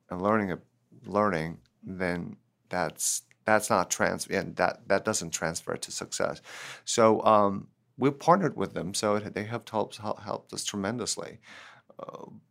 and 0.10 0.22
learning 0.22 0.58
learning, 1.06 1.58
then 1.84 2.36
that's 2.70 3.24
that's 3.48 3.70
not 3.70 3.90
trans 3.90 4.28
and 4.28 4.56
that 4.58 4.88
that 4.90 5.06
doesn't 5.06 5.32
transfer 5.32 5.78
to 5.78 5.92
success. 5.92 6.42
So 6.84 7.24
um, 7.24 7.68
we 7.98 8.12
partnered 8.12 8.58
with 8.58 8.74
them, 8.74 8.94
so 8.94 9.18
they 9.18 9.46
have 9.46 9.64
helped 9.72 9.98
helped 9.98 10.54
us 10.54 10.66
tremendously. 10.66 11.40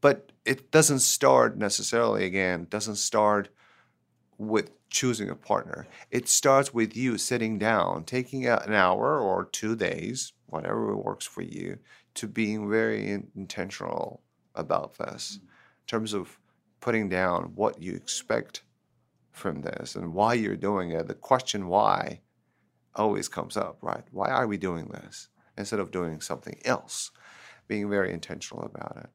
But 0.01 0.33
it 0.45 0.73
doesn't 0.73 1.01
start 1.01 1.57
necessarily 1.57 2.25
again 2.25 2.67
doesn't 2.71 2.97
start 2.97 3.51
with 4.39 4.71
choosing 4.91 5.29
a 5.29 5.37
partner. 5.37 5.87
It 6.11 6.29
starts 6.29 6.73
with 6.73 6.97
you 6.97 7.19
sitting 7.19 7.59
down 7.59 8.05
taking 8.05 8.47
an 8.47 8.73
hour 8.73 9.21
or 9.21 9.45
two 9.45 9.77
days 9.77 10.33
whatever 10.47 10.97
works 10.97 11.27
for 11.27 11.43
you 11.43 11.79
to 12.15 12.27
being 12.27 12.71
very 12.71 13.09
intentional 13.37 14.23
about 14.55 14.97
this. 14.97 15.39
In 15.43 15.87
terms 15.87 16.15
of 16.15 16.39
putting 16.81 17.09
down 17.09 17.53
what 17.55 17.83
you 17.83 17.95
expect 17.95 18.63
from 19.37 19.62
this 19.62 19.95
and 19.95 20.14
why 20.14 20.34
you're 20.34 20.57
doing 20.57 20.91
it 20.91 21.07
the 21.07 21.14
question 21.14 21.68
why 21.68 22.20
always 22.97 23.28
comes 23.28 23.57
up 23.57 23.78
right? 23.82 24.05
Why 24.11 24.28
are 24.28 24.47
we 24.47 24.57
doing 24.57 24.87
this 24.87 25.28
instead 25.57 25.80
of 25.80 25.91
doing 25.91 26.20
something 26.20 26.59
else? 26.64 27.11
Being 27.68 27.91
very 27.91 28.12
intentional 28.12 28.64
about 28.64 28.97
it. 28.97 29.11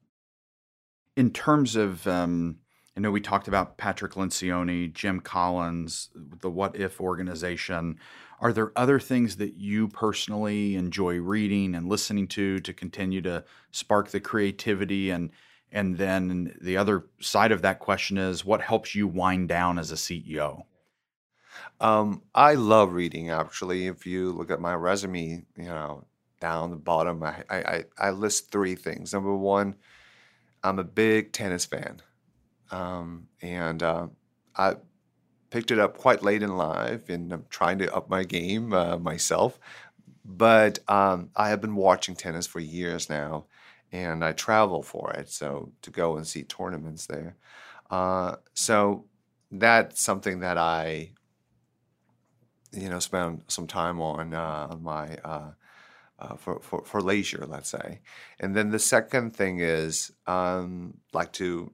In 1.18 1.32
terms 1.32 1.76
of, 1.76 2.08
um, 2.08 2.60
I 2.96 3.00
know 3.00 3.12
we 3.12 3.22
talked 3.22 3.48
about 3.48 3.78
Patrick 3.78 4.14
Lencioni, 4.14 4.94
Jim 4.94 5.20
Collins, 5.20 6.10
the 6.14 6.50
What 6.50 6.76
If 6.76 7.00
organization. 7.00 7.98
Are 8.40 8.52
there 8.52 8.72
other 8.76 9.00
things 9.00 9.38
that 9.38 9.54
you 9.54 9.88
personally 9.88 10.76
enjoy 10.76 11.18
reading 11.18 11.76
and 11.76 11.88
listening 11.88 12.28
to 12.30 12.60
to 12.60 12.74
continue 12.74 13.22
to 13.22 13.44
spark 13.72 14.10
the 14.10 14.20
creativity 14.20 15.10
and 15.10 15.30
and 15.72 15.98
then 15.98 16.56
the 16.62 16.78
other 16.78 17.06
side 17.20 17.52
of 17.52 17.62
that 17.62 17.80
question 17.80 18.18
is 18.18 18.44
what 18.44 18.62
helps 18.62 18.94
you 18.94 19.08
wind 19.08 19.50
down 19.50 19.80
as 19.80 19.92
a 19.92 19.96
CEO? 19.96 20.64
Um, 21.80 22.22
I 22.36 22.56
love 22.56 22.94
reading. 22.94 23.30
Actually, 23.30 23.88
if 23.88 24.06
you 24.06 24.32
look 24.32 24.52
at 24.52 24.60
my 24.60 24.76
resume, 24.76 25.46
you 25.58 25.66
know, 25.66 26.06
down 26.40 26.72
the 26.72 26.78
bottom, 26.78 27.24
I 27.24 27.44
I, 27.50 27.84
I 27.98 28.10
list 28.12 28.52
three 28.52 28.76
things. 28.76 29.14
Number 29.14 29.36
one, 29.36 29.76
I'm 30.64 30.80
a 30.80 30.84
big 30.84 31.32
tennis 31.32 31.66
fan, 31.66 32.02
um, 32.72 33.28
and 33.42 33.82
uh, 33.82 34.08
I 34.56 34.76
picked 35.50 35.72
it 35.72 35.80
up 35.80 35.98
quite 35.98 36.24
late 36.24 36.44
in 36.44 36.58
life, 36.58 37.10
and 37.10 37.32
I'm 37.32 37.46
trying 37.50 37.80
to 37.80 37.94
up 37.94 38.10
my 38.10 38.24
game 38.24 38.74
uh, 38.74 38.98
myself. 38.98 39.60
But 40.24 40.80
um, 40.88 41.30
I 41.36 41.50
have 41.50 41.62
been 41.62 41.76
watching 41.76 42.16
tennis 42.16 42.48
for 42.48 42.60
years 42.60 43.10
now, 43.10 43.46
and 43.92 44.24
I 44.24 44.32
travel 44.32 44.84
for 44.84 45.12
it, 45.14 45.30
so 45.30 45.72
to 45.82 45.92
go 45.92 46.18
and 46.18 46.26
see 46.26 46.44
tournaments 46.44 47.08
there. 47.08 47.36
Uh, 47.90 48.38
so 48.54 49.06
that's 49.52 50.02
something 50.02 50.40
that 50.40 50.58
I, 50.58 51.12
you 52.72 52.90
know, 52.90 53.00
spend 53.00 53.44
some 53.48 53.68
time 53.68 54.00
on 54.00 54.34
uh, 54.34 54.78
my 54.80 55.18
uh, 55.18 55.52
uh, 56.20 56.36
for, 56.36 56.60
for, 56.62 56.84
for 56.86 57.02
leisure, 57.02 57.46
let's 57.48 57.70
say. 57.70 58.00
And 58.40 58.56
then 58.56 58.70
the 58.70 58.80
second 58.80 59.36
thing 59.36 59.60
is 59.60 60.12
um, 60.28 61.00
like 61.14 61.34
to 61.34 61.74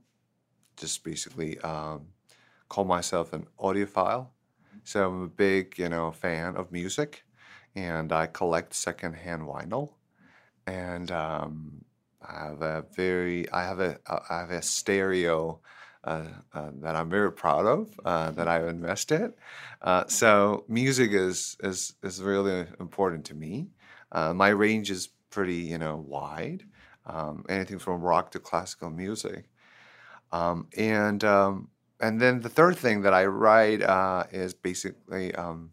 just 0.78 1.04
basically 1.04 1.60
um, 1.60 2.08
call 2.70 2.86
myself 2.86 3.34
an 3.34 3.46
audiophile. 3.60 4.30
So 4.84 5.06
I'm 5.06 5.24
a 5.24 5.28
big, 5.28 5.78
you 5.78 5.90
know, 5.90 6.12
fan 6.12 6.56
of 6.56 6.72
music, 6.72 7.26
and 7.76 8.12
I 8.12 8.28
collect 8.28 8.74
secondhand 8.74 9.42
vinyl. 9.42 9.94
And 10.66 11.12
um, 11.12 11.84
I 12.28 12.46
have 12.46 12.62
a 12.62 12.86
very, 12.96 13.50
I 13.52 13.64
have 13.64 13.80
a, 13.80 14.00
I 14.08 14.40
have 14.40 14.52
a 14.52 14.62
stereo 14.62 15.60
uh, 16.04 16.24
uh, 16.54 16.70
that 16.82 16.96
I'm 16.96 17.10
very 17.10 17.32
proud 17.32 17.66
of 17.66 18.00
uh, 18.06 18.32
that 18.32 18.48
I've 18.48 18.68
invested. 18.68 19.34
Uh, 19.82 20.06
so 20.08 20.66
music 20.68 21.12
is 21.12 21.58
is 21.62 21.96
is 22.04 22.22
really 22.22 22.66
important 22.80 23.26
to 23.26 23.36
me. 23.36 23.70
Uh, 24.12 24.34
my 24.34 24.50
range 24.50 24.90
is 24.90 25.10
pretty, 25.30 25.56
you 25.56 25.78
know, 25.78 25.98
wide. 25.98 26.64
Um, 27.06 27.46
anything 27.48 27.80
from 27.80 28.02
rock 28.02 28.32
to 28.32 28.40
classical 28.40 28.90
music. 28.90 29.50
Um, 30.32 30.68
and 30.78 31.24
um, 31.24 31.70
and 32.00 32.22
then 32.22 32.42
the 32.42 32.50
third 32.50 32.78
thing 32.78 33.02
that 33.02 33.14
I 33.14 33.26
write 33.26 33.82
uh, 33.82 34.26
is 34.32 34.54
basically 34.54 35.34
um, 35.36 35.72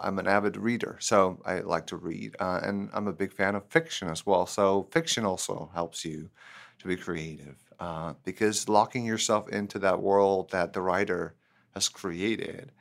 I'm 0.00 0.18
an 0.18 0.26
avid 0.26 0.56
reader, 0.56 0.96
so 1.00 1.40
I 1.44 1.60
like 1.60 1.86
to 1.88 1.96
read, 1.96 2.36
uh, 2.40 2.60
and 2.62 2.90
I'm 2.92 3.08
a 3.08 3.12
big 3.12 3.32
fan 3.32 3.54
of 3.54 3.66
fiction 3.68 4.08
as 4.08 4.24
well. 4.26 4.46
So 4.46 4.88
fiction 4.90 5.24
also 5.24 5.70
helps 5.74 6.04
you 6.04 6.30
to 6.78 6.88
be 6.88 6.96
creative 6.96 7.56
uh, 7.80 8.14
because 8.24 8.68
locking 8.68 9.04
yourself 9.04 9.48
into 9.48 9.78
that 9.80 10.00
world 10.00 10.50
that 10.50 10.72
the 10.72 10.82
writer 10.82 11.34
has 11.74 11.88
created 11.88 12.72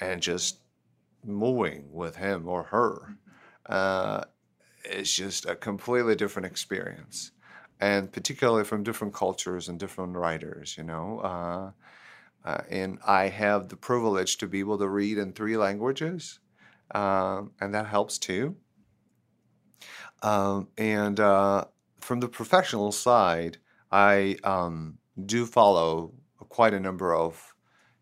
and 0.00 0.20
just 0.20 0.60
moving 1.24 1.92
with 1.92 2.16
him 2.16 2.48
or 2.48 2.64
her 2.64 3.16
uh, 3.66 4.24
is 4.84 5.12
just 5.12 5.46
a 5.46 5.56
completely 5.56 6.16
different 6.16 6.46
experience, 6.46 7.32
and 7.80 8.12
particularly 8.12 8.64
from 8.64 8.82
different 8.82 9.14
cultures 9.14 9.68
and 9.68 9.78
different 9.78 10.16
writers. 10.16 10.76
You 10.76 10.84
know, 10.84 11.20
uh, 11.20 11.70
uh, 12.44 12.62
and 12.70 12.98
I 13.06 13.28
have 13.28 13.68
the 13.68 13.76
privilege 13.76 14.38
to 14.38 14.46
be 14.48 14.60
able 14.60 14.78
to 14.78 14.88
read 14.88 15.18
in 15.18 15.32
three 15.32 15.56
languages, 15.56 16.40
um, 16.92 17.52
and 17.60 17.74
that 17.74 17.86
helps 17.86 18.18
too. 18.18 18.56
Um, 20.22 20.68
and 20.78 21.18
uh, 21.18 21.64
from 22.00 22.20
the 22.20 22.28
professional 22.28 22.92
side, 22.92 23.58
I 23.90 24.36
um, 24.44 24.98
do 25.26 25.46
follow 25.46 26.12
quite 26.48 26.74
a 26.74 26.80
number 26.80 27.14
of, 27.14 27.54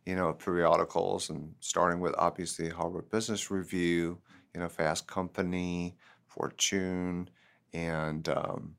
you 0.05 0.14
know, 0.14 0.32
periodicals, 0.32 1.30
and 1.30 1.55
starting 1.61 2.01
with 2.01 2.14
obviously 2.18 2.68
Harvard 2.68 3.09
Business 3.11 3.51
Review, 3.51 4.18
you 4.55 4.61
know, 4.61 4.68
Fast 4.68 5.07
Company, 5.07 5.97
Fortune, 6.26 7.30
and 7.72 8.28
um, 8.28 8.74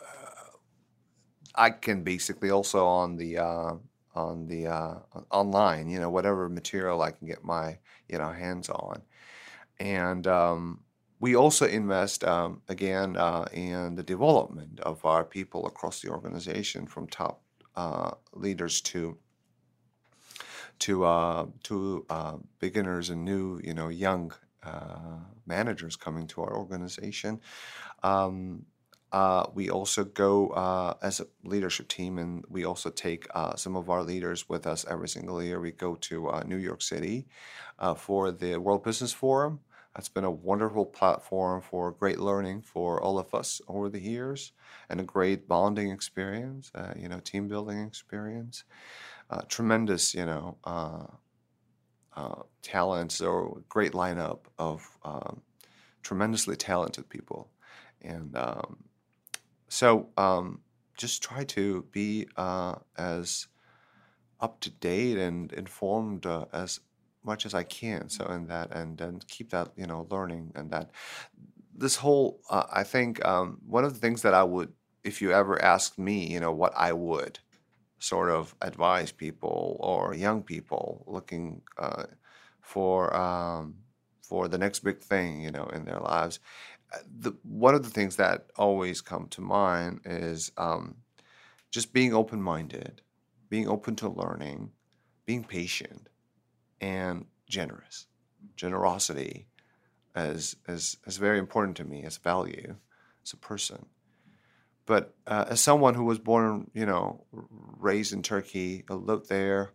uh, 0.00 0.56
I 1.54 1.70
can 1.70 2.02
basically 2.02 2.50
also 2.50 2.84
on 2.86 3.16
the 3.16 3.38
uh, 3.38 3.74
on 4.14 4.46
the 4.46 4.66
uh, 4.66 4.94
online, 5.30 5.88
you 5.88 6.00
know, 6.00 6.10
whatever 6.10 6.48
material 6.48 7.02
I 7.02 7.12
can 7.12 7.26
get 7.26 7.44
my 7.44 7.78
you 8.12 8.18
know 8.18 8.30
hands 8.30 8.68
on, 8.68 9.02
and 9.80 10.26
um, 10.26 10.80
we 11.18 11.34
also 11.34 11.66
invest 11.66 12.24
um, 12.24 12.62
again 12.68 13.16
uh, 13.16 13.46
in 13.52 13.96
the 13.96 14.02
development 14.02 14.78
of 14.80 15.04
our 15.04 15.24
people 15.24 15.66
across 15.66 16.00
the 16.00 16.10
organization, 16.10 16.86
from 16.86 17.08
top 17.08 17.42
uh, 17.74 18.12
leaders 18.34 18.80
to 18.82 19.18
to 20.80 21.04
uh, 21.04 21.46
to 21.62 22.04
uh, 22.10 22.36
beginners 22.58 23.10
and 23.10 23.24
new, 23.24 23.60
you 23.62 23.74
know, 23.74 23.88
young 23.88 24.32
uh, 24.62 25.20
managers 25.46 25.96
coming 25.96 26.26
to 26.26 26.42
our 26.42 26.56
organization. 26.56 27.40
Um, 28.02 28.66
uh, 29.12 29.46
we 29.54 29.68
also 29.68 30.04
go 30.04 30.48
uh, 30.50 30.94
as 31.02 31.20
a 31.20 31.26
leadership 31.44 31.86
team, 31.88 32.18
and 32.18 32.44
we 32.48 32.64
also 32.64 32.88
take 32.88 33.26
uh, 33.34 33.54
some 33.56 33.76
of 33.76 33.90
our 33.90 34.02
leaders 34.02 34.48
with 34.48 34.66
us 34.66 34.86
every 34.88 35.08
single 35.08 35.42
year. 35.42 35.60
We 35.60 35.72
go 35.72 35.96
to 35.96 36.28
uh, 36.30 36.42
New 36.46 36.56
York 36.56 36.80
City 36.80 37.26
uh, 37.78 37.94
for 37.94 38.32
the 38.32 38.56
World 38.56 38.82
Business 38.82 39.12
Forum. 39.12 39.60
That's 39.94 40.08
been 40.08 40.24
a 40.24 40.30
wonderful 40.30 40.86
platform 40.86 41.60
for 41.60 41.92
great 41.92 42.18
learning 42.18 42.62
for 42.62 43.02
all 43.02 43.18
of 43.18 43.34
us 43.34 43.60
over 43.68 43.90
the 43.90 44.00
years, 44.00 44.52
and 44.88 44.98
a 44.98 45.04
great 45.04 45.46
bonding 45.46 45.90
experience. 45.90 46.72
Uh, 46.74 46.94
you 46.96 47.08
know, 47.08 47.20
team 47.20 47.48
building 47.48 47.84
experience. 47.84 48.64
tremendous, 49.48 50.14
you 50.14 50.24
know, 50.24 50.56
talents 52.62 53.20
or 53.20 53.60
great 53.68 53.92
lineup 53.92 54.40
of 54.58 54.98
um, 55.04 55.42
tremendously 56.02 56.56
talented 56.56 57.10
people. 57.10 57.50
And 58.00 58.34
um, 58.36 58.78
so 59.72 60.10
um, 60.18 60.60
just 60.98 61.22
try 61.22 61.44
to 61.44 61.86
be 61.92 62.28
uh, 62.36 62.74
as 62.98 63.46
up 64.38 64.60
to 64.60 64.68
date 64.68 65.16
and 65.16 65.50
informed 65.54 66.26
uh, 66.26 66.44
as 66.52 66.80
much 67.24 67.46
as 67.46 67.54
I 67.54 67.62
can. 67.62 68.10
So 68.10 68.26
in 68.26 68.48
that 68.48 68.70
and 68.70 68.98
then 68.98 69.20
keep 69.28 69.48
that 69.50 69.70
you 69.74 69.86
know 69.86 70.06
learning 70.10 70.52
and 70.54 70.70
that 70.72 70.90
this 71.74 71.96
whole 71.96 72.40
uh, 72.50 72.64
I 72.70 72.82
think 72.82 73.24
um, 73.24 73.62
one 73.66 73.84
of 73.84 73.94
the 73.94 74.00
things 74.00 74.20
that 74.22 74.34
I 74.34 74.42
would 74.44 74.74
if 75.04 75.22
you 75.22 75.32
ever 75.32 75.60
asked 75.64 75.98
me 75.98 76.26
you 76.26 76.38
know 76.38 76.52
what 76.52 76.74
I 76.76 76.92
would 76.92 77.38
sort 77.98 78.28
of 78.28 78.54
advise 78.60 79.10
people 79.10 79.78
or 79.80 80.14
young 80.14 80.42
people 80.42 81.02
looking 81.06 81.62
uh, 81.78 82.04
for 82.60 83.16
um, 83.16 83.76
for 84.32 84.48
the 84.48 84.56
next 84.56 84.80
big 84.80 84.98
thing, 84.98 85.42
you 85.42 85.50
know, 85.50 85.66
in 85.74 85.84
their 85.84 86.00
lives. 86.00 86.40
Uh, 86.92 86.98
the, 87.20 87.32
one 87.42 87.74
of 87.74 87.82
the 87.82 87.90
things 87.90 88.16
that 88.16 88.46
always 88.56 89.00
come 89.00 89.26
to 89.28 89.40
mind 89.40 90.00
is 90.04 90.52
um, 90.56 90.96
just 91.70 91.92
being 91.92 92.14
open 92.14 92.42
minded, 92.42 93.02
being 93.48 93.68
open 93.68 93.96
to 93.96 94.08
learning, 94.08 94.70
being 95.26 95.44
patient, 95.44 96.08
and 96.80 97.26
generous. 97.48 98.06
Generosity 98.56 99.46
is, 100.16 100.56
is, 100.68 100.96
is 101.06 101.16
very 101.16 101.38
important 101.38 101.76
to 101.76 101.84
me 101.84 102.02
as 102.04 102.16
a 102.16 102.20
value 102.20 102.76
as 103.24 103.32
a 103.32 103.36
person. 103.36 103.86
But 104.84 105.14
uh, 105.26 105.46
as 105.48 105.60
someone 105.60 105.94
who 105.94 106.04
was 106.04 106.18
born, 106.18 106.70
you 106.74 106.86
know, 106.86 107.24
raised 107.30 108.12
in 108.12 108.22
Turkey, 108.22 108.84
lived 108.88 109.28
there, 109.28 109.72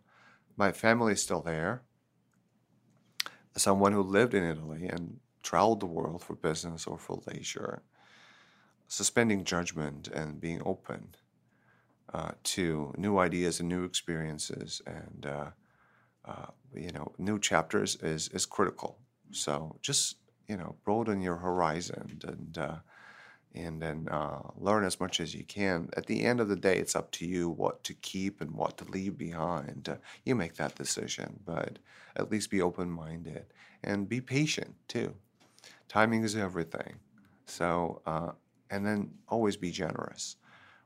my 0.56 0.72
family 0.72 1.14
is 1.14 1.22
still 1.22 1.40
there. 1.40 1.82
As 3.56 3.62
someone 3.62 3.92
who 3.92 4.02
lived 4.02 4.34
in 4.34 4.44
Italy 4.44 4.86
and 4.86 5.18
traveled 5.48 5.80
the 5.80 5.86
world 5.86 6.22
for 6.22 6.34
business 6.34 6.86
or 6.86 6.98
for 6.98 7.22
leisure, 7.26 7.80
suspending 8.86 9.44
judgment 9.44 10.06
and 10.08 10.38
being 10.38 10.60
open 10.66 11.14
uh, 12.12 12.32
to 12.42 12.92
new 12.98 13.16
ideas 13.16 13.58
and 13.58 13.68
new 13.70 13.84
experiences 13.84 14.82
and 14.86 15.24
uh, 15.24 15.50
uh, 16.26 16.50
you 16.74 16.92
know 16.92 17.10
new 17.16 17.38
chapters 17.38 17.96
is 18.02 18.28
is 18.28 18.44
critical. 18.44 18.98
So 19.30 19.76
just 19.80 20.16
you 20.48 20.58
know 20.58 20.76
broaden 20.84 21.22
your 21.22 21.36
horizon 21.36 22.20
and 22.24 22.58
uh, 22.58 22.78
and 23.54 23.80
then 23.80 24.06
uh, 24.10 24.40
learn 24.58 24.84
as 24.84 25.00
much 25.00 25.18
as 25.18 25.34
you 25.34 25.44
can. 25.44 25.88
At 25.96 26.04
the 26.04 26.24
end 26.26 26.40
of 26.40 26.48
the 26.50 26.56
day, 26.56 26.76
it's 26.76 26.94
up 26.94 27.10
to 27.12 27.26
you 27.26 27.48
what 27.48 27.82
to 27.84 27.94
keep 27.94 28.42
and 28.42 28.50
what 28.52 28.76
to 28.78 28.84
leave 28.84 29.16
behind. 29.16 29.88
You 30.26 30.34
make 30.34 30.56
that 30.56 30.74
decision, 30.74 31.40
but 31.46 31.78
at 32.16 32.30
least 32.30 32.50
be 32.50 32.60
open 32.60 32.90
minded 32.90 33.46
and 33.82 34.08
be 34.08 34.20
patient 34.20 34.74
too. 34.88 35.14
Timing 35.88 36.24
is 36.24 36.36
everything. 36.36 36.98
So, 37.46 38.02
uh, 38.06 38.32
and 38.70 38.86
then 38.86 39.10
always 39.28 39.56
be 39.56 39.70
generous 39.70 40.36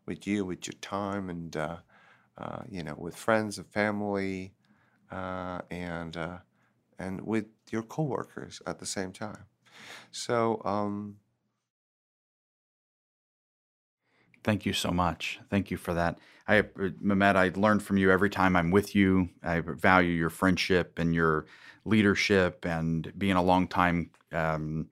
with 0.07 0.27
you, 0.27 0.45
with 0.45 0.67
your 0.67 0.75
time, 0.81 1.31
and 1.31 1.57
uh, 1.57 1.77
uh, 2.39 2.63
you 2.71 2.83
know, 2.83 2.95
with 2.97 3.17
friends 3.17 3.59
and 3.59 3.67
family, 3.69 4.55
uh, 5.11 5.61
and 5.71 6.17
and 6.99 7.21
with 7.23 7.47
your 7.71 7.83
coworkers 7.83 8.63
at 8.67 8.79
the 8.79 8.87
same 8.87 9.13
time. 9.13 9.45
So. 10.13 10.63
Um, 10.65 11.17
Thank 14.45 14.67
you 14.67 14.73
so 14.73 14.91
much. 14.91 15.41
Thank 15.51 15.71
you 15.71 15.77
for 15.77 15.95
that. 15.95 16.19
I, 16.49 16.59
uh, 16.61 16.63
Mehmet, 17.03 17.37
I 17.37 17.51
learned 17.55 17.83
from 17.83 17.97
you 17.97 18.11
every 18.11 18.31
time 18.31 18.57
I'm 18.57 18.71
with 18.71 18.95
you. 18.95 19.29
I 19.43 19.61
value 19.61 20.13
your 20.13 20.31
friendship 20.31 20.99
and 20.99 21.15
your 21.15 21.47
leadership 21.85 22.65
and 22.65 23.13
being 23.19 23.37
a 23.37 23.43
longtime 23.43 24.11
um, 24.33 24.89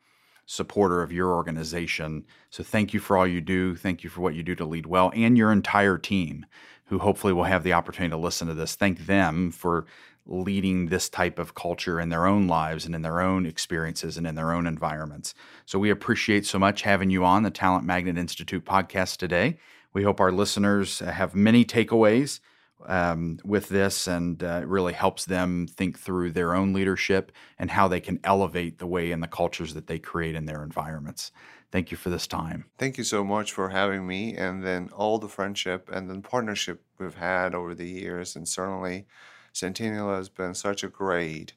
supporter 0.50 1.00
of 1.00 1.12
your 1.12 1.32
organization. 1.32 2.26
So 2.50 2.64
thank 2.64 2.92
you 2.92 2.98
for 2.98 3.16
all 3.16 3.24
you 3.24 3.40
do. 3.40 3.76
Thank 3.76 4.02
you 4.02 4.10
for 4.10 4.20
what 4.20 4.34
you 4.34 4.42
do 4.42 4.56
to 4.56 4.64
lead 4.64 4.84
well 4.84 5.12
and 5.14 5.38
your 5.38 5.52
entire 5.52 5.96
team 5.96 6.44
who 6.86 6.98
hopefully 6.98 7.32
will 7.32 7.44
have 7.44 7.62
the 7.62 7.72
opportunity 7.72 8.10
to 8.10 8.16
listen 8.16 8.48
to 8.48 8.54
this. 8.54 8.74
Thank 8.74 9.06
them 9.06 9.52
for 9.52 9.86
leading 10.26 10.86
this 10.86 11.08
type 11.08 11.38
of 11.38 11.54
culture 11.54 12.00
in 12.00 12.08
their 12.08 12.26
own 12.26 12.48
lives 12.48 12.84
and 12.84 12.96
in 12.96 13.02
their 13.02 13.20
own 13.20 13.46
experiences 13.46 14.16
and 14.16 14.26
in 14.26 14.34
their 14.34 14.50
own 14.50 14.66
environments. 14.66 15.34
So 15.66 15.78
we 15.78 15.88
appreciate 15.88 16.44
so 16.46 16.58
much 16.58 16.82
having 16.82 17.10
you 17.10 17.24
on 17.24 17.44
the 17.44 17.52
Talent 17.52 17.84
Magnet 17.84 18.18
Institute 18.18 18.64
podcast 18.64 19.18
today. 19.18 19.56
We 19.92 20.02
hope 20.02 20.18
our 20.18 20.32
listeners 20.32 20.98
have 20.98 21.32
many 21.32 21.64
takeaways 21.64 22.40
um, 22.86 23.38
with 23.44 23.68
this 23.68 24.06
and 24.06 24.42
uh, 24.42 24.60
it 24.62 24.66
really 24.66 24.92
helps 24.92 25.24
them 25.24 25.66
think 25.66 25.98
through 25.98 26.32
their 26.32 26.54
own 26.54 26.72
leadership 26.72 27.32
and 27.58 27.70
how 27.70 27.88
they 27.88 28.00
can 28.00 28.20
elevate 28.24 28.78
the 28.78 28.86
way 28.86 29.12
and 29.12 29.22
the 29.22 29.28
cultures 29.28 29.74
that 29.74 29.86
they 29.86 29.98
create 29.98 30.34
in 30.34 30.46
their 30.46 30.62
environments. 30.62 31.32
Thank 31.70 31.90
you 31.90 31.96
for 31.96 32.10
this 32.10 32.26
time. 32.26 32.64
Thank 32.78 32.98
you 32.98 33.04
so 33.04 33.22
much 33.22 33.52
for 33.52 33.68
having 33.68 34.06
me 34.06 34.34
and 34.34 34.64
then 34.64 34.90
all 34.92 35.18
the 35.18 35.28
friendship 35.28 35.88
and 35.92 36.10
then 36.10 36.22
partnership 36.22 36.82
we've 36.98 37.14
had 37.14 37.54
over 37.54 37.74
the 37.74 37.88
years 37.88 38.34
and 38.34 38.48
certainly 38.48 39.06
Centennial 39.52 40.14
has 40.14 40.28
been 40.28 40.54
such 40.54 40.82
a 40.84 40.88
great 40.88 41.54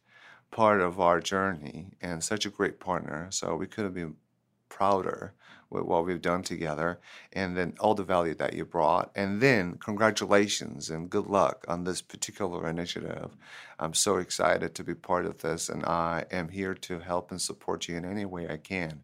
part 0.52 0.82
of 0.82 1.00
our 1.00 1.20
journey 1.20 1.92
and 2.02 2.24
such 2.24 2.46
a 2.46 2.50
great 2.50 2.80
partner. 2.80 3.28
So 3.32 3.56
we 3.56 3.68
could 3.68 3.84
have 3.84 3.94
been 3.94 4.16
prouder 4.70 5.34
what 5.82 6.06
we've 6.06 6.22
done 6.22 6.44
together 6.44 7.00
and 7.34 7.58
then 7.58 7.74
all 7.80 7.96
the 7.96 8.04
value 8.04 8.36
that 8.36 8.54
you 8.54 8.66
brought. 8.66 9.12
And 9.16 9.42
then 9.42 9.78
congratulations 9.78 10.90
and 10.90 11.10
good 11.10 11.28
luck 11.28 11.66
on 11.68 11.84
this 11.84 12.02
particular 12.02 12.70
initiative. 12.70 13.36
I'm 13.80 13.94
so 13.94 14.18
excited 14.18 14.76
to 14.76 14.84
be 14.84 14.94
part 14.94 15.26
of 15.26 15.40
this 15.40 15.70
and 15.70 15.84
I 15.86 16.26
am 16.32 16.50
here 16.50 16.74
to 16.76 17.00
help 17.00 17.32
and 17.32 17.42
support 17.42 17.88
you 17.88 17.98
in 17.98 18.06
any 18.06 18.26
way 18.26 18.48
I 18.48 18.58
can. 18.58 19.04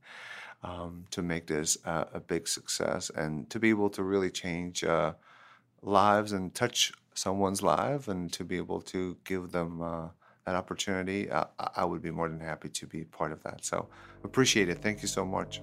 Um, 0.61 1.05
to 1.11 1.22
make 1.22 1.47
this 1.47 1.78
uh, 1.86 2.03
a 2.13 2.20
big 2.20 2.45
success 2.45 3.09
and 3.09 3.49
to 3.49 3.59
be 3.59 3.70
able 3.70 3.89
to 3.91 4.03
really 4.03 4.30
change 4.30 4.84
uh, 4.84 5.13
lives 5.82 6.34
and 6.34 6.53
touch 6.53 6.91
someone's 7.13 7.61
life 7.61 8.09
and 8.09 8.32
to 8.34 8.43
be 8.43 8.57
able 8.57 8.82
to 8.82 9.15
give 9.24 9.51
them 9.51 9.82
uh, 9.82 10.09
that 10.45 10.55
opportunity, 10.55 11.30
I 11.32 11.86
would 11.86 12.01
be 12.01 12.11
more 12.11 12.28
than 12.28 12.39
happy 12.39 12.70
to 12.70 12.88
be 12.88 13.03
part 13.03 13.32
of 13.32 13.43
that. 13.43 13.63
So 13.63 13.88
appreciate 14.24 14.70
it. 14.70 14.80
Thank 14.80 15.01
you 15.01 15.07
so 15.07 15.24
much. 15.24 15.61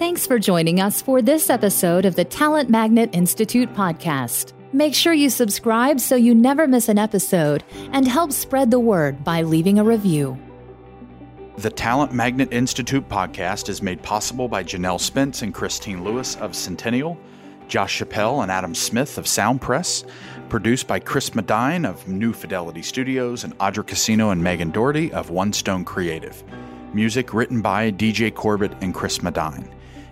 Thanks 0.00 0.26
for 0.26 0.38
joining 0.38 0.80
us 0.80 1.02
for 1.02 1.20
this 1.20 1.50
episode 1.50 2.06
of 2.06 2.14
the 2.14 2.24
Talent 2.24 2.70
Magnet 2.70 3.10
Institute 3.12 3.70
podcast. 3.74 4.54
Make 4.72 4.94
sure 4.94 5.12
you 5.12 5.28
subscribe 5.28 6.00
so 6.00 6.16
you 6.16 6.34
never 6.34 6.66
miss 6.66 6.88
an 6.88 6.96
episode 6.96 7.62
and 7.92 8.08
help 8.08 8.32
spread 8.32 8.70
the 8.70 8.80
word 8.80 9.22
by 9.22 9.42
leaving 9.42 9.78
a 9.78 9.84
review. 9.84 10.38
The 11.58 11.68
Talent 11.68 12.14
Magnet 12.14 12.50
Institute 12.50 13.06
podcast 13.10 13.68
is 13.68 13.82
made 13.82 14.02
possible 14.02 14.48
by 14.48 14.64
Janelle 14.64 14.98
Spence 14.98 15.42
and 15.42 15.52
Christine 15.52 16.02
Lewis 16.02 16.34
of 16.36 16.56
Centennial 16.56 17.18
Josh 17.68 18.00
Chappelle 18.00 18.42
and 18.42 18.50
Adam 18.50 18.74
Smith 18.74 19.18
of 19.18 19.28
Sound 19.28 19.60
Press, 19.60 20.04
produced 20.48 20.86
by 20.86 20.98
Chris 20.98 21.34
Medine 21.34 21.84
of 21.84 22.08
New 22.08 22.32
Fidelity 22.32 22.80
Studios 22.80 23.44
and 23.44 23.54
Audra 23.58 23.86
Casino 23.86 24.30
and 24.30 24.42
Megan 24.42 24.70
Doherty 24.70 25.12
of 25.12 25.28
One 25.28 25.52
Stone 25.52 25.84
Creative. 25.84 26.42
Music 26.94 27.34
written 27.34 27.60
by 27.60 27.92
DJ 27.92 28.34
Corbett 28.34 28.72
and 28.80 28.94
Chris 28.94 29.22
Medine. 29.22 29.70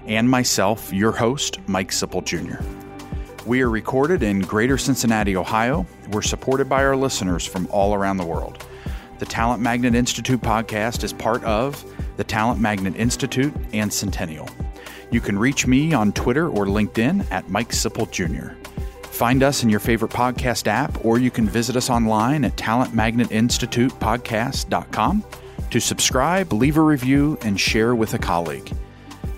And 0.09 0.29
myself, 0.29 0.93
your 0.93 1.13
host, 1.13 1.59
Mike 1.69 1.91
Sipple 1.91 2.25
Jr. 2.25 2.61
We 3.47 3.61
are 3.61 3.69
recorded 3.69 4.23
in 4.23 4.41
Greater 4.41 4.79
Cincinnati, 4.79 5.37
Ohio. 5.37 5.85
We're 6.11 6.23
supported 6.23 6.67
by 6.67 6.83
our 6.83 6.97
listeners 6.97 7.45
from 7.47 7.69
all 7.71 7.93
around 7.93 8.17
the 8.17 8.25
world. 8.25 8.65
The 9.19 9.27
Talent 9.27 9.61
Magnet 9.61 9.95
Institute 9.95 10.41
podcast 10.41 11.05
is 11.05 11.13
part 11.13 11.45
of 11.45 11.85
the 12.17 12.25
Talent 12.25 12.59
Magnet 12.59 12.97
Institute 12.97 13.53
and 13.75 13.93
Centennial. 13.93 14.49
You 15.11 15.21
can 15.21 15.39
reach 15.39 15.67
me 15.67 15.93
on 15.93 16.13
Twitter 16.13 16.49
or 16.49 16.65
LinkedIn 16.65 17.31
at 17.31 17.51
Mike 17.51 17.69
Sipple 17.71 18.11
Jr. 18.11 18.55
Find 19.09 19.43
us 19.43 19.63
in 19.63 19.69
your 19.69 19.81
favorite 19.81 20.13
podcast 20.13 20.69
app, 20.69 21.05
or 21.05 21.19
you 21.19 21.31
can 21.31 21.47
visit 21.47 21.77
us 21.77 21.91
online 21.91 22.47
at 22.47 22.57
talentmagnetinstitutepodcast.com 22.57 25.25
to 25.71 25.81
subscribe, 25.81 26.51
leave 26.53 26.79
a 26.79 26.83
review, 26.83 27.37
and 27.43 27.61
share 27.61 27.95
with 27.95 28.15
a 28.15 28.19
colleague. 28.19 28.73